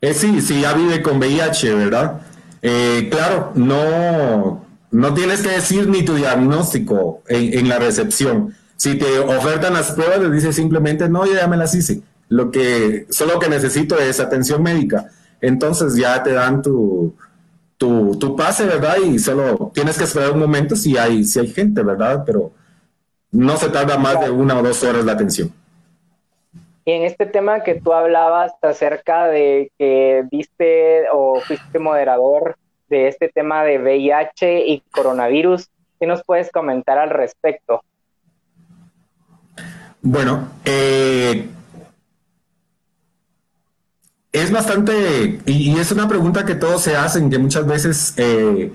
Eh, 0.00 0.14
sí, 0.14 0.40
sí, 0.40 0.60
ya 0.60 0.74
vive 0.74 1.02
con 1.02 1.18
VIH, 1.18 1.74
¿verdad? 1.74 2.20
Eh, 2.62 3.08
claro, 3.10 3.52
no, 3.54 4.64
no 4.90 5.14
tienes 5.14 5.42
que 5.42 5.50
decir 5.50 5.88
ni 5.88 6.04
tu 6.04 6.14
diagnóstico 6.14 7.22
en, 7.28 7.68
la 7.68 7.78
recepción. 7.78 8.54
Si 8.76 8.96
te 8.96 9.18
ofertan 9.18 9.74
las 9.74 9.92
pruebas, 9.92 10.20
le 10.20 10.30
dices 10.30 10.56
simplemente, 10.56 11.08
no, 11.08 11.26
ya 11.26 11.46
me 11.46 11.56
las 11.56 11.74
hice. 11.74 12.02
Lo 12.28 12.50
que, 12.50 13.06
solo 13.10 13.38
que 13.38 13.48
necesito 13.48 13.98
es 13.98 14.20
atención 14.20 14.62
médica. 14.62 15.10
Entonces 15.40 15.94
ya 15.94 16.22
te 16.22 16.32
dan 16.32 16.62
tu, 16.62 17.14
tu, 17.76 18.16
tu, 18.18 18.34
pase, 18.34 18.64
¿verdad? 18.64 18.96
Y 19.04 19.18
solo 19.18 19.70
tienes 19.74 19.98
que 19.98 20.04
esperar 20.04 20.32
un 20.32 20.40
momento 20.40 20.74
si 20.74 20.96
hay, 20.96 21.24
si 21.24 21.38
hay 21.38 21.48
gente, 21.48 21.82
¿verdad? 21.82 22.22
Pero 22.24 22.52
no 23.30 23.56
se 23.56 23.68
tarda 23.68 23.98
más 23.98 24.20
de 24.20 24.30
una 24.30 24.58
o 24.58 24.62
dos 24.62 24.82
horas 24.84 25.04
la 25.04 25.12
atención. 25.12 25.52
Y 26.84 26.92
en 26.92 27.04
este 27.04 27.26
tema 27.26 27.62
que 27.62 27.80
tú 27.80 27.92
hablabas 27.94 28.52
acerca 28.60 29.26
de 29.28 29.72
que 29.78 30.24
viste 30.30 31.04
o 31.12 31.40
fuiste 31.40 31.78
moderador 31.78 32.56
de 32.88 33.08
este 33.08 33.28
tema 33.28 33.64
de 33.64 33.78
VIH 33.78 34.66
y 34.66 34.80
coronavirus, 34.90 35.70
¿qué 35.98 36.06
nos 36.06 36.22
puedes 36.24 36.50
comentar 36.52 36.98
al 36.98 37.10
respecto? 37.10 37.82
Bueno, 40.02 40.50
eh, 40.66 41.48
es 44.30 44.52
bastante, 44.52 45.40
y, 45.46 45.78
es 45.78 45.90
una 45.90 46.06
pregunta 46.06 46.44
que 46.44 46.54
todos 46.54 46.82
se 46.82 46.94
hacen, 46.96 47.30
que 47.30 47.38
muchas 47.38 47.66
veces 47.66 48.12
eh, 48.18 48.70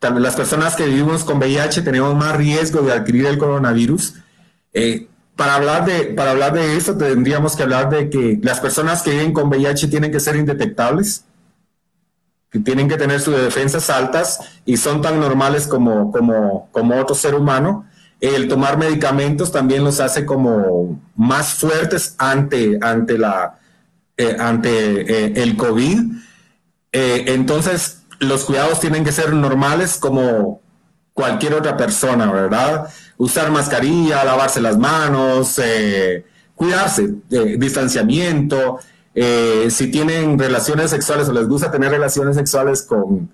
las 0.00 0.36
personas 0.36 0.76
que 0.76 0.86
vivimos 0.86 1.24
con 1.24 1.38
VIH 1.38 1.82
tenemos 1.82 2.14
más 2.14 2.36
riesgo 2.36 2.82
de 2.82 2.92
adquirir 2.92 3.26
el 3.26 3.38
coronavirus. 3.38 4.14
Eh, 4.72 5.07
para 5.38 5.54
hablar 5.54 5.84
de, 5.84 6.06
para 6.16 6.32
hablar 6.32 6.52
de 6.52 6.76
eso 6.76 6.96
tendríamos 6.96 7.54
que 7.54 7.62
hablar 7.62 7.88
de 7.90 8.10
que 8.10 8.40
las 8.42 8.58
personas 8.58 9.02
que 9.02 9.12
viven 9.12 9.32
con 9.32 9.46
VIH 9.46 9.86
tienen 9.86 10.10
que 10.10 10.18
ser 10.18 10.34
indetectables, 10.34 11.22
tienen 12.64 12.88
que 12.88 12.96
tener 12.96 13.20
sus 13.20 13.36
defensas 13.36 13.88
altas 13.88 14.40
y 14.64 14.76
son 14.78 15.00
tan 15.00 15.20
normales 15.20 15.68
como, 15.68 16.10
como, 16.10 16.68
como 16.72 16.96
otro 16.96 17.14
ser 17.14 17.36
humano. 17.36 17.86
El 18.20 18.48
tomar 18.48 18.78
medicamentos 18.78 19.52
también 19.52 19.84
los 19.84 20.00
hace 20.00 20.26
como 20.26 21.00
más 21.14 21.54
fuertes 21.54 22.16
ante, 22.18 22.76
ante, 22.82 23.16
la, 23.16 23.60
eh, 24.16 24.36
ante 24.40 25.02
eh, 25.02 25.32
el 25.36 25.56
COVID. 25.56 26.00
Eh, 26.90 27.24
entonces, 27.28 28.02
los 28.18 28.44
cuidados 28.44 28.80
tienen 28.80 29.04
que 29.04 29.12
ser 29.12 29.32
normales 29.32 29.98
como 29.98 30.60
cualquier 31.12 31.54
otra 31.54 31.76
persona, 31.76 32.32
¿verdad? 32.32 32.88
Usar 33.18 33.50
mascarilla, 33.50 34.24
lavarse 34.24 34.60
las 34.60 34.78
manos, 34.78 35.60
eh, 35.62 36.24
cuidarse, 36.54 37.14
eh, 37.30 37.56
distanciamiento. 37.58 38.78
Eh, 39.14 39.66
si 39.70 39.90
tienen 39.90 40.38
relaciones 40.38 40.90
sexuales 40.90 41.28
o 41.28 41.32
les 41.32 41.48
gusta 41.48 41.70
tener 41.70 41.90
relaciones 41.90 42.36
sexuales 42.36 42.82
con, 42.82 43.28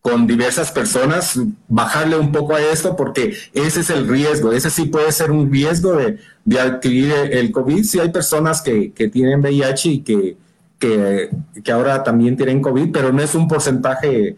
con 0.00 0.26
diversas 0.26 0.72
personas, 0.72 1.38
bajarle 1.68 2.16
un 2.16 2.32
poco 2.32 2.54
a 2.54 2.60
esto 2.60 2.96
porque 2.96 3.36
ese 3.52 3.80
es 3.80 3.90
el 3.90 4.08
riesgo, 4.08 4.52
ese 4.52 4.70
sí 4.70 4.86
puede 4.86 5.12
ser 5.12 5.30
un 5.30 5.52
riesgo 5.52 5.92
de, 5.92 6.18
de 6.46 6.60
adquirir 6.60 7.12
el 7.30 7.52
COVID. 7.52 7.84
Si 7.84 8.00
hay 8.00 8.10
personas 8.10 8.62
que, 8.62 8.92
que 8.92 9.08
tienen 9.08 9.40
VIH 9.40 9.88
y 9.90 10.00
que, 10.00 10.36
que, 10.78 11.28
que, 11.62 11.72
ahora 11.72 12.02
también 12.02 12.36
tienen 12.36 12.62
COVID, 12.62 12.90
pero 12.92 13.12
no 13.12 13.22
es 13.22 13.34
un 13.34 13.46
porcentaje 13.46 14.36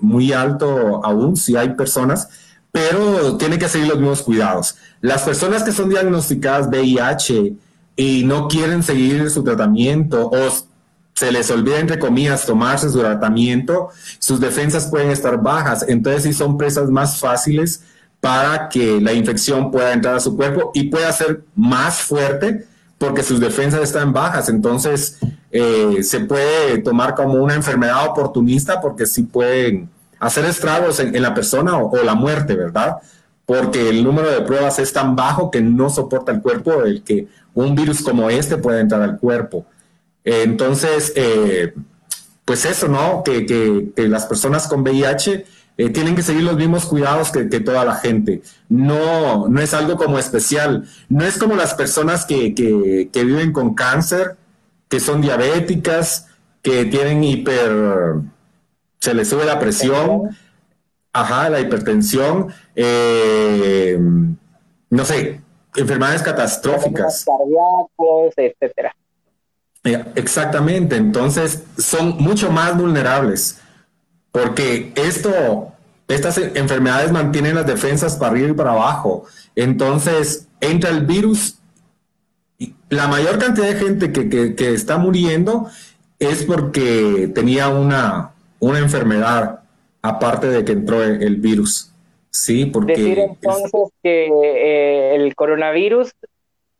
muy 0.00 0.32
alto 0.32 1.04
aún, 1.04 1.36
si 1.36 1.54
hay 1.54 1.74
personas 1.74 2.30
pero 2.78 3.36
tiene 3.36 3.58
que 3.58 3.68
seguir 3.68 3.88
los 3.88 3.98
mismos 3.98 4.22
cuidados. 4.22 4.76
Las 5.00 5.22
personas 5.22 5.64
que 5.64 5.72
son 5.72 5.88
diagnosticadas 5.88 6.68
VIH 6.68 7.54
y 7.96 8.22
no 8.24 8.46
quieren 8.46 8.82
seguir 8.84 9.28
su 9.30 9.42
tratamiento 9.42 10.28
o 10.28 10.48
se 11.14 11.32
les 11.32 11.50
olvida, 11.50 11.80
entre 11.80 11.98
comillas, 11.98 12.46
tomarse 12.46 12.88
su 12.88 13.00
tratamiento, 13.00 13.88
sus 14.20 14.38
defensas 14.38 14.86
pueden 14.86 15.10
estar 15.10 15.42
bajas. 15.42 15.84
Entonces, 15.88 16.22
sí 16.22 16.32
son 16.32 16.56
presas 16.56 16.88
más 16.88 17.18
fáciles 17.18 17.82
para 18.20 18.68
que 18.68 19.00
la 19.00 19.12
infección 19.12 19.72
pueda 19.72 19.92
entrar 19.92 20.14
a 20.14 20.20
su 20.20 20.36
cuerpo 20.36 20.70
y 20.74 20.84
pueda 20.84 21.10
ser 21.12 21.42
más 21.56 21.98
fuerte 21.98 22.64
porque 22.98 23.24
sus 23.24 23.40
defensas 23.40 23.82
están 23.82 24.12
bajas. 24.12 24.48
Entonces, 24.48 25.18
eh, 25.50 25.98
se 26.02 26.20
puede 26.20 26.78
tomar 26.78 27.16
como 27.16 27.34
una 27.34 27.54
enfermedad 27.54 28.06
oportunista 28.06 28.80
porque 28.80 29.06
sí 29.06 29.24
pueden 29.24 29.88
hacer 30.20 30.44
estragos 30.44 31.00
en, 31.00 31.20
la 31.20 31.34
persona 31.34 31.76
o, 31.78 32.02
la 32.02 32.14
muerte, 32.14 32.54
¿verdad? 32.54 32.96
Porque 33.46 33.88
el 33.88 34.04
número 34.04 34.30
de 34.30 34.42
pruebas 34.42 34.78
es 34.78 34.92
tan 34.92 35.16
bajo 35.16 35.50
que 35.50 35.60
no 35.60 35.90
soporta 35.90 36.32
el 36.32 36.42
cuerpo 36.42 36.84
el 36.84 37.02
que 37.02 37.28
un 37.54 37.74
virus 37.74 38.02
como 38.02 38.30
este 38.30 38.56
pueda 38.56 38.80
entrar 38.80 39.02
al 39.02 39.18
cuerpo. 39.18 39.66
entonces, 40.24 41.12
eh, 41.16 41.72
pues 42.48 42.64
eso, 42.64 42.88
¿no? 42.88 43.22
Que, 43.22 43.92
las 43.96 44.24
personas 44.24 44.66
con 44.68 44.80
VIH 44.80 45.44
eh, 45.76 45.90
tienen 45.90 46.16
que 46.16 46.22
seguir 46.22 46.44
los 46.44 46.56
mismos 46.56 46.86
cuidados 46.86 47.30
que, 47.30 47.44
toda 47.60 47.84
la 47.84 47.94
gente. 47.94 48.40
No, 48.70 49.48
no 49.48 49.60
es 49.60 49.74
algo 49.74 49.96
como 49.96 50.18
especial. 50.18 50.88
No 51.10 51.26
es 51.26 51.36
como 51.36 51.56
las 51.56 51.74
personas 51.74 52.24
que, 52.24 52.54
que, 52.54 53.24
viven 53.24 53.52
con 53.52 53.74
cáncer, 53.74 54.36
que 54.88 54.98
son 54.98 55.20
diabéticas, 55.20 56.28
que 56.62 56.86
tienen 56.86 57.22
hiper, 57.22 58.14
se 59.00 59.14
les 59.14 59.28
sube 59.28 59.44
la 59.44 59.58
presión, 59.58 60.36
ajá, 61.12 61.48
la 61.50 61.60
hipertensión, 61.60 62.52
eh, 62.74 63.98
no 64.90 65.04
sé, 65.04 65.40
enfermedades 65.76 66.22
catastróficas. 66.22 67.24
Cardíacos, 67.24 68.34
etcétera. 68.36 68.94
Eh, 69.84 70.04
exactamente, 70.16 70.96
entonces 70.96 71.64
son 71.78 72.16
mucho 72.18 72.50
más 72.50 72.76
vulnerables 72.76 73.60
porque 74.32 74.92
esto, 74.94 75.72
estas 76.06 76.38
enfermedades 76.38 77.10
mantienen 77.12 77.54
las 77.54 77.66
defensas 77.66 78.16
para 78.16 78.32
arriba 78.32 78.48
y 78.48 78.52
para 78.52 78.72
abajo. 78.72 79.24
Entonces 79.56 80.46
entra 80.60 80.90
el 80.90 81.06
virus 81.06 81.58
y 82.58 82.74
la 82.88 83.08
mayor 83.08 83.38
cantidad 83.38 83.66
de 83.66 83.74
gente 83.74 84.12
que, 84.12 84.72
está 84.72 84.98
muriendo 84.98 85.68
es 86.18 86.44
porque 86.44 87.30
tenía 87.34 87.68
una, 87.68 88.32
una 88.60 88.78
enfermedad 88.78 89.60
aparte 90.02 90.48
de 90.48 90.64
que 90.64 90.72
entró 90.72 91.02
el, 91.02 91.36
virus. 91.36 91.92
Sí, 92.30 92.66
porque... 92.66 92.92
Decir 92.92 93.18
entonces 93.18 93.90
que 94.02 94.26
eh, 94.26 95.14
el 95.16 95.34
coronavirus 95.34 96.12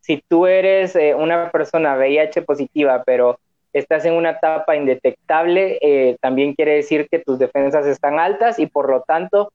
si 0.09 0.23
tú 0.27 0.47
eres 0.47 0.95
eh, 0.95 1.13
una 1.13 1.51
persona 1.51 1.95
VIH 1.95 2.41
positiva, 2.41 3.03
pero 3.05 3.39
estás 3.73 4.05
en 4.05 4.15
una 4.15 4.31
etapa 4.31 4.75
indetectable, 4.75 5.77
eh, 5.83 6.17
también 6.19 6.55
quiere 6.55 6.73
decir 6.77 7.07
que 7.11 7.19
tus 7.19 7.37
defensas 7.37 7.85
están 7.85 8.17
altas 8.17 8.57
y 8.57 8.65
por 8.65 8.89
lo 8.89 9.03
tanto, 9.03 9.51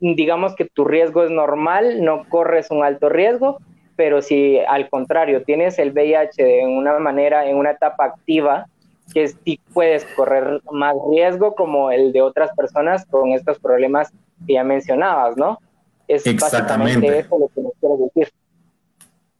digamos 0.00 0.54
que 0.56 0.66
tu 0.66 0.84
riesgo 0.84 1.24
es 1.24 1.30
normal, 1.30 2.04
no 2.04 2.28
corres 2.28 2.70
un 2.70 2.84
alto 2.84 3.08
riesgo, 3.08 3.56
pero 3.96 4.20
si 4.20 4.58
al 4.68 4.90
contrario 4.90 5.42
tienes 5.42 5.78
el 5.78 5.92
VIH 5.92 6.60
en 6.60 6.68
una 6.68 6.98
manera, 6.98 7.48
en 7.48 7.56
una 7.56 7.70
etapa 7.70 8.04
activa, 8.04 8.66
que 9.12 9.28
sí 9.28 9.60
puedes 9.72 10.04
correr 10.16 10.60
más 10.72 10.94
riesgo 11.10 11.54
como 11.54 11.90
el 11.90 12.12
de 12.12 12.22
otras 12.22 12.50
personas 12.56 13.04
con 13.06 13.30
estos 13.30 13.58
problemas 13.58 14.10
que 14.46 14.54
ya 14.54 14.64
mencionabas, 14.64 15.36
¿no? 15.36 15.58
Es 16.08 16.24
básicamente 16.24 17.18
eso 17.18 17.38
lo 17.38 17.48
que 17.48 17.60
nos 17.60 17.72
quiero 17.80 17.96
decir. 18.14 18.32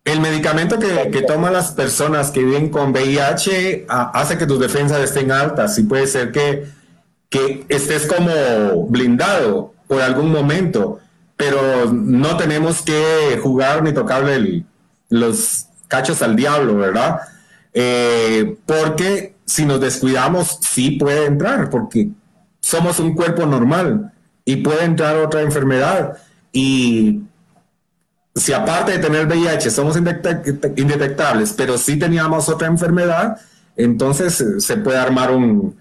El 0.04 0.20
medicamento 0.20 0.78
que, 0.78 1.22
toman 1.22 1.54
las 1.54 1.72
personas 1.72 2.30
que 2.30 2.40
viven 2.44 2.68
con 2.68 2.90
VIH 2.92 3.86
hace 3.88 4.36
que 4.36 4.46
tus 4.46 4.60
defensas 4.60 5.00
estén 5.00 5.32
altas 5.32 5.78
y 5.78 5.84
puede 5.84 6.06
ser 6.06 6.30
que, 6.30 6.66
que 7.30 7.64
estés 7.68 8.06
como 8.06 8.86
blindado 8.86 9.72
por 9.88 10.02
algún 10.02 10.30
momento, 10.30 11.00
pero 11.36 11.90
no 11.90 12.36
tenemos 12.36 12.82
que 12.82 13.38
jugar 13.42 13.82
ni 13.82 13.92
tocarle 13.92 14.64
los 15.08 15.66
cachos 15.88 16.20
al 16.20 16.36
diablo, 16.36 16.76
¿verdad? 16.76 17.20
Eh, 17.72 18.56
porque 18.66 19.33
si 19.44 19.64
nos 19.64 19.80
descuidamos, 19.80 20.58
sí 20.60 20.92
puede 20.92 21.26
entrar, 21.26 21.70
porque 21.70 22.10
somos 22.60 22.98
un 22.98 23.14
cuerpo 23.14 23.46
normal 23.46 24.12
y 24.44 24.56
puede 24.56 24.84
entrar 24.84 25.16
otra 25.16 25.42
enfermedad. 25.42 26.16
Y 26.52 27.22
si 28.34 28.52
aparte 28.52 28.92
de 28.92 28.98
tener 28.98 29.26
VIH 29.26 29.70
somos 29.70 29.96
indetectables, 29.96 31.52
pero 31.52 31.78
sí 31.78 31.98
teníamos 31.98 32.48
otra 32.48 32.66
enfermedad, 32.66 33.38
entonces 33.76 34.40
eh, 34.40 34.60
se 34.60 34.76
puede 34.76 34.98
armar 34.98 35.30
un, 35.30 35.76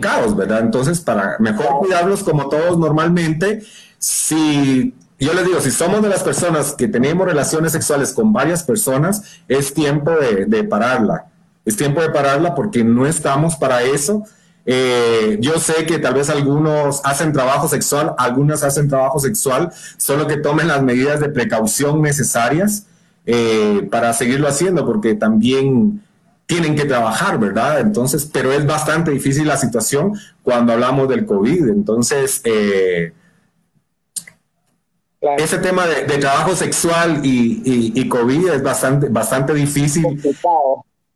caos, 0.00 0.36
¿verdad? 0.36 0.60
Entonces, 0.60 1.00
para 1.00 1.36
mejor 1.40 1.80
cuidarlos 1.80 2.22
como 2.22 2.48
todos 2.48 2.78
normalmente, 2.78 3.64
si 3.98 4.94
yo 5.18 5.34
les 5.34 5.44
digo, 5.44 5.60
si 5.60 5.72
somos 5.72 6.02
de 6.02 6.08
las 6.08 6.22
personas 6.22 6.72
que 6.72 6.86
tenemos 6.86 7.26
relaciones 7.26 7.72
sexuales 7.72 8.12
con 8.12 8.32
varias 8.32 8.62
personas, 8.62 9.22
es 9.48 9.74
tiempo 9.74 10.12
de, 10.12 10.46
de 10.46 10.62
pararla. 10.62 11.31
Es 11.64 11.76
tiempo 11.76 12.00
de 12.00 12.10
pararla 12.10 12.54
porque 12.54 12.84
no 12.84 13.06
estamos 13.06 13.56
para 13.56 13.82
eso 13.82 14.24
eh, 14.64 15.38
yo 15.40 15.58
sé 15.58 15.86
que 15.86 15.98
tal 15.98 16.14
vez 16.14 16.30
algunos 16.30 17.00
hacen 17.04 17.32
trabajo 17.32 17.68
sexual, 17.68 18.14
algunas 18.18 18.62
hacen 18.62 18.88
trabajo 18.88 19.18
sexual, 19.18 19.72
solo 19.96 20.26
que 20.26 20.36
tomen 20.36 20.68
las 20.68 20.82
medidas 20.82 21.20
de 21.20 21.28
precaución 21.28 22.00
necesarias 22.00 22.86
eh, 23.26 23.88
para 23.90 24.12
seguirlo 24.12 24.48
haciendo, 24.48 24.86
porque 24.86 25.14
también 25.14 26.02
tienen 26.46 26.76
que 26.76 26.84
trabajar, 26.84 27.38
¿verdad? 27.38 27.80
Entonces, 27.80 28.28
pero 28.32 28.52
es 28.52 28.66
bastante 28.66 29.10
difícil 29.10 29.48
la 29.48 29.56
situación 29.56 30.12
cuando 30.42 30.72
hablamos 30.72 31.08
del 31.08 31.24
COVID. 31.26 31.68
Entonces, 31.68 32.40
eh, 32.44 33.12
ese 35.38 35.58
tema 35.58 35.86
de, 35.86 36.18
trabajo 36.18 36.54
sexual 36.54 37.20
y, 37.24 37.92
y, 37.94 38.08
COVID 38.08 38.48
es 38.48 38.62
bastante, 38.62 39.08
bastante 39.08 39.54
difícil 39.54 40.20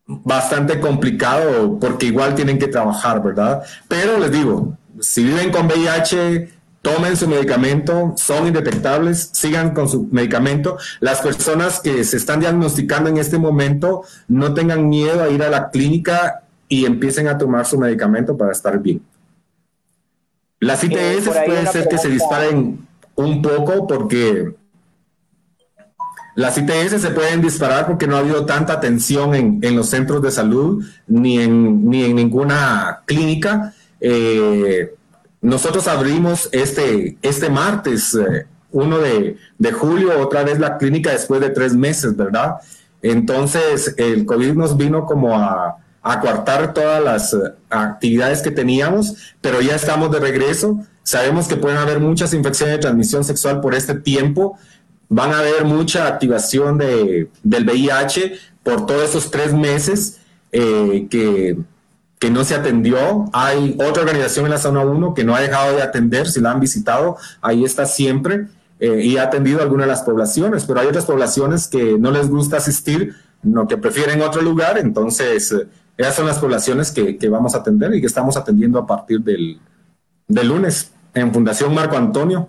bastante 0.07 0.80
complicado 0.80 1.78
porque 1.80 2.07
igual 2.07 2.34
tienen 2.34 2.59
que 2.59 2.68
trabajar, 2.68 3.22
¿verdad? 3.22 3.62
Pero 3.88 4.18
les 4.18 4.30
digo, 4.30 4.76
si 5.00 5.24
viven 5.24 5.50
con 5.50 5.66
VIH, 5.66 6.48
tomen 6.80 7.16
su 7.16 7.26
medicamento, 7.26 8.14
son 8.16 8.46
indetectables, 8.46 9.30
sigan 9.32 9.74
con 9.74 9.88
su 9.88 10.09
medicamento. 10.12 10.78
Las 11.00 11.20
personas 11.20 11.80
que 11.80 12.04
se 12.04 12.16
están 12.16 12.38
diagnosticando 12.38 13.11
en 13.11 13.18
este 13.18 13.38
momento 13.38 14.02
no 14.28 14.54
tengan 14.54 14.88
miedo 14.88 15.22
a 15.22 15.28
ir 15.28 15.42
a 15.42 15.50
la 15.50 15.70
clínica 15.70 16.44
y 16.68 16.84
empiecen 16.84 17.26
a 17.26 17.38
tomar 17.38 17.66
su 17.66 17.78
medicamento 17.78 18.36
para 18.36 18.52
estar 18.52 18.78
bien. 18.78 19.02
Las 20.61 20.82
ITS 20.84 20.96
eh, 20.96 21.42
puede 21.44 21.66
ser 21.66 21.88
que 21.88 21.98
se 21.98 22.09
disparen 22.09 22.86
un 23.16 23.42
poco 23.42 23.86
porque 23.86 24.54
las 26.37 26.59
ITS 26.59 27.01
se 27.01 27.11
pueden 27.11 27.41
disparar 27.41 27.87
porque 27.87 28.07
no 28.07 28.14
ha 28.14 28.18
habido 28.18 28.45
tanta 28.45 28.74
atención 28.74 29.34
en, 29.34 29.74
los 29.74 29.89
centros 29.89 30.20
de 30.20 30.30
salud 30.30 30.84
ni 31.07 31.41
en, 31.41 31.89
ni 31.89 32.05
en 32.05 32.14
ninguna 32.14 33.01
clínica. 33.07 33.72
Eh, 34.01 34.95
nosotros 35.41 35.89
abrimos 35.89 36.51
este, 36.53 37.16
este 37.22 37.49
martes, 37.49 38.18
1 38.70 39.07
eh, 39.07 39.37
de, 39.59 39.72
julio, 39.72 40.20
otra 40.20 40.45
vez 40.45 40.59
la 40.59 40.76
clínica 40.76 41.11
después 41.11 41.41
de 41.41 41.49
tres 41.49 41.74
meses, 41.74 42.14
¿verdad? 42.14 42.57
Entonces, 43.01 43.95
el 43.97 44.26
COVID 44.26 44.53
nos 44.53 44.76
vino 44.76 45.07
como 45.07 45.34
a, 45.34 45.78
a 46.03 46.20
coartar 46.20 46.74
todas 46.74 47.03
las 47.03 47.32
eh, 47.32 47.39
actividades 47.70 48.43
que 48.43 48.51
teníamos, 48.51 49.34
pero 49.41 49.62
ya 49.62 49.74
estamos 49.74 50.11
de 50.11 50.20
regreso. 50.20 50.80
Sabemos 51.03 51.49
que 51.49 51.57
pueden 51.57 51.78
haber 51.78 51.99
muchas 51.99 52.34
infecciones 52.34 52.76
de 52.76 52.82
transmisión 52.82 53.24
sexual 53.24 53.62
por 53.62 53.74
este 53.74 53.95
tiempo 53.95 54.59
van 55.09 55.32
a 55.32 55.38
haber 55.38 55.64
mucha 55.64 56.07
activación 56.07 56.78
de, 56.78 57.30
del 57.42 57.64
VIH 57.64 58.38
por 58.62 58.86
todos 58.86 59.11
esos 59.11 59.30
tres 59.30 59.52
meses 59.52 60.20
eh, 60.52 61.07
que, 61.11 61.57
que, 62.18 62.30
no 62.30 62.44
se 62.44 62.54
atendió. 62.54 63.26
Hay 63.32 63.76
otra 63.78 64.02
organización 64.02 64.46
en 64.46 64.52
la 64.52 64.59
zona 64.59 64.80
1 64.80 65.14
que 65.14 65.24
no 65.24 65.34
ha 65.34 65.40
dejado 65.40 65.76
de 65.76 65.82
atender, 65.82 66.28
si 66.28 66.40
la 66.40 66.50
han 66.50 66.61
visitado, 66.61 67.16
ahí 67.40 67.64
está 67.64 67.86
siempre 67.86 68.48
eh, 68.80 69.02
y 69.02 69.16
ha 69.16 69.24
atendido 69.24 69.61
a 69.61 69.62
algunas 69.62 69.86
de 69.86 69.92
las 69.92 70.02
poblaciones, 70.02 70.64
pero 70.64 70.80
hay 70.80 70.86
otras 70.86 71.07
poblaciones 71.07 71.68
que 71.68 71.96
no 71.98 72.11
les 72.11 72.28
gusta 72.28 72.59
asistir, 72.59 73.14
no, 73.42 73.66
que 73.66 73.76
prefieren 73.76 74.20
otro 74.22 74.42
lugar, 74.42 74.78
entonces 74.78 75.52
eh, 75.52 75.66
esas 75.96 76.14
son 76.14 76.26
las 76.26 76.38
poblaciones 76.38 76.90
que, 76.90 77.16
que, 77.16 77.28
vamos 77.28 77.54
a 77.54 77.59
atender 77.59 77.94
y 77.94 78.00
que 78.00 78.07
estamos 78.07 78.36
atendiendo 78.36 78.78
a 78.78 78.86
partir 78.86 79.20
del, 79.20 79.59
del 80.28 80.48
lunes 80.48 80.92
en 81.14 81.32
Fundación 81.32 81.74
Marco 81.74 81.96
Antonio 81.96 82.48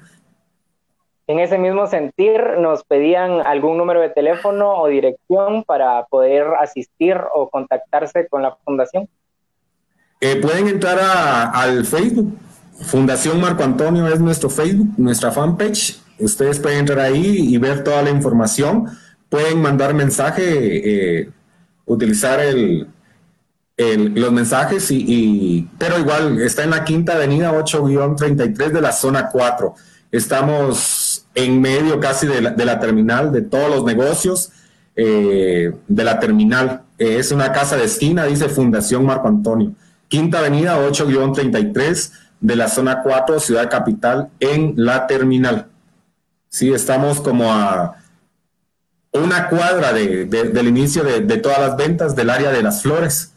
en 1.27 1.39
ese 1.39 1.57
mismo 1.57 1.87
sentir, 1.87 2.41
nos 2.59 2.85
pedían 2.85 3.41
algún 3.45 3.77
número 3.77 3.99
de 3.99 4.09
teléfono 4.09 4.75
o 4.81 4.87
dirección 4.87 5.65
para 5.65 6.05
poder 6.05 6.47
asistir 6.59 7.17
o 7.35 7.49
contactarse 7.49 8.27
con 8.29 8.41
la 8.41 8.55
fundación. 8.63 9.09
Eh, 10.21 10.37
pueden 10.41 10.69
entrar 10.69 10.97
al 11.53 11.85
Facebook. 11.85 12.33
Fundación 12.81 13.41
Marco 13.41 13.63
Antonio 13.63 14.07
es 14.07 14.21
nuestro 14.21 14.49
Facebook, 14.49 14.87
nuestra 14.97 15.31
fanpage. 15.31 15.99
Ustedes 16.19 16.59
pueden 16.59 16.79
entrar 16.79 16.99
ahí 16.99 17.53
y 17.53 17.57
ver 17.57 17.83
toda 17.83 18.01
la 18.01 18.09
información. 18.09 18.87
Pueden 19.29 19.61
mandar 19.61 19.93
mensaje, 19.93 21.19
eh, 21.19 21.29
utilizar 21.85 22.39
el, 22.39 22.87
los 23.77 24.31
mensajes, 24.31 24.89
y, 24.91 25.67
pero 25.77 25.99
igual 25.99 26.41
está 26.41 26.63
en 26.63 26.71
la 26.71 26.85
Quinta 26.85 27.15
Avenida 27.15 27.51
8-33 27.51 28.55
de 28.69 28.81
la 28.81 28.91
zona 28.91 29.29
4. 29.29 29.75
Estamos 30.11 31.06
en 31.37 31.61
medio 31.61 31.99
casi 31.99 32.25
de 32.25 32.41
la, 32.41 32.79
terminal, 32.79 33.31
de 33.31 33.43
todos 33.43 33.69
los 33.69 33.83
negocios 33.83 34.51
eh, 34.95 35.71
de 35.87 36.03
la 36.03 36.19
terminal. 36.19 36.81
Eh, 36.97 37.17
es 37.19 37.31
una 37.31 37.51
casa 37.51 37.77
de 37.77 37.85
esquina, 37.85 38.25
dice 38.25 38.49
Fundación 38.49 39.05
Marco 39.05 39.27
Antonio. 39.27 39.73
Quinta 40.07 40.39
Avenida 40.39 40.79
8-33 40.79 42.11
de 42.39 42.55
la 42.55 42.67
zona 42.67 43.03
4, 43.03 43.39
Ciudad 43.39 43.69
Capital, 43.69 44.29
en 44.39 44.73
la 44.77 45.05
terminal. 45.05 45.67
Sí, 46.49 46.73
estamos 46.73 47.21
como 47.21 47.53
a 47.53 47.97
una 49.13 49.47
cuadra 49.47 49.93
del 49.93 50.67
inicio 50.67 51.03
de, 51.03 51.37
todas 51.37 51.59
las 51.59 51.77
ventas 51.77 52.15
del 52.15 52.31
área 52.31 52.51
de 52.51 52.63
las 52.63 52.81
flores. 52.81 53.33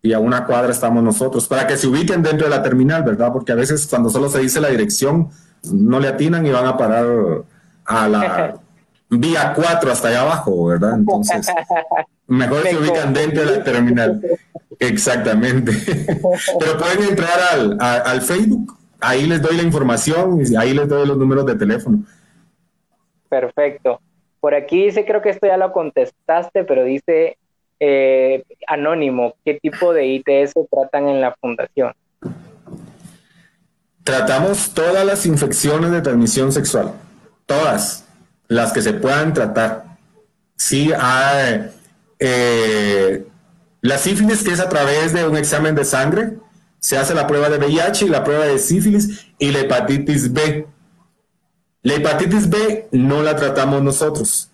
y 0.00 0.14
a 0.14 0.18
una 0.18 0.46
cuadra 0.46 0.72
estamos 0.72 1.02
nosotros, 1.02 1.46
para 1.46 1.66
que 1.66 1.76
se 1.76 1.88
ubiquen 1.88 2.22
dentro 2.22 2.46
de 2.48 2.56
la 2.56 2.62
terminal, 2.62 3.02
¿verdad? 3.02 3.32
Porque 3.34 3.52
a 3.52 3.56
veces 3.56 3.86
cuando 3.86 4.08
solo 4.08 4.30
se 4.30 4.38
dice 4.38 4.60
la 4.60 4.68
dirección, 4.68 5.28
no 5.72 6.00
le 6.00 6.08
atinan 6.08 6.46
y 6.46 6.50
van 6.50 6.66
a 6.66 6.76
parar 6.76 7.06
a 7.84 8.08
la 8.08 8.60
vía 9.10 9.52
4 9.54 9.92
hasta 9.92 10.08
allá 10.08 10.22
abajo, 10.22 10.66
¿verdad? 10.66 10.94
Entonces, 10.94 11.46
mejor 12.26 12.62
se 12.62 12.76
ubican 12.76 13.12
dentro 13.12 13.44
de 13.44 13.58
la 13.58 13.64
terminal. 13.64 14.22
Exactamente. 14.78 15.72
Pero 16.60 16.78
pueden 16.78 17.08
entrar 17.08 17.38
al, 17.52 17.78
al 17.80 18.22
Facebook, 18.22 18.76
ahí 19.00 19.26
les 19.26 19.42
doy 19.42 19.56
la 19.56 19.62
información 19.62 20.40
y 20.44 20.56
ahí 20.56 20.74
les 20.74 20.88
doy 20.88 21.06
los 21.06 21.16
números 21.16 21.46
de 21.46 21.56
teléfono. 21.56 21.98
Perfecto. 23.28 24.00
Por 24.40 24.54
aquí 24.54 24.84
dice, 24.84 25.04
creo 25.04 25.20
que 25.20 25.30
esto 25.30 25.46
ya 25.46 25.56
lo 25.56 25.72
contestaste, 25.72 26.64
pero 26.64 26.84
dice 26.84 27.36
eh, 27.80 28.44
anónimo, 28.66 29.34
¿qué 29.44 29.54
tipo 29.54 29.92
de 29.92 30.06
ITS 30.06 30.54
tratan 30.70 31.08
en 31.08 31.20
la 31.20 31.34
fundación? 31.40 31.92
Tratamos 34.08 34.70
todas 34.72 35.04
las 35.04 35.26
infecciones 35.26 35.90
de 35.90 36.00
transmisión 36.00 36.50
sexual, 36.50 36.94
todas 37.44 38.06
las 38.46 38.72
que 38.72 38.80
se 38.80 38.94
puedan 38.94 39.34
tratar. 39.34 39.98
Sí, 40.56 40.90
hay, 40.98 41.70
eh, 42.18 43.26
la 43.82 43.98
sífilis 43.98 44.42
que 44.42 44.52
es 44.52 44.60
a 44.60 44.70
través 44.70 45.12
de 45.12 45.28
un 45.28 45.36
examen 45.36 45.74
de 45.74 45.84
sangre, 45.84 46.38
se 46.78 46.96
hace 46.96 47.12
la 47.12 47.26
prueba 47.26 47.50
de 47.50 47.58
VIH 47.58 48.06
y 48.06 48.08
la 48.08 48.24
prueba 48.24 48.46
de 48.46 48.58
sífilis 48.58 49.26
y 49.38 49.50
la 49.50 49.60
hepatitis 49.60 50.32
B. 50.32 50.66
La 51.82 51.92
hepatitis 51.92 52.48
B 52.48 52.88
no 52.92 53.22
la 53.22 53.36
tratamos 53.36 53.82
nosotros. 53.82 54.48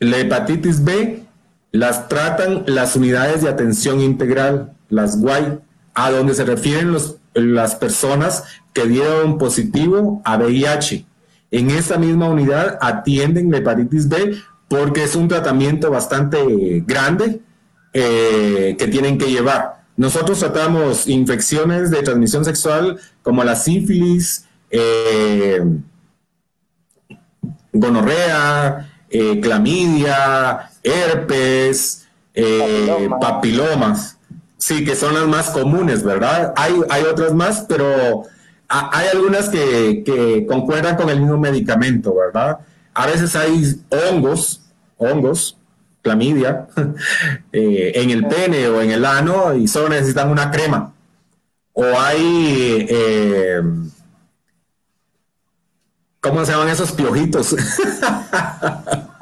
La 0.00 0.18
hepatitis 0.18 0.82
B 0.82 1.22
las 1.70 2.08
tratan 2.08 2.64
las 2.66 2.96
unidades 2.96 3.42
de 3.42 3.50
atención 3.50 4.00
integral, 4.00 4.72
las 4.88 5.20
GUAI, 5.20 5.60
a 5.94 6.10
donde 6.10 6.34
se 6.34 6.44
refieren 6.44 6.96
las 7.34 7.74
personas 7.74 8.44
que 8.72 8.86
dieron 8.86 9.38
positivo 9.38 10.22
a 10.24 10.36
VIH. 10.36 11.04
En 11.50 11.70
esta 11.70 11.98
misma 11.98 12.28
unidad 12.28 12.78
atienden 12.80 13.50
la 13.50 13.58
hepatitis 13.58 14.08
B 14.08 14.36
porque 14.68 15.02
es 15.02 15.16
un 15.16 15.26
tratamiento 15.26 15.90
bastante 15.90 16.84
grande 16.86 17.40
eh, 17.92 18.76
que 18.78 18.86
tienen 18.86 19.18
que 19.18 19.30
llevar. 19.30 19.82
Nosotros 19.96 20.38
tratamos 20.38 21.08
infecciones 21.08 21.90
de 21.90 22.02
transmisión 22.02 22.44
sexual 22.44 23.00
como 23.22 23.42
la 23.42 23.56
sífilis, 23.56 24.46
eh, 24.70 25.60
gonorrea, 27.72 28.92
eh, 29.10 29.40
clamidia, 29.40 30.70
herpes, 30.84 32.06
papilomas. 33.20 34.19
Sí, 34.60 34.84
que 34.84 34.94
son 34.94 35.14
las 35.14 35.26
más 35.26 35.50
comunes, 35.50 36.04
¿verdad? 36.04 36.52
Hay, 36.54 36.74
hay 36.90 37.04
otras 37.04 37.32
más, 37.32 37.64
pero 37.66 38.26
hay 38.68 39.08
algunas 39.08 39.48
que, 39.48 40.44
concuerdan 40.46 40.96
con 40.96 41.08
el 41.08 41.18
mismo 41.18 41.38
medicamento, 41.38 42.14
¿verdad? 42.14 42.58
A 42.92 43.06
veces 43.06 43.34
hay 43.34 43.82
hongos, 43.88 44.60
hongos, 44.98 45.58
clamidia, 46.02 46.68
eh, 47.52 47.92
en 47.94 48.10
el 48.10 48.26
pene 48.26 48.68
o 48.68 48.82
en 48.82 48.90
el 48.90 49.06
ano 49.06 49.54
y 49.54 49.66
solo 49.66 49.88
necesitan 49.88 50.30
una 50.30 50.50
crema. 50.50 50.92
O 51.72 51.84
hay, 51.98 52.86
eh, 52.90 53.62
¿cómo 56.20 56.44
se 56.44 56.52
llaman 56.52 56.68
esos 56.68 56.92
piojitos? 56.92 57.56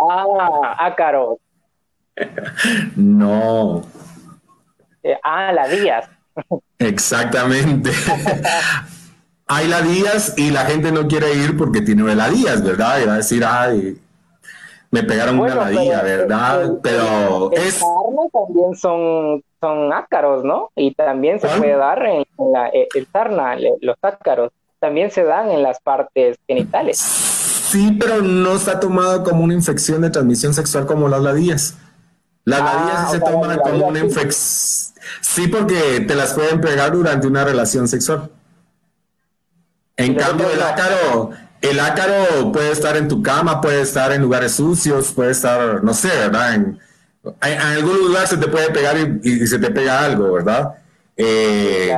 ah, 0.01 0.77
ácaros. 0.79 1.39
No. 2.97 3.85
Eh, 5.03 5.19
ah, 5.23 5.53
la 5.53 5.69
Díaz. 5.69 6.09
Exactamente. 6.79 7.91
hay 9.49 9.67
ladillas 9.67 10.35
y 10.37 10.51
la 10.51 10.67
gente 10.67 10.93
no 10.93 11.09
quiere 11.09 11.35
ir 11.35 11.57
porque 11.57 11.81
tiene 11.81 12.15
ladillas, 12.15 12.63
¿verdad? 12.63 13.01
Y 13.03 13.07
va 13.07 13.15
a 13.15 13.17
decir, 13.17 13.45
ay, 13.45 13.99
me 14.91 15.03
pegaron 15.03 15.39
una 15.39 15.55
ladilla, 15.55 16.03
¿verdad? 16.03 16.79
pero 16.83 17.51
el, 17.53 17.59
es... 17.59 17.81
también 18.33 18.75
son, 18.75 19.43
son 19.61 19.93
ácaros, 19.93 20.45
¿no? 20.45 20.71
Y 20.77 20.95
también 20.95 21.41
se 21.41 21.49
puede 21.49 21.77
dar 21.77 22.05
en, 22.07 22.25
la, 22.53 22.69
eh, 22.69 22.89
el 22.95 23.07
sarna, 23.07 23.57
los 23.81 23.97
ácaros, 24.03 24.53
también 24.79 25.11
se 25.11 25.25
dan 25.25 25.51
en 25.51 25.63
las 25.63 25.81
partes 25.81 26.39
genitales. 26.47 26.99
Sí, 26.99 27.97
pero 27.99 28.23
no 28.23 28.55
está 28.55 28.81
tomado 28.81 29.25
como 29.25 29.45
una 29.45 29.55
infección 29.55 30.03
de 30.03 30.11
transmisión 30.11 30.55
sexual 30.55 30.87
como 30.87 31.09
las 31.09 31.21
ladillas. 31.21 31.77
Las 32.49 32.63
ah, 32.63 32.65
ladillas 32.65 33.11
sí 33.11 33.19
se 33.19 33.21
toman 33.21 33.59
como 33.59 33.89
una 33.89 33.99
infección. 33.99 34.95
Sí, 35.21 35.49
porque 35.49 36.01
te 36.01 36.15
las 36.15 36.33
pueden 36.33 36.63
pegar 36.63 36.93
durante 36.93 37.27
una 37.27 37.45
relación 37.45 37.87
sexual. 37.87 38.31
En 39.99 40.15
cambio, 40.15 40.51
el 40.51 40.63
ácaro, 40.63 41.31
el 41.61 41.79
ácaro 41.79 42.51
puede 42.51 42.73
estar 42.73 42.97
en 42.97 43.07
tu 43.07 43.23
cama, 43.23 43.61
puede 43.61 43.83
estar 43.83 44.13
en 44.13 44.23
lugares 44.23 44.53
sucios, 44.53 45.13
puede 45.13 45.33
estar, 45.33 45.85
no 45.85 45.93
sé, 45.93 46.09
¿verdad? 46.09 46.55
En, 46.55 46.79
algún 47.43 47.99
lugar 47.99 48.27
se 48.27 48.39
te 48.39 48.49
puede 48.49 48.71
pegar 48.71 48.97
y, 49.23 49.47
se 49.47 49.59
te 49.59 49.71
pega 49.71 50.03
algo, 50.03 50.33
¿verdad? 50.33 50.73
Eh, 51.19 51.95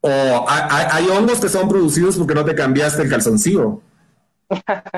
o 0.00 0.46
hay, 0.48 1.06
hongos 1.08 1.38
que 1.38 1.48
son 1.48 1.68
producidos 1.68 2.16
porque 2.16 2.34
no 2.34 2.44
te 2.44 2.56
cambiaste 2.56 3.02
el 3.02 3.10
calzoncillo 3.10 3.80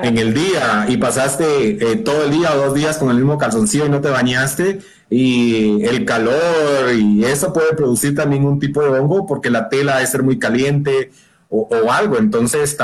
en 0.01 0.17
el 0.17 0.33
día 0.33 0.85
y 0.87 0.97
pasaste 0.97 1.91
eh, 1.91 1.95
todo 1.97 2.23
el 2.25 2.31
día 2.31 2.53
o 2.53 2.57
dos 2.57 2.73
días 2.73 2.97
con 2.97 3.09
el 3.09 3.17
mismo 3.17 3.37
calzoncillo 3.37 3.85
y 3.85 3.89
no 3.89 4.01
te 4.01 4.09
bañaste 4.09 4.79
y 5.09 5.83
el 5.83 6.05
calor 6.05 6.93
y 6.93 7.23
eso 7.23 7.53
puede 7.53 7.73
producir 7.73 8.15
también 8.15 8.45
un 8.45 8.59
tipo 8.59 8.81
de 8.81 8.99
hongo 8.99 9.25
porque 9.25 9.49
la 9.49 9.69
tela 9.69 9.95
debe 9.95 10.07
ser 10.07 10.23
muy 10.23 10.39
caliente 10.39 11.11
o, 11.49 11.91
algo. 11.91 12.17
Entonces, 12.17 12.77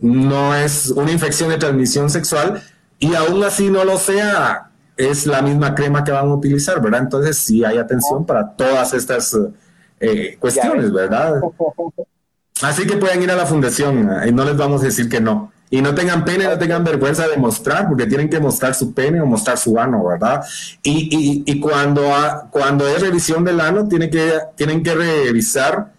no 0.00 0.54
es 0.54 0.90
una 0.90 1.12
infección 1.12 1.50
de 1.50 1.58
transmisión 1.58 2.10
sexual 2.10 2.62
y 2.98 3.14
aún 3.14 3.42
así 3.44 3.70
no 3.70 3.84
lo 3.84 3.98
sea, 3.98 4.70
es 4.96 5.26
la 5.26 5.42
misma 5.42 5.74
crema 5.74 6.04
que 6.04 6.12
van 6.12 6.28
a 6.28 6.34
utilizar, 6.34 6.80
¿verdad? 6.80 7.00
Entonces, 7.02 7.38
sí 7.38 7.64
hay 7.64 7.78
atención 7.78 8.26
para 8.26 8.50
todas 8.50 8.92
estas 8.94 9.36
eh, 10.00 10.36
cuestiones, 10.38 10.92
¿verdad? 10.92 11.40
Así 12.60 12.86
que 12.86 12.96
pueden 12.96 13.22
ir 13.22 13.30
a 13.30 13.36
la 13.36 13.46
fundación 13.46 14.08
y 14.26 14.32
no 14.32 14.44
les 14.44 14.56
vamos 14.56 14.82
a 14.82 14.86
decir 14.86 15.08
que 15.08 15.20
no. 15.20 15.52
Y 15.72 15.80
no 15.80 15.94
tengan 15.94 16.22
pena, 16.22 16.50
no 16.50 16.58
tengan 16.58 16.84
vergüenza 16.84 17.26
de 17.26 17.38
mostrar, 17.38 17.88
porque 17.88 18.04
tienen 18.04 18.28
que 18.28 18.38
mostrar 18.38 18.74
su 18.74 18.92
pene 18.92 19.22
o 19.22 19.24
mostrar 19.24 19.56
su 19.56 19.78
ano, 19.78 20.04
¿verdad? 20.04 20.44
Y, 20.82 21.42
y, 21.46 21.60
cuando, 21.60 22.12
cuando 22.50 22.86
es 22.86 23.00
revisión 23.00 23.42
del 23.42 23.58
ano, 23.58 23.88
tiene 23.88 24.10
que, 24.10 24.34
tienen 24.54 24.82
que 24.82 24.94
revisar 24.94 25.90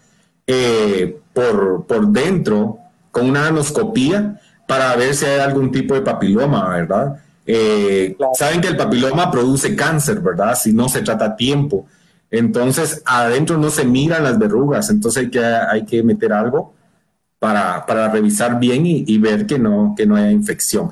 eh, 0.45 1.17
por, 1.34 1.88
por 1.88 2.07
dentro 2.09 2.78
con 3.09 3.28
una 3.28 3.47
anoscopía 3.47 4.39
para 4.67 4.95
ver 4.95 5.15
si 5.15 5.26
hay 5.26 5.39
algún 5.39 5.71
tipo 5.71 5.95
de 5.95 6.01
papiloma, 6.01 6.69
¿verdad? 6.69 7.19
Eh, 7.43 8.15
saben 8.36 8.61
que 8.61 8.67
el 8.67 8.78
papiloma 8.78 9.32
produce 9.32 9.76
cáncer, 9.76 10.19
¿verdad? 10.19 10.55
Si 10.55 10.71
no 10.71 10.88
se 10.88 11.01
trata 11.01 11.26
a 11.26 11.36
tiempo. 11.36 11.88
Entonces, 12.30 13.01
adentro 13.07 13.57
no 13.57 13.71
se 13.71 13.86
miran 13.86 14.24
las 14.24 14.38
verrugas, 14.38 14.91
entonces 14.91 15.24
hay 15.24 15.32
que, 15.32 15.43
hay 15.43 15.84
que 15.84 16.03
meter 16.03 16.32
algo 16.32 16.76
para, 17.44 18.08
revisar 18.10 18.60
bien 18.60 18.86
y, 18.86 19.18
ver 19.18 19.46
que 19.46 19.60
no, 19.60 19.94
que 19.98 20.06
no 20.06 20.16
haya 20.16 20.32
infección. 20.32 20.91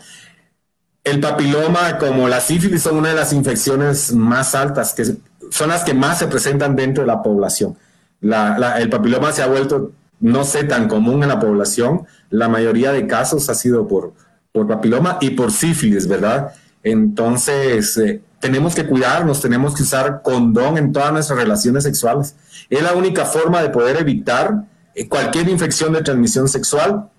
El 1.03 1.19
papiloma, 1.19 1.97
como 1.97 2.27
la 2.27 2.41
sífilis, 2.41 2.83
son 2.83 2.97
una 2.97 3.09
de 3.09 3.15
las 3.15 3.33
infecciones 3.33 4.13
más 4.13 4.53
altas, 4.53 4.93
que 4.93 5.05
son 5.49 5.69
las 5.69 5.83
que 5.83 5.93
más 5.93 6.19
se 6.19 6.27
presentan 6.27 6.75
dentro 6.75 7.03
de 7.03 7.07
la 7.07 7.21
población 7.21 7.75
el 8.21 8.89
papiloma 8.89 9.31
se 9.31 9.41
ha 9.41 9.47
vuelto, 9.47 9.91
no 10.19 10.43
sé, 10.43 10.63
tan 10.63 10.87
común 10.87 11.23
en 11.23 11.29
la 11.29 11.39
población. 11.39 12.05
La 12.29 12.47
mayoría 12.47 12.91
de 12.91 13.07
casos 13.07 13.49
ha 13.49 13.55
sido 13.55 13.87
por, 13.87 14.13
por 14.51 14.67
papiloma 14.67 15.17
y 15.21 15.31
por 15.31 15.51
sífilis, 15.51 16.07
¿verdad? 16.07 16.53
Entonces, 16.83 17.97
eh, 17.97 18.21
tenemos 18.39 18.75
que 18.75 18.85
cuidarnos, 18.85 19.41
tenemos 19.41 19.75
que 19.75 19.83
usar 19.83 20.21
condón 20.23 20.77
en 20.77 20.91
todas 20.91 21.11
nuestras 21.11 21.39
relaciones 21.39 21.83
sexuales. 21.83 22.35
Es 22.69 22.81
la 22.81 22.93
única 22.93 23.25
forma 23.25 23.61
de 23.61 23.69
poder 23.69 23.97
evitar 23.97 24.65
cualquier 25.09 25.49
infección 25.49 25.93
de 25.93 26.01
transmisión 26.01 26.47
sexual, 26.47 27.09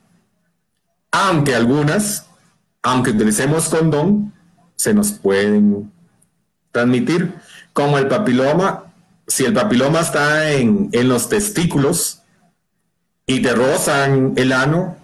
aunque 1.11 1.55
algunas, 1.55 2.27
aunque 2.83 3.11
utilicemos 3.11 3.69
condón, 3.69 4.33
se 4.77 4.95
nos 4.95 5.13
pueden 5.13 5.93
transmitir, 6.73 7.35
como 7.73 7.99
el 7.99 8.09
papiloma 8.09 8.93
si 9.27 9.45
el 9.45 9.55
papiloma 9.55 10.01
está 10.01 10.53
en, 10.53 10.91
los 11.09 11.29
testículos 11.29 12.21
y 13.27 13.41
te 13.41 13.55
rozan 13.55 14.35
el 14.37 14.53
ano, 14.53 14.97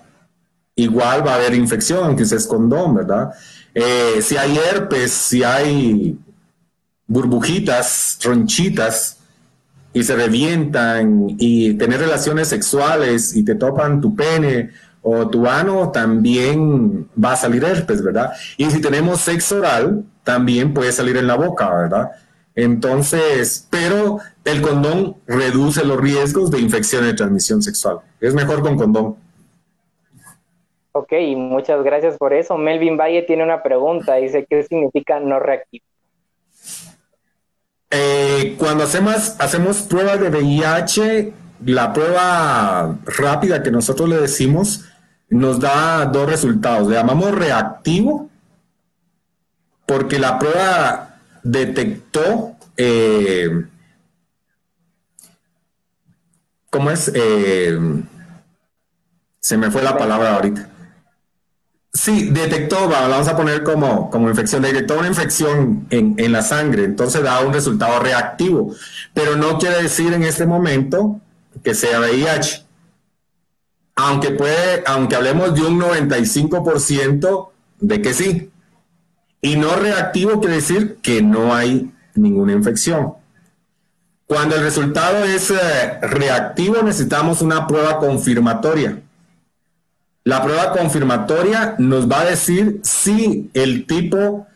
igual 0.75 1.27
va 1.27 1.33
a 1.33 1.35
haber 1.37 1.55
infección, 1.55 2.05
aunque 2.05 2.25
es 2.25 2.47
condón, 2.47 2.95
¿verdad? 2.95 3.31
Eh, 3.75 4.21
si 4.23 4.37
hay 4.37 4.59
herpes, 4.59 5.13
si 5.13 5.45
hay 5.45 6.19
burbujitas, 7.07 8.19
ronchitas, 8.23 9.18
y 9.99 10.05
se 10.05 10.15
revientan 10.15 11.27
y 11.39 11.75
tener 11.75 11.99
relaciones 11.99 12.47
sexuales 12.47 13.35
y 13.35 13.45
te 13.45 13.57
topan 13.57 14.01
tu 14.01 14.15
pene 14.15 14.71
o 15.03 15.29
tu 15.29 15.49
ano, 15.49 15.91
también 15.91 17.09
va 17.23 17.33
a 17.33 17.37
salir 17.37 17.65
herpes, 17.65 18.01
¿verdad? 18.01 18.31
Y 18.57 18.67
si 18.67 18.81
tenemos 18.81 19.21
sexo 19.21 19.57
oral, 19.57 20.05
también 20.23 20.73
puede 20.73 20.93
salir 20.93 21.17
en 21.17 21.27
la 21.27 21.35
boca, 21.35 21.69
¿verdad? 21.75 22.13
Entonces, 22.55 23.67
pero 23.71 24.19
el 24.45 24.63
condón 24.63 25.17
reduce 25.27 25.85
los 25.85 26.01
riesgos 26.01 26.53
de 26.53 26.61
infección 26.61 27.05
de 27.05 27.15
transmisión 27.15 27.61
sexual. 27.61 27.99
Es 28.21 28.35
mejor 28.35 28.63
con 28.63 28.77
condón. 28.77 29.17
Ok, 30.93 31.13
muchas 31.37 31.83
gracias 31.83 32.17
por 32.19 32.33
eso. 32.33 32.57
Melvin 32.57 32.97
Valle 32.97 33.23
tiene 33.23 33.43
una 33.43 33.65
pregunta. 33.65 34.15
Dice, 34.15 34.47
¿qué 34.49 34.63
significa 34.63 35.19
no 35.19 35.41
reactivo? 35.41 35.85
Eh, 37.91 38.57
cuando 38.59 38.85
hacemos, 38.85 39.35
hacemos 39.39 39.79
pruebas 39.83 40.21
de 40.21 40.29
VIH, 40.29 41.33
la 41.65 41.93
prueba 41.93 42.97
rápida 43.05 43.63
que 43.63 43.71
nosotros 43.71 44.09
le 44.09 44.19
decimos 44.19 44.85
nos 45.31 45.61
da 45.61 46.07
dos 46.07 46.29
resultados. 46.29 46.89
Le 46.89 46.95
llamamos 46.95 47.35
reactivo 47.35 48.31
porque 49.87 50.19
la 50.19 50.39
prueba 50.39 51.19
detectó, 51.43 52.57
eh, 52.77 53.65
¿cómo 56.71 56.91
es? 56.91 57.11
Eh, 57.15 57.79
se 59.41 59.57
me 59.57 59.71
fue 59.71 59.83
la 59.83 59.97
palabra 59.97 60.35
ahorita. 60.35 60.69
Sí, 61.99 62.29
detectó, 62.31 62.89
vamos 62.89 63.27
a 63.27 63.37
poner 63.37 63.65
como, 63.65 64.09
como 64.09 64.29
infección, 64.29 64.63
detectó 64.63 65.01
una 65.01 65.09
infección 65.09 65.89
en, 65.91 66.15
en, 66.17 66.31
la 66.31 66.43
sangre, 66.43 66.85
entonces 66.85 67.25
da 67.25 67.41
un 67.41 67.53
resultado 67.53 67.99
reactivo, 67.99 68.73
pero 69.13 69.35
no 69.35 69.59
quiere 69.59 69.83
decir 69.83 70.13
en 70.13 70.23
este 70.23 70.47
momento 70.47 71.21
que 71.65 71.75
sea 71.75 71.99
VIH. 71.99 72.65
Aunque 73.97 74.31
puede, 74.31 74.85
aunque 74.87 75.17
hablemos 75.17 75.57
de 75.57 75.63
un 75.63 75.81
95% 75.81 77.49
de 77.81 78.01
que 78.01 78.15
sí. 78.15 78.49
Y 79.41 79.57
no 79.57 79.75
reactivo 79.75 80.39
quiere 80.39 80.55
decir 80.55 80.99
que 81.03 81.21
no 81.21 81.53
hay 81.53 81.93
ninguna 82.15 82.53
infección. 82.53 83.15
Cuando 84.25 84.55
el 84.55 84.63
resultado 84.63 85.25
es 85.25 85.51
eh, 85.51 85.99
reactivo 86.01 86.81
necesitamos 86.81 87.43
una 87.43 87.67
prueba 87.67 87.99
confirmatoria. 87.99 89.03
La 90.29 90.43
prueba 90.43 90.73
confirmatoria 90.73 91.75
nos 91.79 92.07
va 92.07 92.21
a 92.21 92.25
decir 92.27 92.81
si 92.83 93.51
el 93.55 93.87
tipo 93.87 94.47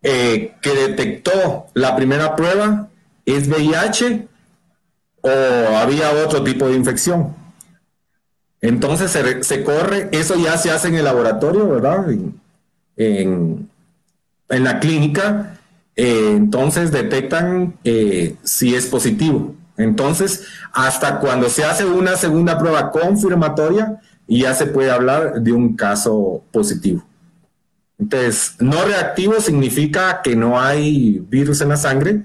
eh, 0.00 0.54
que 0.62 0.70
detectó 0.70 1.66
la 1.74 1.96
primera 1.96 2.36
prueba 2.36 2.86
es 3.24 3.48
VIH 3.48 4.28
o 5.22 5.28
había 5.78 6.12
otro 6.24 6.44
tipo 6.44 6.68
de 6.68 6.76
infección. 6.76 7.34
Entonces 8.60 9.10
se, 9.44 9.64
corre, 9.64 10.10
eso 10.12 10.36
ya 10.36 10.56
se 10.58 10.70
hace 10.70 10.86
en 10.86 10.94
el 10.94 11.04
laboratorio, 11.06 11.70
¿verdad? 11.70 12.06
En, 12.96 13.68
la 14.48 14.78
clínica, 14.78 15.58
eh, 15.96 16.34
entonces 16.36 16.92
detectan 16.92 17.74
eh, 17.82 18.36
si 18.44 18.76
es 18.76 18.86
positivo. 18.86 19.56
Entonces, 19.76 20.46
hasta 20.72 21.18
cuando 21.18 21.48
se 21.48 21.64
hace 21.64 21.84
una 21.84 22.14
segunda 22.14 22.56
prueba 22.56 22.92
confirmatoria, 22.92 24.00
ya 24.26 24.54
se 24.54 24.66
puede 24.66 24.90
hablar 24.90 25.40
de 25.40 25.52
un 25.52 25.76
caso 25.76 26.42
positivo. 26.52 27.04
Entonces, 27.98 28.56
no 28.60 28.84
reactivo 28.84 29.40
significa 29.40 30.20
que 30.22 30.36
no 30.36 30.60
hay 30.60 31.20
virus 31.28 31.60
en 31.60 31.70
la 31.70 31.76
sangre, 31.76 32.22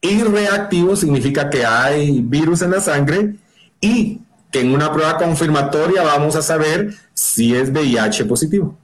y 0.00 0.22
reactivo 0.22 0.94
significa 0.94 1.50
que 1.50 1.64
hay 1.64 2.20
virus 2.22 2.62
en 2.62 2.70
la 2.70 2.80
sangre 2.80 3.34
y 3.80 4.20
que 4.52 4.60
en 4.60 4.72
una 4.72 4.92
prueba 4.92 5.18
confirmatoria 5.18 6.02
vamos 6.02 6.36
a 6.36 6.42
saber 6.42 6.90
si 7.12 7.54
es 7.54 7.70
VIH 7.72 8.24
positivo. 8.26 8.76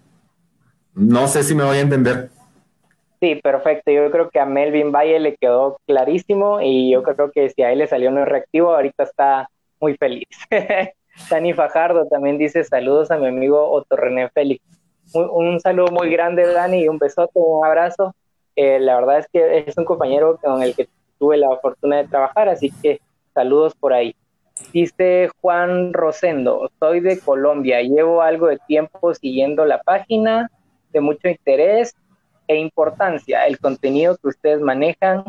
No 0.95 1.29
sé 1.29 1.43
si 1.45 1.55
me 1.55 1.65
voy 1.65 1.79
a 1.79 1.83
entender. 1.83 2.31
Sí, 3.21 3.37
perfecto. 3.37 3.91
Yo 3.91 4.11
creo 4.11 4.29
que 4.29 4.41
a 4.41 4.45
Melvin 4.45 4.93
Valle 4.93 5.19
le 5.21 5.37
quedó 5.37 5.79
clarísimo 5.87 6.61
y 6.61 6.93
yo 6.93 7.03
creo 7.03 7.31
que 7.31 7.49
si 7.51 7.63
a 7.63 7.73
él 7.73 7.79
le 7.79 7.87
salió 7.87 8.11
no 8.11 8.25
reactivo, 8.25 8.75
ahorita 8.75 9.05
está 9.05 9.49
muy 9.81 9.97
feliz. 9.97 10.29
Dani 11.31 11.53
Fajardo 11.53 12.07
también 12.07 12.39
dice 12.39 12.65
saludos 12.65 13.11
a 13.11 13.17
mi 13.17 13.29
amigo 13.29 13.71
Otto 13.71 13.97
René 13.97 14.29
Félix. 14.31 14.63
un 15.15 15.61
saludo 15.61 15.93
muy 15.93 16.11
grande, 16.11 16.47
Dani, 16.47 16.83
y 16.83 16.89
un 16.89 16.99
besote, 16.99 17.33
un 17.35 17.65
abrazo. 17.65 18.15
Eh, 18.57 18.79
la 18.79 18.97
verdad 18.97 19.19
es 19.19 19.29
que 19.33 19.65
es 19.67 19.77
un 19.77 19.85
compañero 19.85 20.39
con 20.43 20.63
el 20.63 20.75
que 20.75 20.89
tuve 21.19 21.37
la 21.37 21.57
fortuna 21.59 21.99
de 21.99 22.09
trabajar, 22.09 22.49
así 22.49 22.73
que 22.83 23.01
saludos 23.33 23.75
por 23.75 23.93
ahí. 23.93 24.15
Dice 24.73 25.31
Juan 25.41 25.93
Rosendo, 25.93 26.71
soy 26.79 27.01
de 27.01 27.19
Colombia, 27.19 27.83
llevo 27.83 28.23
algo 28.23 28.47
de 28.47 28.59
tiempo 28.69 29.13
siguiendo 29.15 29.65
la 29.65 29.83
página, 29.83 30.51
de 30.93 31.01
mucho 31.01 31.29
interés 31.29 31.95
e 32.47 32.57
importancia, 32.57 33.47
el 33.47 33.59
contenido 33.59 34.17
que 34.17 34.29
ustedes 34.29 34.61
manejan 34.61 35.25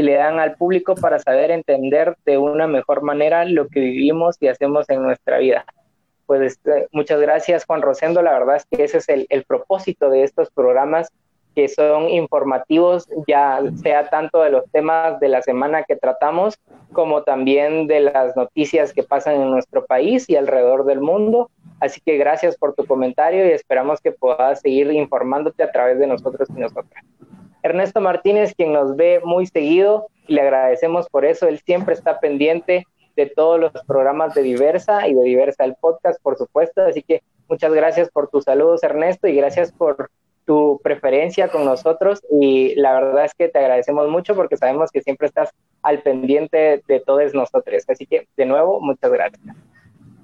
y 0.00 0.02
le 0.02 0.14
dan 0.14 0.40
al 0.40 0.54
público 0.56 0.94
para 0.94 1.18
saber 1.18 1.50
entender 1.50 2.16
de 2.24 2.38
una 2.38 2.66
mejor 2.66 3.02
manera 3.02 3.44
lo 3.44 3.68
que 3.68 3.80
vivimos 3.80 4.36
y 4.40 4.48
hacemos 4.48 4.88
en 4.88 5.02
nuestra 5.02 5.38
vida. 5.38 5.66
Pues 6.24 6.40
este, 6.40 6.88
muchas 6.90 7.20
gracias 7.20 7.66
Juan 7.66 7.82
Rosendo, 7.82 8.22
la 8.22 8.32
verdad 8.32 8.56
es 8.56 8.64
que 8.64 8.82
ese 8.82 8.98
es 8.98 9.08
el, 9.10 9.26
el 9.28 9.44
propósito 9.44 10.08
de 10.08 10.22
estos 10.22 10.50
programas 10.50 11.12
que 11.54 11.68
son 11.68 12.08
informativos, 12.08 13.08
ya 13.26 13.60
sea 13.82 14.08
tanto 14.08 14.40
de 14.40 14.50
los 14.50 14.64
temas 14.70 15.20
de 15.20 15.28
la 15.28 15.42
semana 15.42 15.82
que 15.82 15.96
tratamos, 15.96 16.58
como 16.92 17.24
también 17.24 17.86
de 17.86 18.00
las 18.00 18.34
noticias 18.36 18.94
que 18.94 19.02
pasan 19.02 19.34
en 19.34 19.50
nuestro 19.50 19.84
país 19.84 20.30
y 20.30 20.36
alrededor 20.36 20.86
del 20.86 21.00
mundo. 21.00 21.50
Así 21.80 22.00
que 22.00 22.16
gracias 22.16 22.56
por 22.56 22.74
tu 22.74 22.86
comentario 22.86 23.44
y 23.44 23.50
esperamos 23.50 24.00
que 24.00 24.12
puedas 24.12 24.60
seguir 24.60 24.90
informándote 24.92 25.62
a 25.62 25.72
través 25.72 25.98
de 25.98 26.06
nosotros 26.06 26.48
y 26.56 26.60
nosotras. 26.60 27.04
Ernesto 27.62 28.00
Martínez, 28.00 28.54
quien 28.54 28.72
nos 28.72 28.96
ve 28.96 29.20
muy 29.24 29.46
seguido, 29.46 30.08
y 30.26 30.34
le 30.34 30.42
agradecemos 30.42 31.08
por 31.08 31.24
eso, 31.24 31.48
él 31.48 31.58
siempre 31.60 31.94
está 31.94 32.20
pendiente 32.20 32.86
de 33.16 33.26
todos 33.26 33.60
los 33.60 33.72
programas 33.86 34.34
de 34.34 34.42
Diversa 34.42 35.08
y 35.08 35.14
de 35.14 35.22
Diversa 35.22 35.64
el 35.64 35.74
podcast, 35.74 36.22
por 36.22 36.36
supuesto. 36.36 36.82
Así 36.82 37.02
que 37.02 37.22
muchas 37.48 37.72
gracias 37.72 38.10
por 38.10 38.28
tus 38.28 38.44
saludos, 38.44 38.82
Ernesto, 38.82 39.26
y 39.26 39.34
gracias 39.34 39.72
por 39.72 40.10
tu 40.46 40.80
preferencia 40.82 41.48
con 41.48 41.64
nosotros 41.64 42.22
y 42.30 42.74
la 42.74 42.94
verdad 42.94 43.24
es 43.26 43.34
que 43.34 43.48
te 43.48 43.58
agradecemos 43.58 44.08
mucho 44.08 44.34
porque 44.34 44.56
sabemos 44.56 44.90
que 44.90 45.02
siempre 45.02 45.28
estás 45.28 45.50
al 45.82 46.02
pendiente 46.02 46.82
de 46.88 47.00
todos 47.00 47.34
nosotros. 47.34 47.84
Así 47.88 48.06
que 48.06 48.26
de 48.36 48.46
nuevo, 48.46 48.80
muchas 48.80 49.12
gracias. 49.12 49.40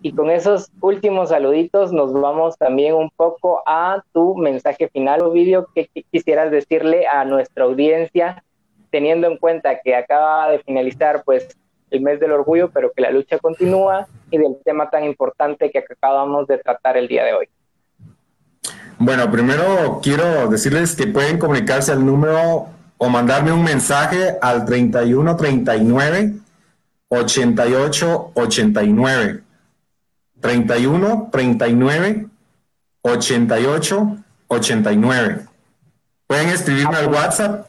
Y 0.07 0.13
con 0.13 0.31
esos 0.31 0.71
últimos 0.81 1.31
saluditos 1.31 1.93
nos 1.93 2.13
vamos 2.13 2.57
también 2.57 2.95
un 2.95 3.11
poco 3.11 3.65
a 3.67 4.05
tu 4.13 4.37
mensaje 4.37 4.89
final 4.89 5.21
o 5.23 5.33
vídeo 5.33 5.67
que 5.75 5.91
quisieras 6.13 6.53
decirle 6.53 7.09
a 7.09 7.25
nuestra 7.25 7.65
audiencia, 7.65 8.45
teniendo 8.93 9.27
en 9.27 9.37
cuenta 9.37 9.81
que 9.83 9.97
acaba 9.97 10.49
de 10.49 10.61
finalizar 10.61 11.25
pues 11.25 11.49
el 11.91 12.03
mes 12.03 12.21
del 12.21 12.31
orgullo, 12.31 12.71
pero 12.71 12.93
que 12.95 13.03
la 13.03 13.11
lucha 13.11 13.41
continúa 13.41 14.07
y 14.31 14.39
del 14.39 14.57
tema 14.65 14.89
tan 14.91 15.03
importante 15.03 15.73
que 15.73 15.81
acabamos 15.81 16.47
de 16.47 16.59
tratar 16.59 16.97
el 16.97 17.09
día 17.09 17.25
de 17.25 17.33
hoy. 17.33 17.49
Bueno, 19.01 19.29
primero 19.29 19.99
quiero 20.05 20.47
decirles 20.47 20.95
que 20.95 21.09
pueden 21.09 21.41
comunicarse 21.41 21.91
al 21.91 22.07
número 22.07 22.67
o 22.97 23.09
mandarme 23.09 23.51
un 23.51 23.65
mensaje 23.65 24.37
al 24.41 24.67
3139 24.67 26.33
88 27.09 28.31
89. 28.35 29.46
31 30.47 31.29
39 31.33 32.27
88 33.03 34.17
89. 34.47 35.47
Pueden 36.29 36.49
escribirme 36.51 36.97
al 36.97 37.09
WhatsApp 37.09 37.67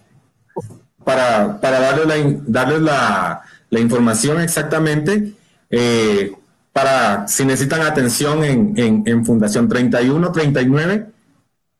para, 1.03 1.59
para 1.59 1.79
darles, 1.79 2.05
la, 2.05 2.39
darles 2.45 2.81
la, 2.81 3.41
la 3.71 3.79
información 3.79 4.39
exactamente. 4.41 5.33
Eh, 5.71 6.33
para 6.71 7.27
si 7.27 7.45
necesitan 7.45 7.81
atención 7.81 8.43
en, 8.43 8.73
en, 8.77 9.03
en 9.07 9.25
Fundación 9.25 9.67
31 9.67 10.31
39 10.31 11.07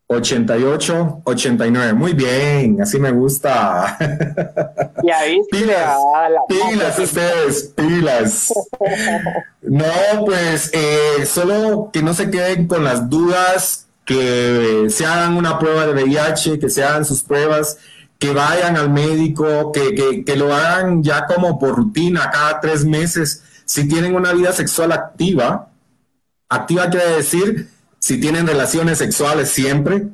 88, 0.08 1.22
89. 1.26 1.94
Muy 1.94 2.14
bien, 2.14 2.82
así 2.82 3.00
me 3.00 3.12
gusta. 3.12 3.98
Ya 5.04 5.24
viste. 5.24 5.58
pilas, 5.58 5.98
pilas 6.50 7.00
ustedes, 7.00 7.64
pilas. 7.76 8.54
No, 9.62 10.26
pues 10.26 10.72
eh, 10.74 11.26
solo 11.26 11.90
que 11.92 12.02
no 12.02 12.14
se 12.14 12.30
queden 12.32 12.68
con 12.68 12.86
las 12.86 13.10
dudas, 13.10 13.88
que 14.06 14.88
se 14.90 15.06
hagan 15.06 15.36
una 15.36 15.60
prueba 15.60 15.86
de 15.86 16.04
VIH, 16.04 16.58
que 16.58 16.70
se 16.70 16.84
hagan 16.84 17.04
sus 17.04 17.22
pruebas, 17.22 17.78
que 18.18 18.32
vayan 18.32 18.78
al 18.78 18.90
médico, 18.90 19.72
que, 19.74 19.94
que, 19.94 20.24
que 20.24 20.36
lo 20.38 20.54
hagan 20.54 21.04
ya 21.04 21.26
como 21.26 21.60
por 21.60 21.76
rutina 21.76 22.30
cada 22.32 22.62
tres 22.62 22.86
meses. 22.86 23.44
Si 23.66 23.88
tienen 23.88 24.16
una 24.16 24.32
vida 24.32 24.54
sexual 24.54 24.94
activa, 24.94 25.70
activa 26.48 26.90
quiere 26.90 27.18
decir 27.18 27.70
si 28.00 28.20
tienen 28.20 28.48
relaciones 28.48 28.98
sexuales 28.98 29.50
siempre, 29.50 30.08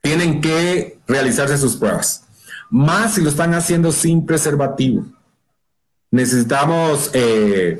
tienen 0.00 0.40
que 0.40 0.98
realizarse 1.06 1.56
sus 1.58 1.76
pruebas. 1.76 2.24
Más 2.70 3.14
si 3.14 3.22
lo 3.22 3.30
están 3.30 3.54
haciendo 3.54 3.92
sin 3.92 4.26
preservativo. 4.26 5.04
Necesitamos 6.10 7.10
eh, 7.12 7.76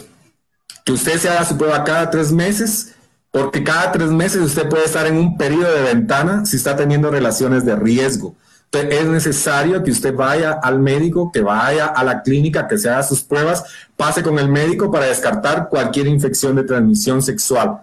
que 0.85 0.93
usted 0.93 1.19
se 1.19 1.29
haga 1.29 1.45
su 1.45 1.57
prueba 1.57 1.85
cada 1.85 2.11
tres 2.11 2.33
meses, 2.33 2.95
porque 3.31 3.63
cada 3.63 3.93
tres 3.93 4.11
meses 4.11 4.41
usted 4.41 4.69
puede 4.69 4.85
estar 4.85 5.07
en 5.07 5.17
un 5.17 5.37
periodo 5.37 5.73
de 5.75 5.83
ventana 5.83 6.45
si 6.47 6.57
está 6.57 6.77
teniendo 6.77 7.11
relaciones 7.11 7.65
de 7.65 7.77
riesgo. 7.77 8.35
es 8.73 9.07
necesario 9.07 9.83
que 9.83 9.91
usted 9.91 10.15
vaya 10.15 10.53
al 10.53 10.81
médico, 10.81 11.31
que 11.33 11.43
vaya 11.43 11.87
a 11.87 12.03
la 12.03 12.23
clínica, 12.23 12.67
que 12.67 12.79
se 12.79 12.89
haga 12.89 13.03
sus 13.03 13.23
pruebas, 13.23 13.65
pase 13.97 14.23
con 14.23 14.39
el 14.39 14.49
médico 14.49 14.91
para 14.91 15.07
descartar 15.07 15.69
cualquier 15.69 16.07
infección 16.07 16.57
de 16.57 16.65
transmisión 16.65 17.23
sexual. 17.23 17.83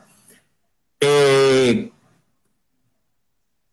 Eh, 1.02 1.92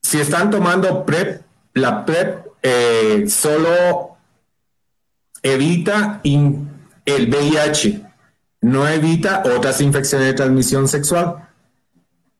si 0.02 0.20
están 0.20 0.50
tomando 0.50 1.04
PrEP, 1.04 1.42
la 1.74 2.04
PrEP 2.06 2.46
eh, 2.62 3.24
solo 3.28 4.16
evita 5.42 6.20
el 6.24 7.28
VIH, 7.28 8.02
no 8.62 8.88
evita 8.88 9.42
otras 9.54 9.80
infecciones 9.80 10.28
de 10.28 10.34
transmisión 10.34 10.88
sexual. 10.88 11.48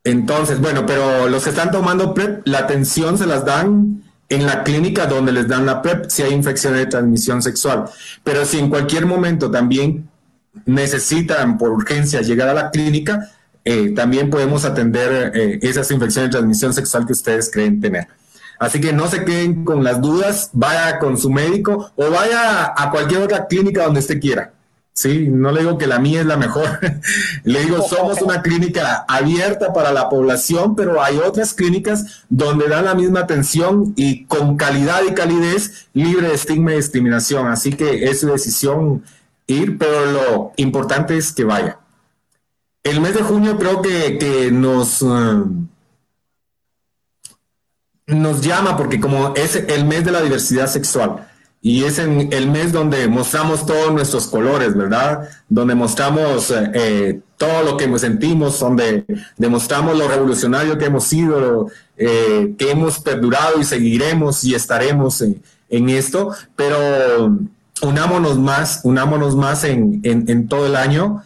Entonces, 0.03 0.61
bueno, 0.61 0.87
pero 0.87 1.29
los 1.29 1.45
que 1.45 1.51
están 1.51 1.71
tomando 1.71 2.15
PrEP, 2.15 2.47
la 2.47 2.61
atención 2.61 3.19
se 3.19 3.27
las 3.27 3.45
dan 3.45 4.03
en 4.31 4.47
la 4.47 4.65
clínica 4.65 5.07
donde 5.07 5.33
les 5.33 5.49
dan 5.49 5.67
la 5.67 5.83
PrEP 5.83 6.09
si 6.09 6.23
hay 6.23 6.33
infecciones 6.33 6.81
de 6.81 6.87
transmisión 6.87 7.43
sexual. 7.43 7.85
Pero 8.25 8.47
si 8.47 8.59
en 8.59 8.71
cualquier 8.71 9.05
momento 9.05 9.51
también 9.51 10.09
necesitan 10.65 11.59
por 11.59 11.71
urgencia 11.71 12.23
llegar 12.23 12.49
a 12.49 12.55
la 12.55 12.71
clínica, 12.71 13.31
eh, 13.71 13.91
también 13.91 14.31
podemos 14.31 14.65
atender 14.65 15.31
eh, 15.35 15.59
esas 15.61 15.91
infecciones 15.91 16.31
de 16.31 16.39
transmisión 16.39 16.73
sexual 16.73 17.05
que 17.05 17.13
ustedes 17.13 17.51
creen 17.53 17.83
tener. 17.83 18.09
Así 18.59 18.81
que 18.81 18.95
no 18.95 19.09
se 19.09 19.27
queden 19.27 19.63
con 19.63 19.85
las 19.85 20.01
dudas, 20.01 20.49
vaya 20.55 20.99
con 20.99 21.19
su 21.19 21.29
médico 21.29 21.93
o 21.95 22.11
vaya 22.11 22.73
a 22.75 22.91
cualquier 22.91 23.21
otra 23.21 23.47
clínica 23.47 23.85
donde 23.85 24.01
usted 24.01 24.19
quiera. 24.21 24.55
Sí, 24.95 25.29
no 25.29 25.53
le 25.53 25.61
digo 25.61 25.77
que 25.77 25.87
la 25.87 25.99
mía 25.99 26.21
es 26.21 26.27
la 26.27 26.39
mejor. 26.39 26.81
le 27.45 27.61
digo, 27.61 27.83
somos 27.87 28.23
una 28.23 28.41
clínica 28.41 29.05
abierta 29.07 29.75
para 29.75 29.93
la 29.93 30.09
población, 30.09 30.75
pero 30.75 31.03
hay 31.03 31.19
otras 31.19 31.53
clínicas 31.53 32.25
donde 32.31 32.69
dan 32.69 32.87
la 32.87 32.95
misma 32.95 33.21
atención 33.21 33.93
y 33.97 34.25
con 34.25 34.57
calidad 34.57 35.03
y 35.07 35.13
calidez, 35.13 35.89
libre 35.93 36.29
de 36.29 36.35
estigma 36.35 36.73
y 36.73 36.77
discriminación. 36.77 37.49
Así 37.49 37.75
que 37.75 38.05
es 38.05 38.21
su 38.21 38.29
decisión 38.29 39.05
ir, 39.47 39.77
pero 39.77 40.07
lo 40.07 40.53
importante 40.57 41.19
es 41.19 41.35
que 41.35 41.45
vaya. 41.45 41.81
El 42.89 43.03
mes 43.03 43.13
de 43.13 43.23
junio 43.23 43.59
creo 43.59 43.83
que, 43.83 44.51
nos, 44.51 45.03
um, 45.03 45.69
nos 48.07 48.41
llama 48.41 48.79
porque 48.79 48.99
como 48.99 49.35
es 49.35 49.57
el 49.57 49.85
mes 49.85 50.07
de 50.07 50.13
la 50.13 50.23
diversidad 50.23 50.69
sexual 50.69 51.29
y 51.61 51.85
es 51.85 51.99
en 51.99 52.33
el 52.33 52.51
mes 52.51 52.73
donde 52.73 53.07
mostramos 53.07 53.67
todos 53.67 53.93
nuestros 53.93 54.27
colores, 54.29 54.75
¿verdad? 54.75 55.29
Donde 55.51 55.75
mostramos 55.75 56.51
eh, 56.51 56.71
eh, 56.73 57.21
todo 57.37 57.63
lo 57.63 57.77
que 57.77 57.99
sentimos, 57.99 58.59
donde 58.59 59.05
demostramos 59.37 59.99
lo 59.99 60.09
revolucionario 60.09 60.79
que 60.79 60.87
hemos 60.87 61.05
sido, 61.05 61.71
eh, 61.99 62.55
que 62.57 62.71
hemos 62.71 63.01
perdurado 63.01 63.61
y 63.61 63.65
seguiremos 63.65 64.45
y 64.45 64.55
estaremos 64.55 65.23
en, 65.69 65.89
esto, 65.91 66.33
pero 66.57 67.37
unámonos 67.83 68.39
más, 68.39 68.81
unámonos 68.85 69.37
más 69.37 69.65
en, 69.65 70.01
en, 70.05 70.49
todo 70.49 70.67
el 70.67 70.75
año. 70.75 71.23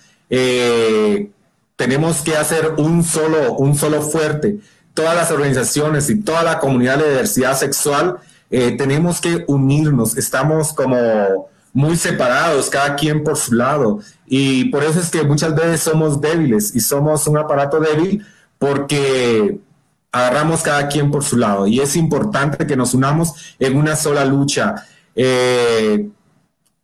Tenemos 1.82 2.20
que 2.20 2.36
hacer 2.36 2.74
un 2.78 3.02
solo, 3.02 3.54
un 3.54 3.74
solo 3.74 4.02
fuerte. 4.02 4.60
Todas 4.94 5.16
las 5.16 5.32
organizaciones 5.32 6.08
y 6.10 6.20
toda 6.20 6.44
la 6.44 6.60
comunidad 6.60 6.98
de 6.98 7.10
diversidad 7.10 7.58
sexual 7.58 8.18
eh, 8.52 8.76
tenemos 8.78 9.20
que 9.20 9.44
unirnos, 9.48 10.16
estamos 10.16 10.72
como 10.72 11.50
muy 11.72 11.96
separados, 11.96 12.70
cada 12.70 12.94
quien 12.94 13.24
por 13.24 13.36
su 13.36 13.54
lado. 13.54 13.98
Y 14.26 14.66
por 14.66 14.84
eso 14.84 15.00
es 15.00 15.10
que 15.10 15.24
muchas 15.24 15.56
veces 15.56 15.80
somos 15.80 16.20
débiles 16.20 16.72
y 16.72 16.78
somos 16.78 17.26
un 17.26 17.38
aparato 17.38 17.80
débil 17.80 18.24
porque 18.60 19.58
agarramos 20.12 20.62
cada 20.62 20.86
quien 20.86 21.10
por 21.10 21.24
su 21.24 21.36
lado. 21.36 21.66
Y 21.66 21.80
es 21.80 21.96
importante 21.96 22.64
que 22.64 22.76
nos 22.76 22.94
unamos 22.94 23.56
en 23.58 23.76
una 23.76 23.96
sola 23.96 24.24
lucha. 24.24 24.86
Eh, 25.16 26.08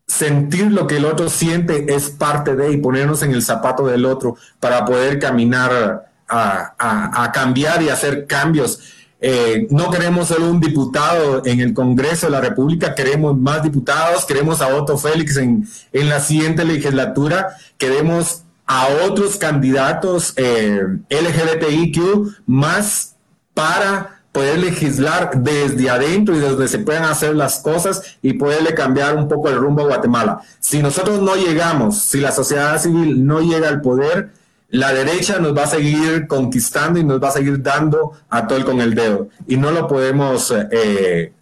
sentir 0.08 0.72
lo 0.72 0.88
que 0.88 0.96
el 0.96 1.04
otro 1.04 1.30
siente 1.30 1.94
es 1.94 2.10
parte 2.10 2.56
de 2.56 2.72
y 2.72 2.78
ponernos 2.78 3.22
en 3.22 3.30
el 3.30 3.42
zapato 3.42 3.86
del 3.86 4.04
otro 4.04 4.36
para 4.58 4.84
poder 4.84 5.20
caminar 5.20 6.10
a 6.26 7.30
cambiar 7.32 7.82
y 7.82 7.88
hacer 7.88 8.26
cambios. 8.26 8.80
Eh, 9.20 9.66
no 9.70 9.90
queremos 9.90 10.28
solo 10.28 10.48
un 10.48 10.60
diputado 10.60 11.44
en 11.44 11.60
el 11.60 11.74
Congreso 11.74 12.26
de 12.26 12.32
la 12.32 12.40
República, 12.40 12.94
queremos 12.94 13.36
más 13.36 13.64
diputados, 13.64 14.24
queremos 14.24 14.60
a 14.60 14.68
Otto 14.68 14.96
Félix 14.96 15.36
en, 15.36 15.68
en 15.92 16.08
la 16.08 16.20
siguiente 16.20 16.64
legislatura, 16.64 17.56
queremos 17.78 18.42
a 18.66 18.86
otros 19.06 19.36
candidatos 19.36 20.34
eh, 20.36 20.82
LGBTIQ 21.10 22.44
más 22.46 23.16
para 23.54 24.17
poder 24.32 24.58
legislar 24.58 25.30
desde 25.42 25.90
adentro 25.90 26.36
y 26.36 26.38
desde 26.38 26.68
se 26.68 26.78
puedan 26.78 27.04
hacer 27.04 27.34
las 27.34 27.60
cosas 27.60 28.18
y 28.22 28.34
poderle 28.34 28.74
cambiar 28.74 29.16
un 29.16 29.28
poco 29.28 29.48
el 29.48 29.56
rumbo 29.56 29.82
a 29.82 29.86
Guatemala. 29.86 30.40
Si 30.60 30.82
nosotros 30.82 31.20
no 31.20 31.34
llegamos, 31.34 31.98
si 31.98 32.20
la 32.20 32.30
sociedad 32.30 32.80
civil 32.80 33.26
no 33.26 33.40
llega 33.40 33.68
al 33.68 33.80
poder, 33.80 34.30
la 34.70 34.92
derecha 34.92 35.38
nos 35.38 35.56
va 35.56 35.64
a 35.64 35.68
seguir 35.68 36.26
conquistando 36.26 36.98
y 36.98 37.04
nos 37.04 37.22
va 37.22 37.28
a 37.28 37.32
seguir 37.32 37.62
dando 37.62 38.12
a 38.28 38.46
todo 38.46 38.64
con 38.64 38.80
el 38.80 38.94
dedo. 38.94 39.28
Y 39.46 39.56
no 39.56 39.70
lo 39.70 39.88
podemos 39.88 40.52
eh, 40.70 41.32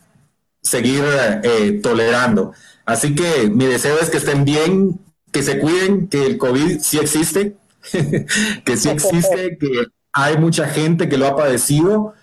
seguir 0.62 1.04
eh, 1.42 1.80
tolerando. 1.82 2.52
Así 2.84 3.14
que 3.14 3.50
mi 3.52 3.66
deseo 3.66 3.98
es 4.00 4.10
que 4.10 4.18
estén 4.18 4.44
bien, 4.44 5.00
que 5.32 5.42
se 5.42 5.58
cuiden, 5.58 6.06
que 6.08 6.24
el 6.24 6.38
COVID 6.38 6.78
sí 6.80 6.98
existe, 6.98 7.56
que 8.64 8.76
sí 8.76 8.88
existe, 8.88 9.58
que 9.58 9.86
hay 10.12 10.38
mucha 10.38 10.68
gente 10.68 11.08
que 11.08 11.18
lo 11.18 11.26
ha 11.26 11.36
padecido. 11.36 12.14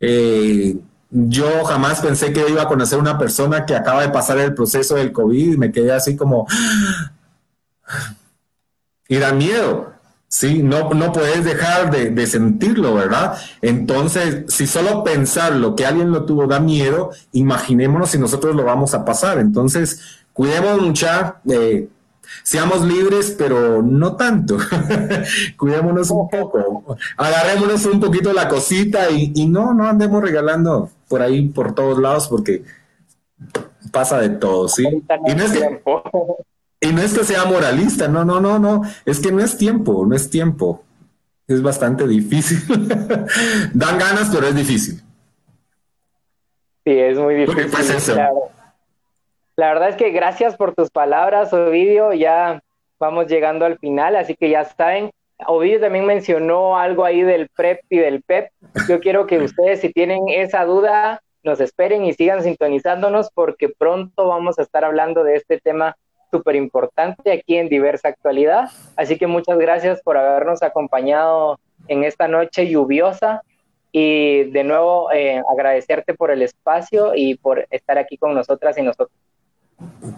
Eh, 0.00 0.76
yo 1.10 1.64
jamás 1.64 2.00
pensé 2.00 2.32
que 2.32 2.48
iba 2.48 2.62
a 2.62 2.68
conocer 2.68 2.98
una 2.98 3.18
persona 3.18 3.64
que 3.64 3.74
acaba 3.74 4.02
de 4.02 4.10
pasar 4.10 4.38
el 4.38 4.54
proceso 4.54 4.94
del 4.94 5.12
COVID 5.12 5.54
y 5.54 5.56
me 5.56 5.72
quedé 5.72 5.92
así 5.92 6.16
como... 6.16 6.46
Y 9.10 9.16
da 9.16 9.32
miedo, 9.32 9.98
Sí, 10.30 10.62
no, 10.62 10.90
no 10.90 11.10
puedes 11.10 11.42
dejar 11.42 11.90
de, 11.90 12.26
sentirlo, 12.26 12.94
¿verdad? 12.94 13.38
Entonces, 13.62 14.44
si 14.48 14.66
solo 14.66 15.02
pensar 15.02 15.54
lo 15.54 15.74
que 15.74 15.86
alguien 15.86 16.10
lo 16.10 16.26
tuvo 16.26 16.46
da 16.46 16.60
miedo, 16.60 17.12
imaginémonos 17.32 18.10
si 18.10 18.18
nosotros 18.18 18.54
lo 18.54 18.64
vamos 18.64 18.92
a 18.92 19.06
pasar. 19.06 19.38
Entonces, 19.38 20.02
cuidemos 20.34 20.82
mucha, 20.82 21.36
eh, 21.48 21.88
seamos 22.42 22.84
libres, 22.84 23.34
pero 23.36 23.82
no 23.82 24.16
tanto. 24.16 24.58
Cuidémonos 25.56 26.10
un 26.10 26.28
poco, 26.28 26.96
agarrémonos 27.16 27.84
un 27.86 28.00
poquito 28.00 28.32
la 28.32 28.48
cosita 28.48 29.10
y, 29.10 29.32
y 29.34 29.46
no, 29.46 29.74
no 29.74 29.88
andemos 29.88 30.22
regalando 30.22 30.90
por 31.08 31.22
ahí, 31.22 31.48
por 31.48 31.74
todos 31.74 31.98
lados, 31.98 32.28
porque 32.28 32.62
pasa 33.90 34.20
de 34.20 34.30
todo, 34.30 34.68
¿sí? 34.68 34.84
Y 35.26 35.34
no 35.34 35.42
es 35.42 35.52
que, 35.52 35.82
y 36.80 36.92
no 36.92 37.02
es 37.02 37.14
que 37.14 37.24
sea 37.24 37.44
moralista, 37.44 38.08
no, 38.08 38.24
no, 38.24 38.40
no, 38.40 38.58
no, 38.58 38.82
es 39.04 39.20
que 39.20 39.32
no 39.32 39.40
es 39.40 39.56
tiempo, 39.56 40.04
no 40.06 40.14
es 40.14 40.30
tiempo. 40.30 40.84
Es 41.46 41.62
bastante 41.62 42.06
difícil. 42.06 42.58
Dan 43.72 43.98
ganas, 43.98 44.28
pero 44.30 44.48
es 44.48 44.54
difícil. 44.54 45.02
Sí, 46.84 46.92
es 46.92 47.18
muy 47.18 47.36
difícil. 47.36 47.70
Pues 47.70 48.12
La 49.58 49.70
verdad 49.70 49.88
es 49.88 49.96
que 49.96 50.10
gracias 50.10 50.56
por 50.56 50.72
tus 50.72 50.88
palabras, 50.88 51.52
Ovidio. 51.52 52.12
Ya 52.12 52.62
vamos 53.00 53.26
llegando 53.26 53.64
al 53.64 53.76
final, 53.76 54.14
así 54.14 54.36
que 54.36 54.50
ya 54.50 54.64
saben. 54.64 55.10
Ovidio 55.48 55.80
también 55.80 56.06
mencionó 56.06 56.78
algo 56.78 57.04
ahí 57.04 57.22
del 57.22 57.48
PREP 57.48 57.80
y 57.90 57.98
del 57.98 58.22
PEP. 58.22 58.52
Yo 58.88 59.00
quiero 59.00 59.26
que 59.26 59.38
ustedes, 59.38 59.80
si 59.80 59.92
tienen 59.92 60.28
esa 60.28 60.64
duda, 60.64 61.22
nos 61.42 61.58
esperen 61.58 62.04
y 62.04 62.12
sigan 62.12 62.44
sintonizándonos 62.44 63.32
porque 63.34 63.68
pronto 63.68 64.28
vamos 64.28 64.60
a 64.60 64.62
estar 64.62 64.84
hablando 64.84 65.24
de 65.24 65.34
este 65.34 65.58
tema 65.58 65.96
súper 66.30 66.54
importante 66.54 67.32
aquí 67.32 67.56
en 67.56 67.68
Diversa 67.68 68.10
Actualidad. 68.10 68.70
Así 68.94 69.18
que 69.18 69.26
muchas 69.26 69.58
gracias 69.58 70.00
por 70.02 70.16
habernos 70.16 70.62
acompañado 70.62 71.58
en 71.88 72.04
esta 72.04 72.28
noche 72.28 72.68
lluviosa 72.68 73.42
y 73.90 74.44
de 74.52 74.62
nuevo 74.62 75.10
eh, 75.10 75.42
agradecerte 75.50 76.14
por 76.14 76.30
el 76.30 76.42
espacio 76.42 77.16
y 77.16 77.34
por 77.34 77.66
estar 77.70 77.98
aquí 77.98 78.16
con 78.18 78.34
nosotras 78.34 78.78
y 78.78 78.82
nosotros. 78.82 79.10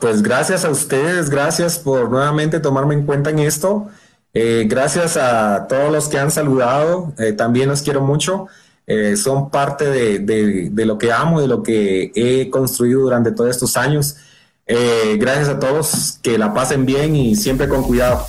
Pues 0.01 0.23
gracias 0.23 0.65
a 0.65 0.71
ustedes, 0.71 1.31
gracias 1.31 1.79
por 1.79 2.11
nuevamente 2.11 2.61
tomarme 2.61 2.95
en 2.95 3.05
cuenta 3.05 3.31
en 3.31 3.41
esto. 3.41 3.89
Eh, 4.33 4.65
gracias 4.69 5.17
a 5.17 5.67
todos 5.69 5.93
los 5.93 6.09
que 6.09 6.19
han 6.19 6.31
saludado, 6.31 7.13
eh, 7.19 7.33
también 7.33 7.69
los 7.69 7.83
quiero 7.83 8.01
mucho. 8.01 8.47
son 9.17 9.51
parte 9.51 9.85
de, 9.89 10.19
de, 10.71 10.85
lo 10.85 10.99
que 10.99 11.13
amo, 11.13 11.41
de 11.41 11.47
lo 11.47 11.63
que 11.63 12.11
he 12.15 12.51
construido 12.51 13.03
durante 13.03 13.31
todos 13.31 13.51
estos 13.51 13.77
años. 13.77 14.17
Eh, 14.73 15.17
gracias 15.19 15.49
a 15.49 15.59
todos, 15.59 16.21
que 16.23 16.39
la 16.39 16.55
pasen 16.55 16.87
bien 16.87 17.17
y 17.17 17.35
siempre 17.35 17.69
con 17.69 17.83
cuidado. 17.83 18.25